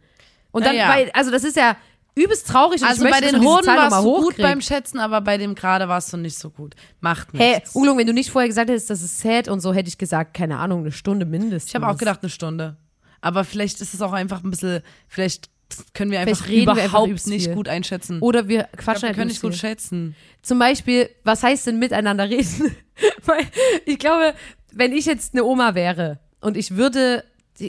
Und 0.51 0.65
dann, 0.65 0.75
Ja, 0.75 0.89
weil, 0.89 1.09
also 1.13 1.31
das 1.31 1.43
ist 1.45 1.55
ja 1.55 1.77
übelst 2.15 2.47
traurig 2.47 2.81
und 2.81 2.87
Also 2.87 3.05
ich 3.05 3.11
bei 3.11 3.21
den 3.21 3.41
Hoden 3.41 3.65
warst 3.65 4.05
du 4.05 4.21
gut 4.21 4.37
beim 4.37 4.61
Schätzen, 4.61 4.99
aber 4.99 5.21
bei 5.21 5.37
dem 5.37 5.55
gerade 5.55 5.87
warst 5.87 6.11
du 6.11 6.17
nicht 6.17 6.37
so 6.37 6.49
gut. 6.49 6.75
Macht 6.99 7.29
Hey, 7.33 7.55
nichts. 7.55 7.73
Ungelung, 7.75 7.97
wenn 7.97 8.07
du 8.07 8.13
nicht 8.13 8.29
vorher 8.29 8.49
gesagt 8.49 8.69
hättest, 8.69 8.89
das 8.89 9.01
ist 9.01 9.19
sad 9.21 9.47
und 9.47 9.61
so, 9.61 9.73
hätte 9.73 9.87
ich 9.87 9.97
gesagt, 9.97 10.33
keine 10.33 10.59
Ahnung, 10.59 10.81
eine 10.81 10.91
Stunde 10.91 11.25
mindestens. 11.25 11.69
Ich 11.71 11.75
habe 11.75 11.87
auch 11.87 11.97
gedacht 11.97 12.19
eine 12.21 12.29
Stunde. 12.29 12.75
Aber 13.21 13.45
vielleicht 13.45 13.79
ist 13.79 13.93
es 13.93 14.01
auch 14.01 14.11
einfach 14.11 14.43
ein 14.43 14.49
bisschen, 14.51 14.81
vielleicht 15.07 15.49
können 15.93 16.11
wir 16.11 16.19
einfach 16.19 16.47
reden 16.47 16.65
wir 16.67 16.83
einfach 16.83 17.03
überhaupt 17.03 17.27
nicht 17.27 17.45
viel. 17.45 17.55
gut 17.55 17.67
einschätzen. 17.67 18.19
Oder 18.19 18.47
wir 18.47 18.61
ich 18.61 18.71
glaub, 18.71 18.83
quatschen 18.85 19.01
wir 19.03 19.07
halt 19.09 19.17
können 19.17 19.27
nicht 19.29 19.41
gut 19.41 19.55
schätzen. 19.55 20.15
Zum 20.41 20.59
Beispiel, 20.59 21.09
was 21.23 21.43
heißt 21.43 21.67
denn 21.67 21.79
miteinander 21.79 22.29
reden? 22.29 22.75
Weil 23.25 23.45
ich 23.85 23.97
glaube, 23.97 24.33
wenn 24.71 24.93
ich 24.93 25.05
jetzt 25.05 25.33
eine 25.33 25.43
Oma 25.43 25.73
wäre 25.75 26.19
und 26.41 26.57
ich 26.57 26.75
würde, 26.75 27.23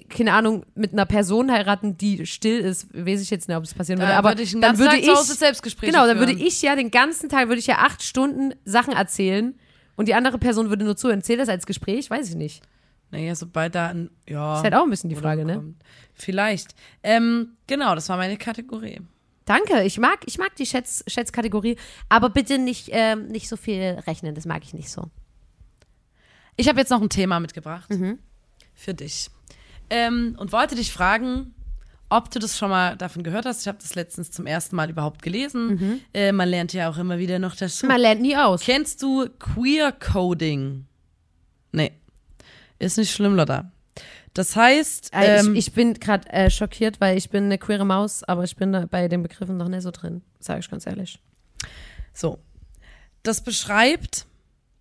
keine 0.09 0.33
Ahnung, 0.33 0.65
mit 0.75 0.93
einer 0.93 1.07
Person 1.07 1.51
heiraten, 1.51 1.97
die 1.97 2.27
still 2.27 2.59
ist, 2.61 2.89
weiß 2.93 3.21
ich 3.23 3.31
jetzt 3.31 3.49
nicht, 3.49 3.57
ob 3.57 3.65
es 3.65 3.75
passieren 3.75 4.01
würde, 4.01 4.13
Da 4.13 4.19
aber 4.19 4.31
würde 4.31 4.43
ich 4.43 4.53
einen 4.53 4.63
dann 4.63 4.79
würde 4.79 4.91
Tag 4.91 5.01
ich, 5.01 5.07
zu 5.07 5.15
Hause 5.15 5.35
Selbstgespräche 5.35 5.93
genau, 5.93 6.07
dann 6.07 6.19
führen. 6.19 6.31
würde 6.31 6.43
ich 6.45 6.61
ja 6.63 6.77
den 6.77 6.91
ganzen 6.91 7.29
Tag, 7.29 7.49
würde 7.49 7.61
ich 7.61 7.67
ja 7.67 7.79
acht 7.79 8.03
Stunden 8.03 8.55
Sachen 8.65 8.93
erzählen 8.95 9.55
und 9.97 10.09
die 10.09 10.15
andere 10.15 10.39
Person 10.39 10.69
würde 10.69 10.85
nur 10.85 10.97
zuhören. 10.97 11.23
Zählt 11.23 11.41
das 11.41 11.49
als 11.49 11.67
Gespräch? 11.67 12.11
Weiß 12.11 12.29
ich 12.29 12.35
nicht. 12.35 12.63
Naja, 13.15 13.35
sobald 13.37 13.75
da 13.77 13.89
ein, 13.89 14.11
ja. 14.29 14.57
Ist 14.57 14.65
halt 14.65 14.75
auch 14.75 14.83
ein 14.83 14.91
bisschen 14.91 15.09
die 15.09 15.15
Frage, 15.17 15.45
ne? 15.45 15.73
Vielleicht. 16.15 16.75
Ähm, 17.05 17.51
genau, 17.69 17.95
das 17.95 18.09
war 18.09 18.17
meine 18.17 18.37
Kategorie. 18.37 19.01
Danke, 19.45 19.85
ich 19.85 19.99
mag, 19.99 20.19
ich 20.27 20.37
mag 20.39 20.57
die 20.57 20.67
Schätz, 20.67 21.05
Schätzkategorie, 21.07 21.77
aber 22.09 22.29
bitte 22.31 22.59
nicht, 22.59 22.89
ähm, 22.91 23.29
nicht 23.29 23.49
so 23.49 23.57
viel 23.57 24.03
rechnen, 24.07 24.35
das 24.35 24.47
mag 24.47 24.65
ich 24.65 24.75
nicht 24.75 24.91
so. 24.91 25.11
Ich 26.57 26.69
habe 26.69 26.81
jetzt 26.81 26.91
noch 26.91 27.01
ein 27.03 27.09
Thema 27.09 27.39
mitgebracht 27.41 27.91
Mhm. 27.91 28.19
für 28.75 28.95
dich. 28.95 29.31
Ähm, 29.91 30.35
und 30.39 30.51
wollte 30.53 30.75
dich 30.75 30.93
fragen, 30.93 31.55
ob 32.09 32.31
du 32.31 32.39
das 32.41 32.57
schon 32.59 32.71
mal 32.71 32.97
davon 32.97 33.23
gehört 33.23 33.45
hast. 33.47 33.61
Ich 33.63 33.69
habe 33.69 33.79
das 33.81 33.95
letztens 33.95 34.31
zum 34.31 34.47
ersten 34.47 34.75
Mal 34.77 34.91
überhaupt 34.91 35.23
gelesen. 35.23 36.01
Äh, 36.13 36.33
man 36.33 36.49
lernt 36.49 36.73
ja 36.73 36.89
auch 36.91 36.99
immer 36.99 37.19
wieder 37.19 37.39
noch 37.39 37.55
dazu. 37.55 37.87
Mhm. 37.87 37.93
Man 37.93 38.01
lernt 38.01 38.23
nie 38.23 38.37
aus. 38.37 38.61
Kennst 38.63 39.03
du 39.03 39.29
Queer 39.39 39.93
Coding? 39.93 40.87
Nee. 41.73 41.93
Ist 42.85 42.99
nicht 42.99 43.13
schlimm, 43.13 43.35
Lotta. 43.35 43.71
Das 44.35 44.57
heißt, 44.57 45.13
Äh, 45.15 45.39
ähm, 45.41 45.55
ich, 45.55 45.69
ich 45.69 45.73
bin 45.75 45.95
gerade 45.95 46.29
äh, 46.31 46.51
schockiert, 46.51 47.01
weil 47.01 47.17
ich 47.17 47.31
bin 47.31 47.45
eine 47.45 47.59
queere 47.59 47.85
Maus, 47.87 48.25
aber 48.25 48.45
ich 48.45 48.57
bin 48.57 48.73
da 48.73 48.87
bei 48.87 49.07
den 49.09 49.23
Begriffen 49.23 49.57
noch 49.57 49.69
nicht 49.69 49.83
so 49.83 49.91
drin, 49.91 50.23
sage 50.41 50.61
ich 50.61 50.71
ganz 50.71 50.87
ehrlich. 50.87 51.21
So. 52.13 52.39
Das 53.23 53.43
beschreibt, 53.43 54.27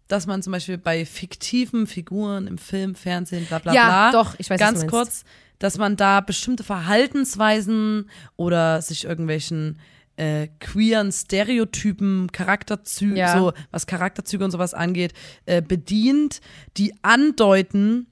dass 0.08 0.26
man 0.28 0.42
zum 0.42 0.52
Beispiel 0.52 0.78
bei 0.78 1.06
fiktiven 1.06 1.88
Figuren 1.88 2.48
im 2.48 2.58
Film, 2.58 2.96
Fernsehen, 2.96 3.46
bla 3.46 3.60
bla 3.60 3.74
Ja, 3.74 4.10
bla. 4.10 4.12
doch, 4.12 4.36
ich 4.38 4.50
weiß, 4.50 4.60
Ganz 4.60 4.86
kurz, 4.88 5.24
dass 5.60 5.78
man 5.78 5.96
da 5.96 6.20
bestimmte 6.20 6.64
Verhaltensweisen 6.64 8.10
oder 8.36 8.82
sich 8.82 9.06
irgendwelchen 9.06 9.80
äh, 10.16 10.48
queeren 10.60 11.12
Stereotypen, 11.12 12.32
Charakterzüge, 12.32 13.18
Ja. 13.18 13.38
so 13.38 13.54
was 13.72 13.88
Charakterzüge 13.88 14.44
und 14.46 14.52
sowas 14.52 14.74
angeht, 14.74 15.14
äh, 15.46 15.62
bedient, 15.62 16.40
die 16.78 16.94
andeuten, 17.02 18.08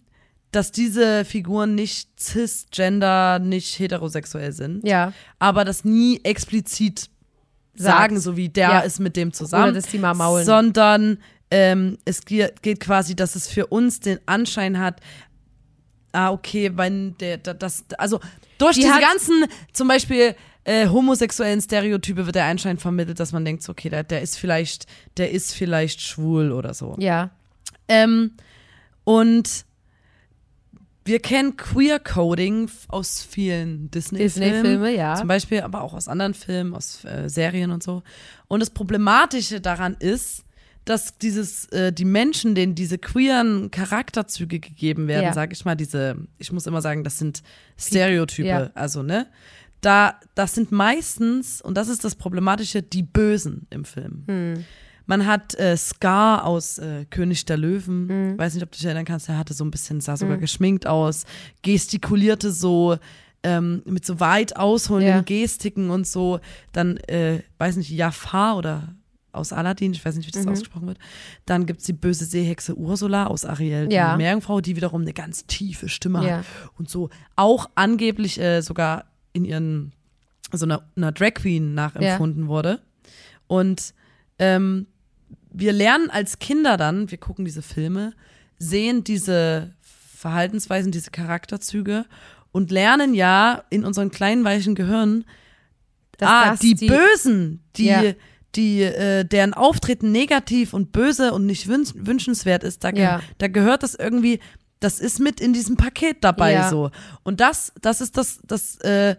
dass 0.52 0.72
diese 0.72 1.24
Figuren 1.26 1.76
nicht 1.76 2.10
cisgender, 2.20 3.40
nicht 3.40 3.80
heterosexuell 3.80 4.52
sind, 4.52 4.86
Ja. 4.88 5.14
aber 5.40 5.64
das 5.64 5.86
nie 5.86 6.20
explizit 6.24 7.10
sagen, 7.76 8.20
so 8.20 8.36
wie 8.36 8.50
der 8.50 8.70
Ja. 8.70 8.80
ist 8.80 9.00
mit 9.00 9.16
dem 9.16 9.32
zusammen, 9.32 9.64
Oder 9.70 9.74
dass 9.74 9.88
die 9.88 9.98
mal 9.98 10.14
maulen. 10.14 10.46
sondern 10.46 11.18
ähm, 11.54 11.98
es 12.06 12.24
ge- 12.26 12.52
geht 12.62 12.80
quasi, 12.80 13.14
dass 13.16 13.36
es 13.36 13.48
für 13.48 13.68
uns 13.68 14.00
den 14.00 14.20
Anschein 14.26 14.80
hat, 14.80 15.02
ah, 16.12 16.32
okay, 16.32 16.72
wenn 16.76 17.18
der, 17.18 17.38
da- 17.38 17.54
das, 17.54 17.86
also 17.98 18.20
durch 18.58 18.76
Die 18.76 18.82
diese 18.82 19.00
ganzen, 19.00 19.46
zum 19.74 19.88
Beispiel 19.88 20.36
äh, 20.64 20.88
homosexuellen 20.88 21.62
Stereotype 21.62 22.26
wird 22.26 22.36
der 22.36 22.46
Anschein 22.46 22.78
vermittelt, 22.78 23.20
dass 23.20 23.32
man 23.32 23.44
denkt, 23.46 23.64
so, 23.64 23.72
okay, 23.72 23.90
der, 23.90 24.04
der 24.04 24.22
ist 24.22 24.38
vielleicht, 24.38 24.86
der 25.18 25.32
ist 25.32 25.54
vielleicht 25.54 26.02
schwul 26.02 26.52
oder 26.52 26.74
so. 26.74 26.96
Ja. 27.00 27.32
Ähm, 27.88 28.34
und 29.04 29.66
wir 31.04 31.20
kennen 31.20 31.58
Queer 31.58 32.00
Coding 32.00 32.70
aus 32.90 33.24
vielen 33.24 33.90
Disney-Filmen. 33.90 34.54
Disney-Filme, 34.54 34.96
ja. 34.96 35.16
Zum 35.16 35.28
Beispiel, 35.28 35.62
aber 35.62 35.82
auch 35.82 35.96
aus 35.96 36.08
anderen 36.08 36.36
Filmen, 36.36 36.76
aus 36.76 37.04
äh, 37.06 37.28
Serien 37.28 37.72
und 37.72 37.82
so. 37.82 38.04
Und 38.48 38.60
das 38.60 38.70
Problematische 38.70 39.60
daran 39.62 39.96
ist, 39.98 40.44
dass 40.86 41.18
dieses, 41.18 41.66
äh, 41.70 41.94
die 41.94 42.06
Menschen, 42.06 42.56
denen 42.56 42.74
diese 42.76 42.98
queeren 42.98 43.70
Charakterzüge 43.72 44.60
gegeben 44.60 45.08
werden, 45.08 45.26
Ja. 45.26 45.34
sag 45.34 45.54
ich 45.54 45.64
mal, 45.64 45.76
diese, 45.76 46.16
ich 46.38 46.52
muss 46.52 46.66
immer 46.68 46.82
sagen, 46.82 47.04
das 47.04 47.18
sind 47.20 47.44
Stereotype, 47.78 48.48
Ja. 48.48 48.72
also, 48.74 49.04
ne? 49.04 49.28
Da, 49.82 50.20
das 50.36 50.54
sind 50.54 50.72
meistens, 50.72 51.62
und 51.62 51.76
das 51.76 51.88
ist 51.88 52.04
das 52.04 52.16
Problematische, 52.16 52.84
die 52.84 53.04
Bösen 53.04 53.66
im 53.72 53.84
Film. 53.86 54.24
Hm. 54.28 54.66
Man 55.08 55.26
hat 55.26 55.56
äh, 55.60 55.76
Scar 55.76 56.46
aus 56.46 56.78
äh, 56.78 57.06
König 57.10 57.46
der 57.46 57.58
Löwen. 57.58 58.08
Hm. 58.08 58.38
Weiß 58.38 58.54
nicht, 58.54 58.64
ob 58.64 58.72
du 58.72 58.78
dich 58.78 58.86
erinnern 58.86 59.06
kannst. 59.06 59.28
Der 59.28 59.38
hatte 59.40 59.54
so 59.56 59.66
ein 59.66 59.72
bisschen, 59.72 60.00
sah 60.00 60.16
sogar 60.18 60.38
geschminkt 60.38 60.86
aus, 60.86 61.26
gestikulierte 61.64 62.52
so 62.52 62.98
ähm, 63.44 63.82
mit 63.86 64.06
so 64.06 64.20
weit 64.20 64.56
ausholenden 64.56 65.16
Ja. 65.16 65.22
Gestiken 65.22 65.90
und 65.90 66.06
so. 66.06 66.40
Dann, 66.74 66.98
äh, 66.98 67.40
weiß 67.58 67.78
nicht, 67.78 67.90
Jafar 67.90 68.58
oder 68.58 68.94
aus 69.34 69.54
Aladdin, 69.54 69.94
ich 69.94 70.04
weiß 70.04 70.16
nicht, 70.16 70.28
wie 70.34 70.38
Mhm. 70.40 70.44
das 70.46 70.52
ausgesprochen 70.54 70.88
wird. 70.88 70.98
Dann 71.46 71.66
gibt's 71.66 71.86
die 71.86 71.94
böse 71.94 72.26
Seehexe 72.26 72.76
Ursula 72.78 73.28
aus 73.28 73.46
Ariel, 73.46 73.88
die 73.88 73.96
Ja. 73.96 74.18
Meerjungfrau, 74.18 74.62
die 74.62 74.76
wiederum 74.76 75.02
eine 75.02 75.14
ganz 75.14 75.46
tiefe 75.46 75.88
Stimme 75.90 76.26
Ja. 76.26 76.38
hat 76.40 76.46
und 76.78 76.90
so 76.90 77.10
auch 77.36 77.70
angeblich 77.76 78.40
äh, 78.40 78.62
sogar 78.62 79.06
in 79.34 79.46
ihren, 79.46 79.94
so 80.52 80.66
einer, 80.66 80.84
einer 80.96 81.12
Drag 81.12 81.36
Queen 81.36 81.74
nachempfunden 81.74 82.48
wurde. 82.48 82.82
Und 83.48 83.94
ähm, 84.40 84.88
wir 85.54 85.74
lernen 85.74 86.10
als 86.10 86.40
Kinder 86.40 86.78
dann, 86.78 87.10
wir 87.12 87.18
gucken 87.18 87.46
diese 87.46 87.62
Filme, 87.62 88.14
sehen 88.58 89.04
diese 89.04 89.74
Verhaltensweisen, 90.16 90.92
diese 90.92 91.12
Charakterzüge 91.12 92.06
und 92.52 92.70
lernen 92.72 93.14
ja 93.14 93.64
in 93.70 93.86
unseren 93.86 94.12
kleinen 94.12 94.44
weichen 94.44 94.76
Gehirn, 94.76 95.24
Dass 96.18 96.30
ah, 96.30 96.50
das 96.52 96.60
die, 96.60 96.76
Bösen, 96.76 97.64
die, 97.78 97.86
Ja. 97.86 98.02
Die, 98.56 98.82
äh, 98.82 99.24
deren 99.24 99.54
Auftreten 99.54 100.12
negativ 100.12 100.74
und 100.74 100.92
böse 100.92 101.34
und 101.34 101.46
nicht 101.46 101.68
wünsch 101.68 101.92
wünschenswert 101.96 102.64
ist, 102.64 102.84
da, 102.84 102.92
ge 102.92 103.04
Ja. 103.04 103.22
da 103.38 103.48
gehört 103.48 103.84
das 103.84 103.96
irgendwie, 103.96 104.40
das 104.80 105.00
ist 105.00 105.20
mit 105.20 105.40
in 105.40 105.54
diesem 105.54 105.78
Paket 105.78 106.18
dabei 106.22 106.54
Ja. 106.54 106.70
so. 106.70 106.92
Und 107.24 107.40
das, 107.40 107.72
das 107.82 108.02
ist 108.02 108.18
das, 108.18 108.40
das, 108.46 108.78
äh, 108.80 109.16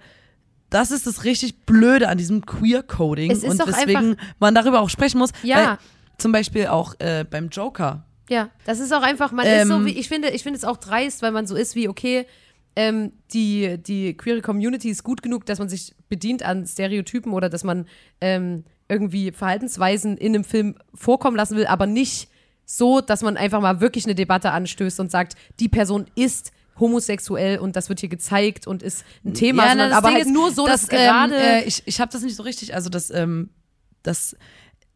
das 0.70 0.90
ist 0.90 1.06
das 1.06 1.24
richtig 1.24 1.64
Blöde 1.66 2.08
an 2.08 2.18
diesem 2.18 2.44
Queer-Coding 2.46 3.30
und 3.44 3.60
doch 3.60 3.66
weswegen 3.66 4.16
man 4.38 4.54
darüber 4.54 4.80
auch 4.80 4.90
sprechen 4.90 5.18
muss. 5.18 5.30
Ja. 5.42 5.78
Zum 6.18 6.32
Beispiel 6.32 6.66
auch 6.66 6.94
äh, 6.98 7.24
beim 7.28 7.48
Joker. 7.48 8.04
Ja, 8.28 8.50
das 8.64 8.80
ist 8.80 8.92
auch 8.92 9.02
einfach, 9.02 9.32
man 9.32 9.46
ist 9.46 9.66
so 9.68 9.74
Ähm, 9.74 9.86
wie, 9.86 9.98
ich 9.98 10.08
finde, 10.08 10.30
ich 10.30 10.42
finde 10.42 10.58
es 10.58 10.64
auch 10.64 10.76
dreist, 10.76 11.20
weil 11.22 11.32
man 11.32 11.46
so 11.46 11.54
ist 11.56 11.74
wie, 11.74 11.88
okay, 11.88 12.26
ähm, 12.76 13.12
die, 13.34 13.76
die 13.78 14.16
queere 14.16 14.40
Community 14.40 14.88
ist 14.88 15.02
gut 15.04 15.22
genug, 15.22 15.44
dass 15.44 15.58
man 15.58 15.68
sich 15.68 15.94
bedient 16.08 16.42
an 16.42 16.66
Stereotypen 16.66 17.32
oder 17.32 17.50
dass 17.50 17.64
man 17.64 17.86
ähm, 18.22 18.64
irgendwie 18.92 19.32
Verhaltensweisen 19.32 20.16
in 20.16 20.34
einem 20.34 20.44
Film 20.44 20.76
vorkommen 20.94 21.36
lassen 21.36 21.56
will, 21.56 21.66
aber 21.66 21.86
nicht 21.86 22.28
so, 22.64 23.00
dass 23.00 23.22
man 23.22 23.36
einfach 23.36 23.60
mal 23.60 23.80
wirklich 23.80 24.04
eine 24.04 24.14
Debatte 24.14 24.52
anstößt 24.52 25.00
und 25.00 25.10
sagt, 25.10 25.34
die 25.58 25.68
Person 25.68 26.06
ist 26.14 26.52
homosexuell 26.78 27.58
und 27.58 27.76
das 27.76 27.88
wird 27.88 28.00
hier 28.00 28.08
gezeigt 28.08 28.66
und 28.66 28.82
ist 28.82 29.04
ein 29.24 29.34
Thema, 29.34 29.64
na, 29.64 29.68
sondern 29.70 29.92
aber 29.92 30.08
Ding 30.08 30.16
halt 30.16 30.26
ist, 30.26 30.32
nur 30.32 30.50
so, 30.52 30.66
dass, 30.66 30.84
ähm, 30.84 30.98
gerade 30.98 31.36
äh, 31.36 31.64
ich 31.64 31.82
ich 31.86 32.00
habe 32.00 32.10
das 32.12 32.22
nicht 32.22 32.36
so 32.36 32.42
richtig, 32.42 32.74
also 32.74 32.88
das, 32.88 33.10
ähm, 33.10 33.50
das 34.02 34.36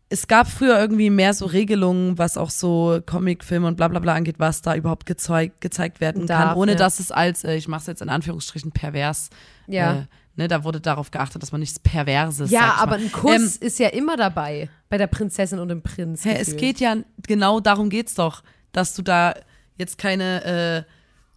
es 0.09 0.29
gab 0.29 0.47
früher 0.47 0.79
irgendwie 0.79 1.11
mehr 1.11 1.35
so 1.35 1.47
Regelungen, 1.47 2.17
was 2.17 2.39
auch 2.39 2.51
so 2.51 3.01
Comicfilme 3.05 3.67
und 3.67 3.77
bla 3.77 3.89
bla 3.89 3.99
bla 3.99 4.15
angeht, 4.15 4.37
was 4.39 4.63
da 4.63 4.77
überhaupt 4.77 5.05
gezeigt, 5.05 5.61
gezeigt 5.61 6.01
werden 6.01 6.27
Darf, 6.27 6.51
kann, 6.51 6.57
ohne 6.57 6.73
ja. 6.73 6.79
dass 6.79 7.01
es 7.01 7.11
als, 7.11 7.43
äh, 7.43 7.57
ich 7.57 7.67
mache 7.67 7.81
es 7.81 7.87
jetzt 7.89 8.03
in 8.03 8.09
Anführungsstrichen, 8.09 8.71
pervers, 8.71 9.31
Ja. 9.67 10.01
äh, 10.01 10.03
ne, 10.37 10.49
da 10.49 10.65
wurde 10.65 10.81
darauf 10.81 11.11
geachtet, 11.11 11.43
dass 11.43 11.53
man 11.53 11.61
nichts 11.61 11.79
Perverses 11.79 12.51
ja, 12.51 12.61
sag 12.61 12.75
ich 12.75 12.83
aber 12.83 12.91
mal. 12.93 13.01
ein 13.01 13.13
Kuss 13.13 13.57
Ähm, 13.57 13.67
ist 13.67 13.79
ja 13.79 13.89
immer 13.89 14.17
dabei 14.17 14.69
bei 14.89 14.99
der 14.99 15.07
Prinzessin 15.07 15.59
und 15.59 15.69
dem 15.69 15.83
Prinz. 15.83 16.25
Hä, 16.25 16.37
es 16.39 16.57
geht 16.57 16.81
ja 16.81 16.97
genau 17.27 17.61
darum 17.61 17.91
geht's 17.91 18.15
doch, 18.15 18.43
dass 18.73 18.95
du 18.95 19.03
da 19.03 19.35
jetzt 19.77 19.99
keine, 19.99 20.85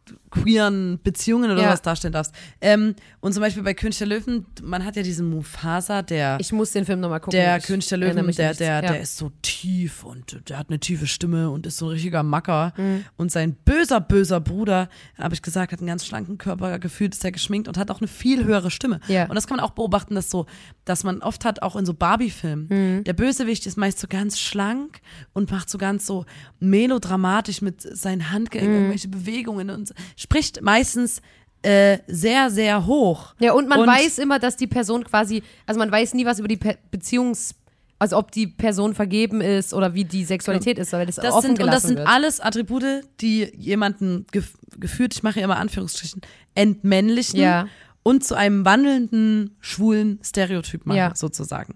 äh, 0.09 0.13
queeren 0.31 0.99
Beziehungen 1.03 1.51
oder 1.51 1.61
Ja. 1.63 1.69
was 1.69 1.81
darstellen 1.81 2.13
darfst. 2.13 2.33
Ähm, 2.61 2.95
und 3.19 3.33
zum 3.33 3.41
Beispiel 3.41 3.63
bei 3.63 3.73
König 3.73 3.97
der 3.97 4.07
Löwen, 4.07 4.45
man 4.61 4.85
hat 4.85 4.95
ja 4.95 5.03
diesen 5.03 5.29
Mufasa, 5.29 6.01
der 6.01 6.37
Ich 6.39 6.51
muss 6.51 6.71
den 6.71 6.85
Film 6.85 6.99
nochmal 6.99 7.19
gucken. 7.19 7.39
der 7.39 7.59
König 7.59 7.87
der 7.87 7.97
Löwen, 7.97 8.31
der, 8.35 8.53
der, 8.53 8.67
ja. 8.67 8.81
der 8.81 9.01
ist 9.01 9.17
so 9.17 9.31
tief 9.41 10.03
und 10.03 10.47
der 10.49 10.57
hat 10.57 10.69
eine 10.69 10.79
tiefe 10.79 11.07
Stimme 11.07 11.49
und 11.49 11.65
ist 11.65 11.77
so 11.77 11.85
ein 11.87 11.91
richtiger 11.91 12.23
Macker. 12.23 12.73
Mhm. 12.77 13.05
Und 13.17 13.31
sein 13.31 13.55
böser, 13.65 13.99
böser 14.01 14.39
Bruder, 14.39 14.89
habe 15.17 15.33
ich 15.33 15.41
gesagt, 15.41 15.71
hat 15.71 15.79
einen 15.79 15.87
ganz 15.87 16.05
schlanken 16.05 16.37
Körper, 16.37 16.79
gefühlt 16.79 17.13
ist 17.15 17.25
er 17.25 17.31
geschminkt 17.31 17.67
und 17.67 17.77
hat 17.77 17.89
auch 17.91 17.99
eine 18.01 18.07
viel 18.07 18.45
höhere 18.45 18.71
Stimme. 18.71 18.99
Ja. 19.07 19.25
Und 19.25 19.35
das 19.35 19.47
kann 19.47 19.57
man 19.57 19.65
auch 19.65 19.71
beobachten, 19.71 20.15
dass 20.15 20.29
so, 20.29 20.45
dass 20.85 21.03
man 21.03 21.21
oft 21.21 21.45
hat, 21.45 21.61
auch 21.61 21.75
in 21.75 21.85
so 21.85 21.93
Barbie-Filmen, 21.93 22.67
Mhm. 22.69 23.03
der 23.03 23.13
Bösewicht 23.13 23.65
ist 23.65 23.77
meist 23.77 23.99
so 23.99 24.07
ganz 24.07 24.39
schlank 24.39 25.01
und 25.33 25.51
macht 25.51 25.69
so 25.69 25.77
ganz 25.77 26.05
so 26.05 26.25
melodramatisch 26.59 27.61
mit 27.61 27.81
seinen 27.81 28.31
Handgelenken 28.31 28.73
Mhm. 28.75 28.79
irgendwelche 28.83 29.07
Bewegungen 29.07 29.69
und 29.69 29.93
spricht 30.19 30.61
meistens 30.61 31.21
äh, 31.61 31.97
sehr, 32.07 32.49
sehr 32.51 32.85
hoch. 32.85 33.33
Ja, 33.39 33.53
und 33.53 33.67
man 33.67 33.79
Und- 33.81 33.87
weiß 33.87 34.17
immer, 34.19 34.37
dass 34.39 34.55
die 34.57 34.67
Person 34.67 35.03
quasi, 35.03 35.43
also 35.65 35.79
man 35.79 35.91
weiß 35.91 36.13
nie 36.13 36.25
was 36.25 36.39
über 36.39 36.47
die 36.47 36.57
Pe 36.57 36.77
Beziehungs, 36.91 37.55
also 37.97 38.17
ob 38.17 38.31
die 38.31 38.47
Person 38.47 38.93
vergeben 38.95 39.41
ist 39.41 39.73
oder 39.73 39.93
wie 39.93 40.05
die 40.05 40.23
Sexualität 40.23 40.77
ist, 40.79 40.93
weil 40.93 41.05
das, 41.05 41.15
Das 41.15 41.33
offen 41.33 41.55
sind, 41.57 41.61
und 41.63 41.67
das 41.67 41.83
sind 41.83 41.97
wird. 41.97 42.07
alles 42.07 42.39
Attribute, 42.39 42.83
die 43.19 43.51
jemanden 43.57 44.25
gef 44.31 44.53
geführt, 44.79 45.13
ich 45.13 45.23
mache 45.23 45.41
immer 45.41 45.57
Anführungsstrichen, 45.57 46.21
entmännlichen 46.55 47.39
Ja. 47.41 47.67
und 48.03 48.23
zu 48.23 48.35
einem 48.35 48.63
wandelnden 48.63 49.57
schwulen 49.59 50.19
Stereotyp 50.23 50.85
machen, 50.85 50.97
Ja. 50.97 51.15
sozusagen. 51.15 51.75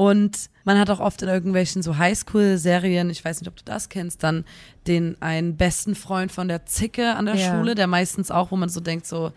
Und 0.00 0.48
man 0.64 0.78
hat 0.78 0.88
auch 0.88 0.98
oft 0.98 1.20
in 1.20 1.28
irgendwelchen 1.28 1.82
so 1.82 1.98
Highschool-Serien, 1.98 3.10
ich 3.10 3.22
weiß 3.22 3.38
nicht, 3.42 3.48
ob 3.50 3.56
du 3.56 3.64
das 3.66 3.90
kennst, 3.90 4.22
dann 4.22 4.46
den 4.86 5.20
einen 5.20 5.58
besten 5.58 5.94
Freund 5.94 6.32
von 6.32 6.48
der 6.48 6.64
Zicke 6.64 7.16
an 7.16 7.26
der 7.26 7.34
Ja. 7.34 7.50
Schule, 7.52 7.74
der 7.74 7.86
meistens 7.86 8.30
auch, 8.30 8.50
wo 8.50 8.56
man 8.56 8.70
so 8.70 8.80
denkt, 8.80 9.06
so 9.06 9.30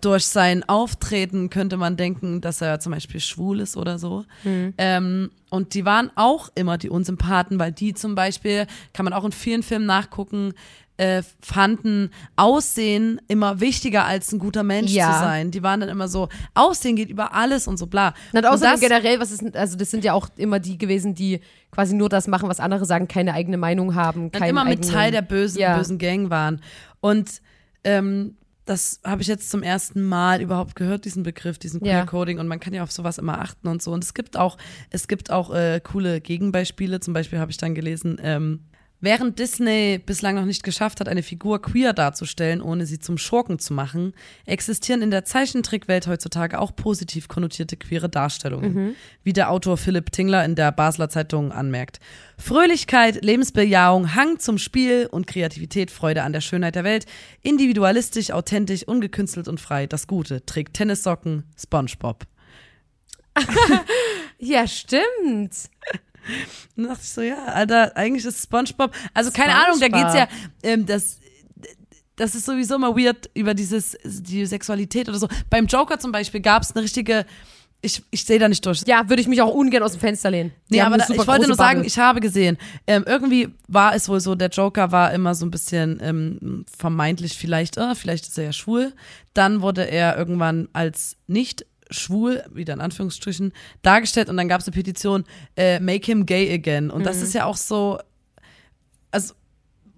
durch 0.00 0.26
sein 0.26 0.68
Auftreten 0.68 1.50
könnte 1.50 1.76
man 1.76 1.96
denken, 1.96 2.40
dass 2.40 2.60
er 2.60 2.80
zum 2.80 2.92
Beispiel 2.92 3.20
schwul 3.20 3.60
ist 3.60 3.76
oder 3.76 3.98
so. 3.98 4.24
Ähm, 4.44 5.30
und 5.50 5.74
die 5.74 5.84
waren 5.84 6.10
auch 6.16 6.48
immer 6.54 6.78
die 6.78 6.88
Unsympathen, 6.90 7.58
weil 7.58 7.72
die 7.72 7.94
zum 7.94 8.14
Beispiel, 8.14 8.66
kann 8.92 9.04
man 9.04 9.12
auch 9.12 9.24
in 9.24 9.32
vielen 9.32 9.62
Filmen 9.62 9.86
nachgucken, 9.86 10.52
äh, 10.96 11.22
fanden 11.40 12.10
Aussehen 12.36 13.22
immer 13.26 13.58
wichtiger 13.60 14.04
als 14.04 14.32
ein 14.32 14.38
guter 14.38 14.62
Mensch 14.62 14.92
Ja. 14.92 15.12
zu 15.14 15.18
sein. 15.20 15.50
Die 15.50 15.62
waren 15.62 15.80
dann 15.80 15.88
immer 15.88 16.08
so, 16.08 16.28
Aussehen 16.54 16.94
geht 16.94 17.08
über 17.08 17.32
alles 17.34 17.66
und 17.66 17.78
so 17.78 17.86
bla. 17.86 18.08
Und 18.32 18.40
Und 18.40 18.46
außerdem 18.46 18.72
das- 18.72 18.80
generell, 18.80 19.18
was 19.18 19.30
ist, 19.30 19.56
also 19.56 19.78
das 19.78 19.90
sind 19.90 20.04
ja 20.04 20.12
auch 20.12 20.28
immer 20.36 20.58
die 20.58 20.76
gewesen, 20.76 21.14
die 21.14 21.40
quasi 21.70 21.94
nur 21.94 22.10
das 22.10 22.26
machen, 22.26 22.48
was 22.50 22.60
andere 22.60 22.84
sagen, 22.84 23.08
keine 23.08 23.32
eigene 23.32 23.56
Meinung 23.56 23.94
haben, 23.94 24.30
dann 24.30 24.40
keinen 24.40 24.50
immer 24.50 24.64
mit 24.64 24.80
eigenen, 24.80 24.90
Teil 24.92 25.10
der 25.12 25.22
bösen, 25.22 25.58
Ja. 25.60 25.76
bösen 25.78 25.96
Gang 25.98 26.28
waren. 26.28 26.60
Und 27.00 27.40
ähm, 27.82 28.36
das 28.64 29.00
habe 29.04 29.22
ich 29.22 29.28
jetzt 29.28 29.50
zum 29.50 29.62
ersten 29.62 30.02
Mal 30.02 30.40
überhaupt 30.40 30.76
gehört, 30.76 31.04
diesen 31.04 31.22
Begriff, 31.22 31.58
diesen 31.58 31.84
Ja. 31.84 32.02
Queer 32.02 32.06
Coding. 32.06 32.38
Und 32.38 32.46
man 32.48 32.60
kann 32.60 32.72
ja 32.72 32.82
auf 32.82 32.92
sowas 32.92 33.18
immer 33.18 33.40
achten 33.40 33.68
und 33.68 33.82
so. 33.82 33.92
Und 33.92 34.04
es 34.04 34.14
gibt 34.14 34.36
auch, 34.36 34.58
es 34.90 35.08
gibt 35.08 35.30
auch 35.30 35.52
äh, 35.52 35.80
coole 35.82 36.20
Gegenbeispiele. 36.20 37.00
Zum 37.00 37.14
Beispiel 37.14 37.38
habe 37.38 37.50
ich 37.50 37.56
dann 37.56 37.74
gelesen, 37.74 38.18
ähm, 38.22 38.60
Während 39.02 39.38
Disney 39.38 39.98
bislang 40.04 40.34
noch 40.34 40.44
nicht 40.44 40.62
geschafft 40.62 41.00
hat, 41.00 41.08
eine 41.08 41.22
Figur 41.22 41.62
queer 41.62 41.94
darzustellen, 41.94 42.60
ohne 42.60 42.84
sie 42.84 42.98
zum 42.98 43.16
Schurken 43.16 43.58
zu 43.58 43.72
machen, 43.72 44.12
existieren 44.44 45.00
in 45.00 45.10
der 45.10 45.24
Zeichentrickwelt 45.24 46.06
heutzutage 46.06 46.58
auch 46.58 46.76
positiv 46.76 47.26
konnotierte 47.26 47.78
queere 47.78 48.10
Darstellungen, 48.10 48.96
wie 49.24 49.32
der 49.32 49.50
Autor 49.50 49.78
Philipp 49.78 50.12
Tingler 50.12 50.44
in 50.44 50.54
der 50.54 50.70
Basler 50.70 51.08
Zeitung 51.08 51.50
anmerkt. 51.50 51.98
Fröhlichkeit, 52.36 53.24
Lebensbejahung, 53.24 54.14
Hang 54.14 54.38
zum 54.38 54.58
Spiel 54.58 55.08
und 55.10 55.26
Kreativität, 55.26 55.90
Freude 55.90 56.22
an 56.22 56.34
der 56.34 56.42
Schönheit 56.42 56.74
der 56.74 56.84
Welt, 56.84 57.06
individualistisch, 57.40 58.30
authentisch, 58.30 58.82
ungekünstelt 58.82 59.48
und 59.48 59.60
frei, 59.60 59.86
das 59.86 60.06
Gute, 60.06 60.44
trägt 60.44 60.74
Tennissocken, 60.74 61.44
SpongeBob. 61.58 62.24
Ja, 64.42 64.66
stimmt. 64.66 65.68
Und 66.76 66.84
dann 66.84 66.92
dachte 66.92 67.02
ich 67.02 67.10
so, 67.10 67.22
ja, 67.22 67.44
Alter, 67.46 67.96
eigentlich 67.96 68.24
ist 68.24 68.42
SpongeBob, 68.42 68.94
also 69.14 69.30
keine 69.30 69.54
Ahnung, 69.54 69.80
da 69.80 69.88
geht's 69.88 70.14
ja, 70.14 70.28
ähm, 70.62 70.86
das, 70.86 71.18
das 72.16 72.34
ist 72.34 72.44
sowieso 72.44 72.76
immer 72.76 72.96
weird 72.96 73.30
über 73.34 73.54
dieses, 73.54 73.96
die 74.04 74.44
Sexualität 74.44 75.08
oder 75.08 75.18
so. 75.18 75.28
Beim 75.48 75.66
Joker 75.66 75.98
zum 75.98 76.12
Beispiel 76.12 76.40
gab's 76.40 76.72
eine 76.72 76.82
richtige, 76.82 77.24
ich, 77.82 78.02
ich 78.10 78.24
sehe 78.24 78.38
da 78.38 78.48
nicht 78.48 78.64
durch. 78.64 78.82
Ja, 78.86 79.08
würde 79.08 79.22
ich 79.22 79.28
mich 79.28 79.40
auch 79.40 79.52
ungern 79.54 79.82
aus 79.82 79.92
dem 79.92 80.00
Fenster 80.00 80.30
lehnen. 80.30 80.52
Die 80.68 80.74
Nee, 80.74 80.80
aber 80.82 80.98
da, 80.98 81.06
ich 81.08 81.26
wollte 81.26 81.46
nur 81.46 81.56
sagen, 81.56 81.78
Bubble. 81.78 81.86
ich 81.86 81.98
habe 81.98 82.20
gesehen. 82.20 82.58
Ähm, 82.86 83.04
irgendwie 83.06 83.48
war 83.68 83.94
es 83.94 84.08
wohl 84.08 84.20
so, 84.20 84.34
der 84.34 84.50
Joker 84.50 84.92
war 84.92 85.12
immer 85.14 85.34
so 85.34 85.46
ein 85.46 85.50
bisschen 85.50 85.98
ähm, 86.02 86.66
vermeintlich 86.76 87.38
vielleicht, 87.38 87.78
äh, 87.78 87.94
vielleicht 87.94 88.28
ist 88.28 88.36
er 88.36 88.44
ja 88.44 88.52
schwul. 88.52 88.92
Dann 89.32 89.62
wurde 89.62 89.90
er 89.90 90.18
irgendwann 90.18 90.68
als 90.74 91.16
nicht 91.26 91.64
schwul, 91.90 92.42
wieder 92.52 92.74
in 92.74 92.80
Anführungsstrichen, 92.80 93.52
dargestellt 93.82 94.28
und 94.28 94.36
dann 94.36 94.48
gab 94.48 94.60
es 94.60 94.66
eine 94.68 94.74
Petition, 94.74 95.24
äh, 95.56 95.80
make 95.80 96.06
him 96.06 96.26
gay 96.26 96.52
again. 96.52 96.90
Und 96.90 97.00
Mhm. 97.00 97.04
das 97.04 97.20
ist 97.22 97.34
ja 97.34 97.44
auch 97.44 97.56
so, 97.56 97.98
also 99.10 99.34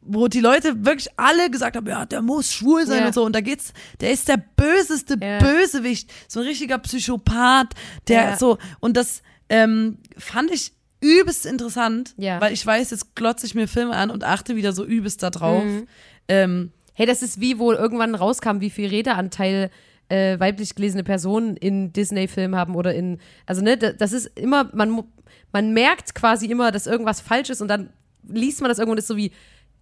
wo 0.05 0.27
die 0.27 0.41
Leute 0.41 0.85
wirklich 0.85 1.09
alle 1.17 1.49
gesagt 1.51 1.77
haben, 1.77 1.87
ja, 1.87 2.05
der 2.07 2.23
muss 2.23 2.53
schwul 2.53 2.87
sein 2.87 3.01
Ja. 3.03 3.07
und 3.07 3.15
so. 3.15 3.25
Und 3.25 3.37
da 3.37 3.41
geht's, 3.41 3.73
der 4.01 4.11
ist 4.11 4.27
der 4.27 4.37
böseste 4.57 5.17
Ja. 5.23 5.39
Bösewicht, 5.39 6.11
so 6.27 6.41
ein 6.41 6.47
richtiger 6.47 6.79
Psychopath, 6.79 7.69
der 8.09 8.23
Ja. 8.23 8.37
so, 8.37 8.59
und 8.81 8.97
das 8.97 9.23
ähm, 9.49 9.99
fand 10.17 10.51
ich 10.51 10.73
übelst 11.01 11.47
interessant, 11.47 12.15
weil 12.41 12.53
ich 12.53 12.65
weiß, 12.65 12.91
jetzt 12.91 13.15
glotze 13.15 13.45
ich 13.45 13.55
mir 13.55 13.69
Filme 13.69 13.95
an 13.95 14.11
und 14.11 14.25
achte 14.25 14.57
wieder 14.57 14.73
so 14.73 14.85
übelst 14.85 15.23
da 15.23 15.31
drauf. 15.31 15.63
Mhm. 15.65 15.87
Ähm, 16.29 16.73
Hey, 16.95 17.07
das 17.07 17.23
ist 17.23 17.41
wie, 17.41 17.59
wo 17.59 17.73
irgendwann 17.73 18.15
rauskam, 18.15 18.61
wie 18.61 18.69
viel 18.69 18.89
Redeanteil 18.91 19.71
äh, 20.13 20.39
weiblich 20.41 20.75
gelesene 20.75 21.05
Personen 21.05 21.57
in 21.57 21.93
Disney-Filmen 21.93 22.57
haben 22.59 22.75
oder 22.77 22.95
in, 22.95 23.19
also 23.47 23.63
ne, 23.63 23.77
da- 23.77 23.93
das 23.93 24.13
ist 24.13 24.27
immer, 24.39 24.71
man, 24.75 25.03
man 25.53 25.73
merkt 25.73 26.15
quasi 26.15 26.47
immer, 26.47 26.71
dass 26.73 26.87
irgendwas 26.87 27.21
falsch 27.21 27.51
ist 27.51 27.61
und 27.63 27.69
dann 27.69 27.91
liest 28.29 28.61
man 28.61 28.69
das 28.69 28.79
irgendwo 28.79 28.93
und 28.93 28.99
ist 28.99 29.09
so 29.09 29.17
wie, 29.17 29.33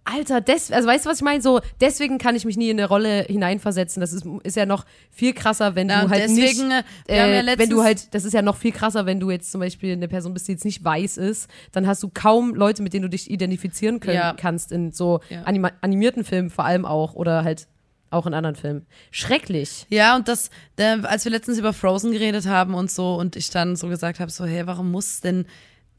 Alter, 0.03 0.41
des, 0.41 0.71
also 0.71 0.87
weißt 0.87 1.05
du, 1.05 1.09
was 1.11 1.17
ich 1.19 1.23
meine? 1.23 1.43
So, 1.43 1.59
deswegen 1.79 2.17
kann 2.17 2.35
ich 2.35 2.43
mich 2.43 2.57
nie 2.57 2.71
in 2.71 2.79
eine 2.79 2.87
Rolle 2.87 3.23
hineinversetzen. 3.29 4.01
Das 4.01 4.13
ist, 4.13 4.25
ist 4.43 4.55
ja 4.55 4.65
noch 4.65 4.83
viel 5.11 5.31
krasser, 5.33 5.75
wenn 5.75 5.89
Ja, 5.89 6.03
du 6.05 6.09
halt 6.09 6.23
deswegen, 6.23 6.69
nicht, 6.69 6.85
äh, 7.07 7.17
ja 7.17 7.27
äh, 7.27 7.57
wenn 7.59 7.69
du 7.69 7.83
halt, 7.83 8.11
das 8.15 8.25
ist 8.25 8.33
ja 8.33 8.41
noch 8.41 8.55
viel 8.57 8.71
krasser, 8.71 9.05
wenn 9.05 9.19
du 9.19 9.29
jetzt 9.29 9.51
zum 9.51 9.61
Beispiel 9.61 9.93
eine 9.93 10.07
Person 10.07 10.33
bist, 10.33 10.47
die 10.47 10.53
jetzt 10.53 10.65
nicht 10.65 10.83
weiß 10.83 11.17
ist, 11.17 11.51
dann 11.71 11.85
hast 11.85 12.01
du 12.01 12.09
kaum 12.11 12.55
Leute, 12.55 12.81
mit 12.81 12.93
denen 12.93 13.03
du 13.03 13.09
dich 13.09 13.29
identifizieren 13.29 13.99
können, 13.99 14.15
Ja. 14.15 14.33
kannst 14.35 14.71
in 14.71 14.91
so 14.91 15.19
anima 15.45 15.69
animierten 15.81 16.23
Filmen 16.23 16.49
vor 16.49 16.65
allem 16.65 16.85
auch 16.85 17.13
oder 17.13 17.43
halt 17.43 17.67
auch 18.11 18.27
in 18.27 18.33
anderen 18.33 18.55
Filmen. 18.55 18.85
Schrecklich. 19.09 19.85
ja, 19.89 20.15
und 20.15 20.27
das, 20.27 20.49
als 20.77 21.25
wir 21.25 21.31
letztens 21.31 21.57
über 21.57 21.73
Frozen 21.73 22.11
geredet 22.11 22.45
haben 22.45 22.73
und 22.75 22.91
so, 22.91 23.15
und 23.15 23.35
ich 23.35 23.49
dann 23.49 23.75
so 23.75 23.87
gesagt 23.87 24.19
habe, 24.19 24.29
so, 24.29 24.45
hey, 24.45 24.67
warum 24.67 24.91
muss 24.91 25.21
denn 25.21 25.45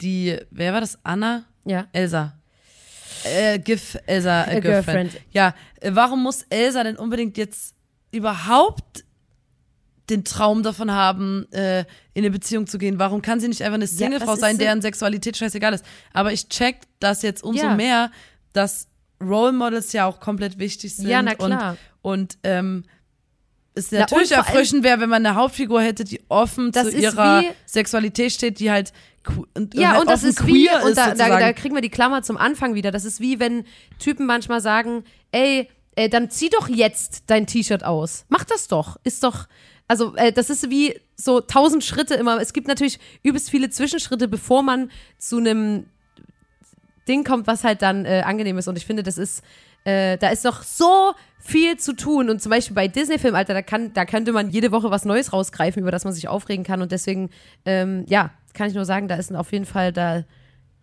die, 0.01 0.39
wer 0.51 0.73
war 0.73 0.81
das? 0.81 0.99
Anna? 1.03 1.45
Ja. 1.65 1.87
Elsa. 1.93 2.35
Äh, 3.25 3.59
give 3.61 4.01
Elsa 4.07 4.41
a, 4.41 4.43
A 4.43 4.61
girlfriend. 4.61 4.63
girlfriend. 5.13 5.21
Ja, 5.31 5.55
äh, 5.81 5.91
warum 5.95 6.23
muss 6.23 6.43
Elsa 6.51 6.83
denn 6.85 6.97
unbedingt 6.97 7.37
jetzt 7.39 7.75
überhaupt 8.11 9.05
den 10.11 10.25
Traum 10.25 10.63
davon 10.63 10.91
haben, 10.91 11.47
äh, 11.53 11.81
in 12.15 12.25
eine 12.25 12.31
Beziehung 12.31 12.67
zu 12.67 12.79
gehen? 12.79 12.99
Warum 12.99 13.23
kann 13.23 13.39
sie 13.41 13.49
nicht 13.49 13.63
einfach 13.63 13.77
eine 13.77 13.87
Singlefrau 13.87 14.35
ist 14.35 14.41
sein, 14.41 14.59
deren 14.59 14.83
Sexualität 14.83 15.37
scheißegal 15.37 15.73
ist? 15.73 15.85
Aber 16.13 16.33
ich 16.33 16.49
check 16.49 16.81
das 16.99 17.23
jetzt 17.23 17.45
umso 17.45 17.63
Ja. 17.65 17.75
mehr, 17.77 18.11
dass 18.53 18.89
Role 19.23 19.53
Models 19.53 19.93
ja 19.93 20.07
auch 20.07 20.21
komplett 20.21 20.59
wichtig 20.59 20.97
sind. 20.97 21.09
Ja, 21.09 21.23
na 21.23 21.35
klar. 21.35 21.77
Und, 22.03 22.13
und 22.13 22.39
ähm, 22.43 22.85
es 23.75 23.91
Na, 23.91 24.01
natürlich 24.01 24.33
und 24.33 24.37
erfrischend 24.37 24.85
wäre, 24.85 25.01
wenn 25.01 25.09
man 25.09 25.25
eine 25.25 25.35
Hauptfigur 25.35 25.81
hätte, 25.81 26.05
die 26.05 26.21
offen 26.29 26.73
zu 26.73 26.89
ist 26.89 26.95
ihrer 26.95 27.43
Sexualität 27.67 28.33
steht, 28.33 28.59
die 28.59 28.71
halt 28.71 28.93
und, 29.55 29.75
Ja, 29.75 29.93
halt 29.93 30.01
und 30.01 30.11
das 30.11 30.25
ist 30.25 30.47
wie, 30.47 30.67
queer 30.67 30.83
und 30.83 30.91
ist, 30.91 30.99
da, 30.99 31.15
da, 31.15 31.39
da 31.39 31.53
kriegen 31.53 31.75
wir 31.75 31.81
die 31.81 31.91
Klammer 31.91 32.23
zum 32.23 32.37
Anfang 32.37 32.75
wieder. 32.75 32.91
Das 32.91 33.05
ist 33.05 33.21
wie, 33.21 33.39
wenn 33.39 33.65
Typen 33.99 34.27
manchmal 34.27 34.61
sagen, 34.61 35.05
ey, 35.31 35.69
äh, 35.95 36.09
dann 36.09 36.31
zieh 36.31 36.49
doch 36.49 36.69
jetzt 36.69 37.25
dein 37.29 37.47
T-Shirt 37.47 37.85
aus. 37.85 38.25
Mach 38.29 38.45
das 38.45 38.67
doch. 38.67 38.97
Ist 39.05 39.23
doch, 39.23 39.47
also 39.89 40.17
äh, 40.17 40.33
das 40.33 40.51
ist 40.51 40.71
wie 40.71 40.99
so 41.17 41.41
tausend 41.41 41.85
Schritte 41.85 42.15
immer. 42.15 42.41
Es 42.41 42.53
gibt 42.53 42.67
natürlich 42.67 42.99
übelst 43.23 43.51
viele 43.51 43.71
Zwischenschritte, 43.71 44.27
bevor 44.27 44.63
man 44.63 44.91
zu 45.19 45.39
einem 45.39 45.87
Ding 47.13 47.25
kommt, 47.25 47.47
was 47.47 47.65
halt 47.65 47.83
dann 47.83 48.05
äh, 48.05 48.23
angenehm 48.25 48.57
ist. 48.59 48.69
Und 48.69 48.77
ich 48.79 48.87
finde, 48.87 49.03
das 49.03 49.19
ist, 49.19 49.45
äh, 49.85 50.17
da 50.19 50.31
ist 50.31 50.45
noch 50.45 50.63
so 50.63 51.13
viel 51.39 51.77
zu 51.77 51.95
tun. 51.95 52.31
Und 52.31 52.41
zum 52.41 52.51
Beispiel 52.51 52.75
bei 52.75 52.89
Disney-Filmen, 52.89 53.37
Alter, 53.37 53.55
da, 53.55 53.63
kann, 53.63 53.93
da 53.93 54.05
könnte 54.05 54.33
man 54.33 54.51
jede 54.51 54.73
Woche 54.73 54.91
was 54.91 55.05
Neues 55.05 55.33
rausgreifen, 55.33 55.83
über 55.83 55.91
das 55.91 56.05
man 56.05 56.13
sich 56.13 56.29
aufregen 56.29 56.65
kann. 56.65 56.81
Und 56.81 56.93
deswegen, 56.93 57.31
ähm, 57.67 58.05
ja, 58.09 58.31
kann 58.55 58.69
ich 58.69 58.75
nur 58.75 58.85
sagen, 58.85 59.09
da 59.09 59.17
ist 59.17 59.35
auf 59.35 59.53
jeden 59.53 59.67
Fall 59.67 59.93
da, 59.93 60.25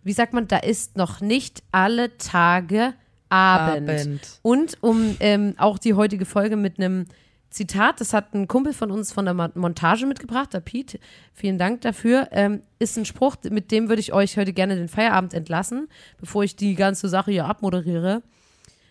wie 0.02 0.12
sagt 0.12 0.32
man, 0.32 0.48
da 0.48 0.58
ist 0.58 0.96
noch 0.96 1.20
nicht 1.20 1.62
alle 1.72 2.16
Tage 2.18 2.94
Abend. 3.28 3.90
Abend. 3.90 4.20
Und 4.42 4.78
um 4.80 5.16
ähm, 5.20 5.54
auch 5.56 5.78
die 5.78 5.94
heutige 5.94 6.24
Folge 6.24 6.56
mit 6.56 6.78
einem 6.78 7.06
Zitat, 7.50 8.00
das 8.00 8.12
hat 8.14 8.32
ein 8.32 8.46
Kumpel 8.48 8.72
von 8.72 8.90
uns 8.90 9.12
von 9.12 9.24
der 9.24 9.34
Mo- 9.34 9.48
Montage 9.54 10.06
mitgebracht, 10.06 10.52
der 10.54 10.60
Pete, 10.60 11.00
vielen 11.34 11.58
Dank 11.58 11.80
dafür, 11.80 12.28
ähm, 12.30 12.62
ist 12.78 12.96
ein 12.96 13.04
Spruch, 13.04 13.36
mit 13.50 13.72
dem 13.72 13.88
würde 13.88 14.00
ich 14.00 14.12
euch 14.12 14.36
heute 14.36 14.52
gerne 14.52 14.76
den 14.76 14.88
Feierabend 14.88 15.34
entlassen, 15.34 15.88
bevor 16.18 16.44
ich 16.44 16.54
die 16.54 16.76
ganze 16.76 17.08
Sache 17.08 17.32
hier 17.32 17.46
abmoderiere. 17.46 18.22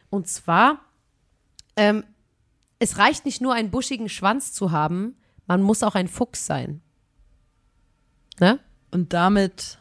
Und 0.10 0.28
zwar 0.28 0.82
ähm, 1.78 2.04
es 2.80 2.98
reicht 2.98 3.26
nicht 3.26 3.42
nur 3.42 3.54
einen 3.54 3.72
buschigen 3.72 4.10
Schwanz 4.10 4.54
zu 4.54 4.72
haben, 4.72 5.16
man 5.48 5.62
muss 5.62 5.84
auch 5.84 5.96
ein 5.96 6.08
Fuchs 6.08 6.46
sein. 6.46 6.82
Ne? 8.40 8.60
Und 8.92 9.14
damit 9.14 9.78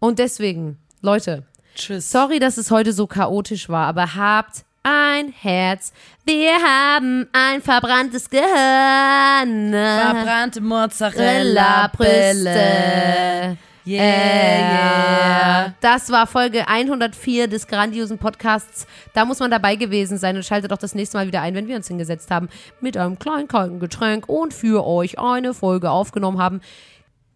Und 0.00 0.18
deswegen, 0.18 0.78
Leute, 1.00 1.46
tschüss. 1.74 2.10
sorry, 2.10 2.38
dass 2.38 2.56
es 2.56 2.70
heute 2.70 2.92
so 2.92 3.06
chaotisch 3.06 3.68
war, 3.68 3.86
aber 3.86 4.14
habt 4.14 4.64
ein 4.82 5.32
Herz. 5.32 5.92
Wir 6.24 6.56
haben 6.56 7.28
ein 7.32 7.62
verbranntes 7.62 8.30
Gehirn. 8.30 9.72
Verbrannte 9.72 10.60
Mozzarella-Brille. 10.60 13.58
Yeah, 13.84 14.04
yeah. 14.04 15.74
Das 15.80 16.08
war 16.10 16.28
Folge 16.28 16.68
104 16.68 17.48
des 17.48 17.66
grandiosen 17.66 18.18
Podcasts. 18.18 18.86
Da 19.12 19.24
muss 19.24 19.40
man 19.40 19.50
dabei 19.50 19.74
gewesen 19.74 20.18
sein 20.18 20.36
und 20.36 20.44
schaltet 20.44 20.70
doch 20.70 20.78
das 20.78 20.94
nächste 20.94 21.16
Mal 21.16 21.26
wieder 21.26 21.40
ein, 21.40 21.56
wenn 21.56 21.66
wir 21.66 21.74
uns 21.74 21.88
hingesetzt 21.88 22.30
haben 22.30 22.48
mit 22.80 22.96
einem 22.96 23.18
kleinen 23.18 23.48
kalten 23.48 23.80
Getränk 23.80 24.28
und 24.28 24.54
für 24.54 24.86
euch 24.86 25.18
eine 25.18 25.52
Folge 25.52 25.90
aufgenommen 25.90 26.38
haben. 26.38 26.60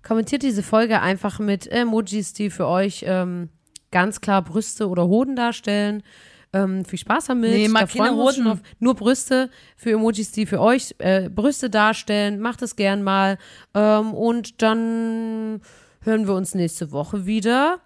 Kommentiert 0.04 0.44
diese 0.44 0.62
Folge 0.62 1.00
einfach 1.00 1.40
mit 1.40 1.66
Emojis, 1.66 2.32
die 2.32 2.50
für 2.50 2.68
euch 2.68 3.04
ähm, 3.08 3.48
ganz 3.90 4.20
klar 4.20 4.42
Brüste 4.42 4.88
oder 4.88 5.08
Hoden 5.08 5.34
darstellen. 5.34 6.04
Ähm, 6.52 6.84
viel 6.84 6.98
Spaß 6.98 7.26
damit. 7.26 7.50
Nee, 7.50 7.68
Da 7.68 7.86
freuen 7.86 8.04
keine 8.10 8.16
Hoden. 8.16 8.46
auf- 8.46 8.58
Nur 8.78 8.94
Brüste 8.94 9.50
für 9.76 9.90
Emojis, 9.92 10.30
die 10.32 10.46
für 10.46 10.60
euch 10.60 10.94
äh, 10.98 11.28
Brüste 11.28 11.68
darstellen. 11.70 12.40
Macht 12.40 12.62
es 12.62 12.76
gern 12.76 13.02
mal. 13.02 13.36
Ähm, 13.74 14.14
und 14.14 14.62
dann 14.62 15.60
hören 16.02 16.26
wir 16.26 16.34
uns 16.34 16.54
nächste 16.54 16.92
Woche 16.92 17.26
wieder. 17.26 17.80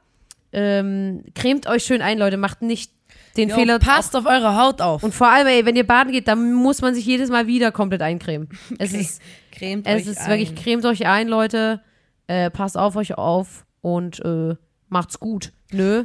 Ähm, 0.52 1.24
cremt 1.34 1.66
euch 1.68 1.84
schön 1.84 2.02
ein, 2.02 2.18
Leute. 2.18 2.36
Macht 2.36 2.62
nicht 2.62 2.92
den 3.36 3.48
Jo, 3.48 3.56
Fehler. 3.56 3.78
passt 3.78 4.14
auf 4.16 4.26
eure 4.26 4.56
Haut 4.56 4.80
auf. 4.80 5.02
Und 5.02 5.14
vor 5.14 5.28
allem, 5.28 5.46
ey, 5.46 5.64
wenn 5.64 5.76
ihr 5.76 5.86
baden 5.86 6.12
geht, 6.12 6.28
dann 6.28 6.52
muss 6.52 6.80
man 6.82 6.94
sich 6.94 7.06
jedes 7.06 7.30
Mal 7.30 7.46
wieder 7.46 7.70
komplett 7.72 8.02
eincremen. 8.02 8.48
Es 8.78 8.92
ist, 8.92 9.22
Cremt 9.52 9.86
es 9.86 10.02
euch 10.02 10.06
ist 10.08 10.18
ein. 10.20 10.28
wirklich, 10.30 10.54
cremt 10.54 10.84
euch 10.84 11.06
ein, 11.06 11.28
Leute. 11.28 11.80
Äh, 12.26 12.50
passt 12.50 12.76
auf 12.76 12.94
euch 12.96 13.16
auf 13.16 13.64
und 13.80 14.24
äh, 14.24 14.54
macht's 14.88 15.18
gut. 15.18 15.52
Nö. 15.72 16.04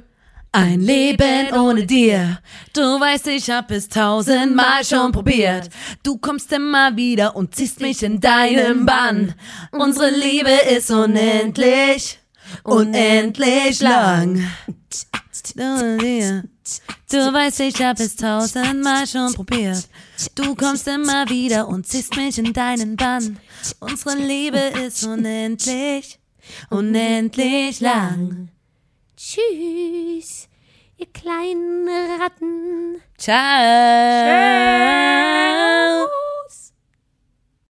Ein 0.57 0.79
Leben 0.79 1.51
ohne 1.51 1.85
dir. 1.85 2.39
Du 2.71 2.79
weißt, 2.79 3.27
ich 3.27 3.49
hab 3.49 3.71
es 3.71 3.89
tausendmal 3.89 4.85
schon 4.85 5.11
probiert. 5.11 5.69
Du 6.01 6.17
kommst 6.17 6.49
immer 6.53 6.95
wieder 6.95 7.35
und 7.35 7.53
ziehst 7.53 7.81
mich 7.81 8.01
in 8.03 8.21
deinen 8.21 8.85
Bann. 8.85 9.35
Unsere 9.73 10.11
Liebe 10.11 10.53
ist 10.73 10.89
unendlich, 10.91 12.19
unendlich 12.63 13.81
lang. 13.81 14.47
Du 15.57 17.17
weißt, 17.17 17.59
ich 17.59 17.81
hab 17.83 17.99
es 17.99 18.15
tausendmal 18.15 19.05
schon 19.07 19.33
probiert. 19.33 19.89
Du 20.35 20.55
kommst 20.55 20.87
immer 20.87 21.27
wieder 21.27 21.67
und 21.67 21.85
ziehst 21.85 22.15
mich 22.15 22.37
in 22.37 22.53
deinen 22.53 22.95
Bann. 22.95 23.39
Unsere 23.81 24.15
Liebe 24.15 24.71
ist 24.87 25.03
unendlich, 25.03 26.17
unendlich 26.69 27.81
lang. 27.81 28.54
Tschüss, 29.27 30.47
ihr 30.97 31.07
kleinen 31.11 31.89
Ratten. 32.21 33.01
Ciao. 33.17 33.35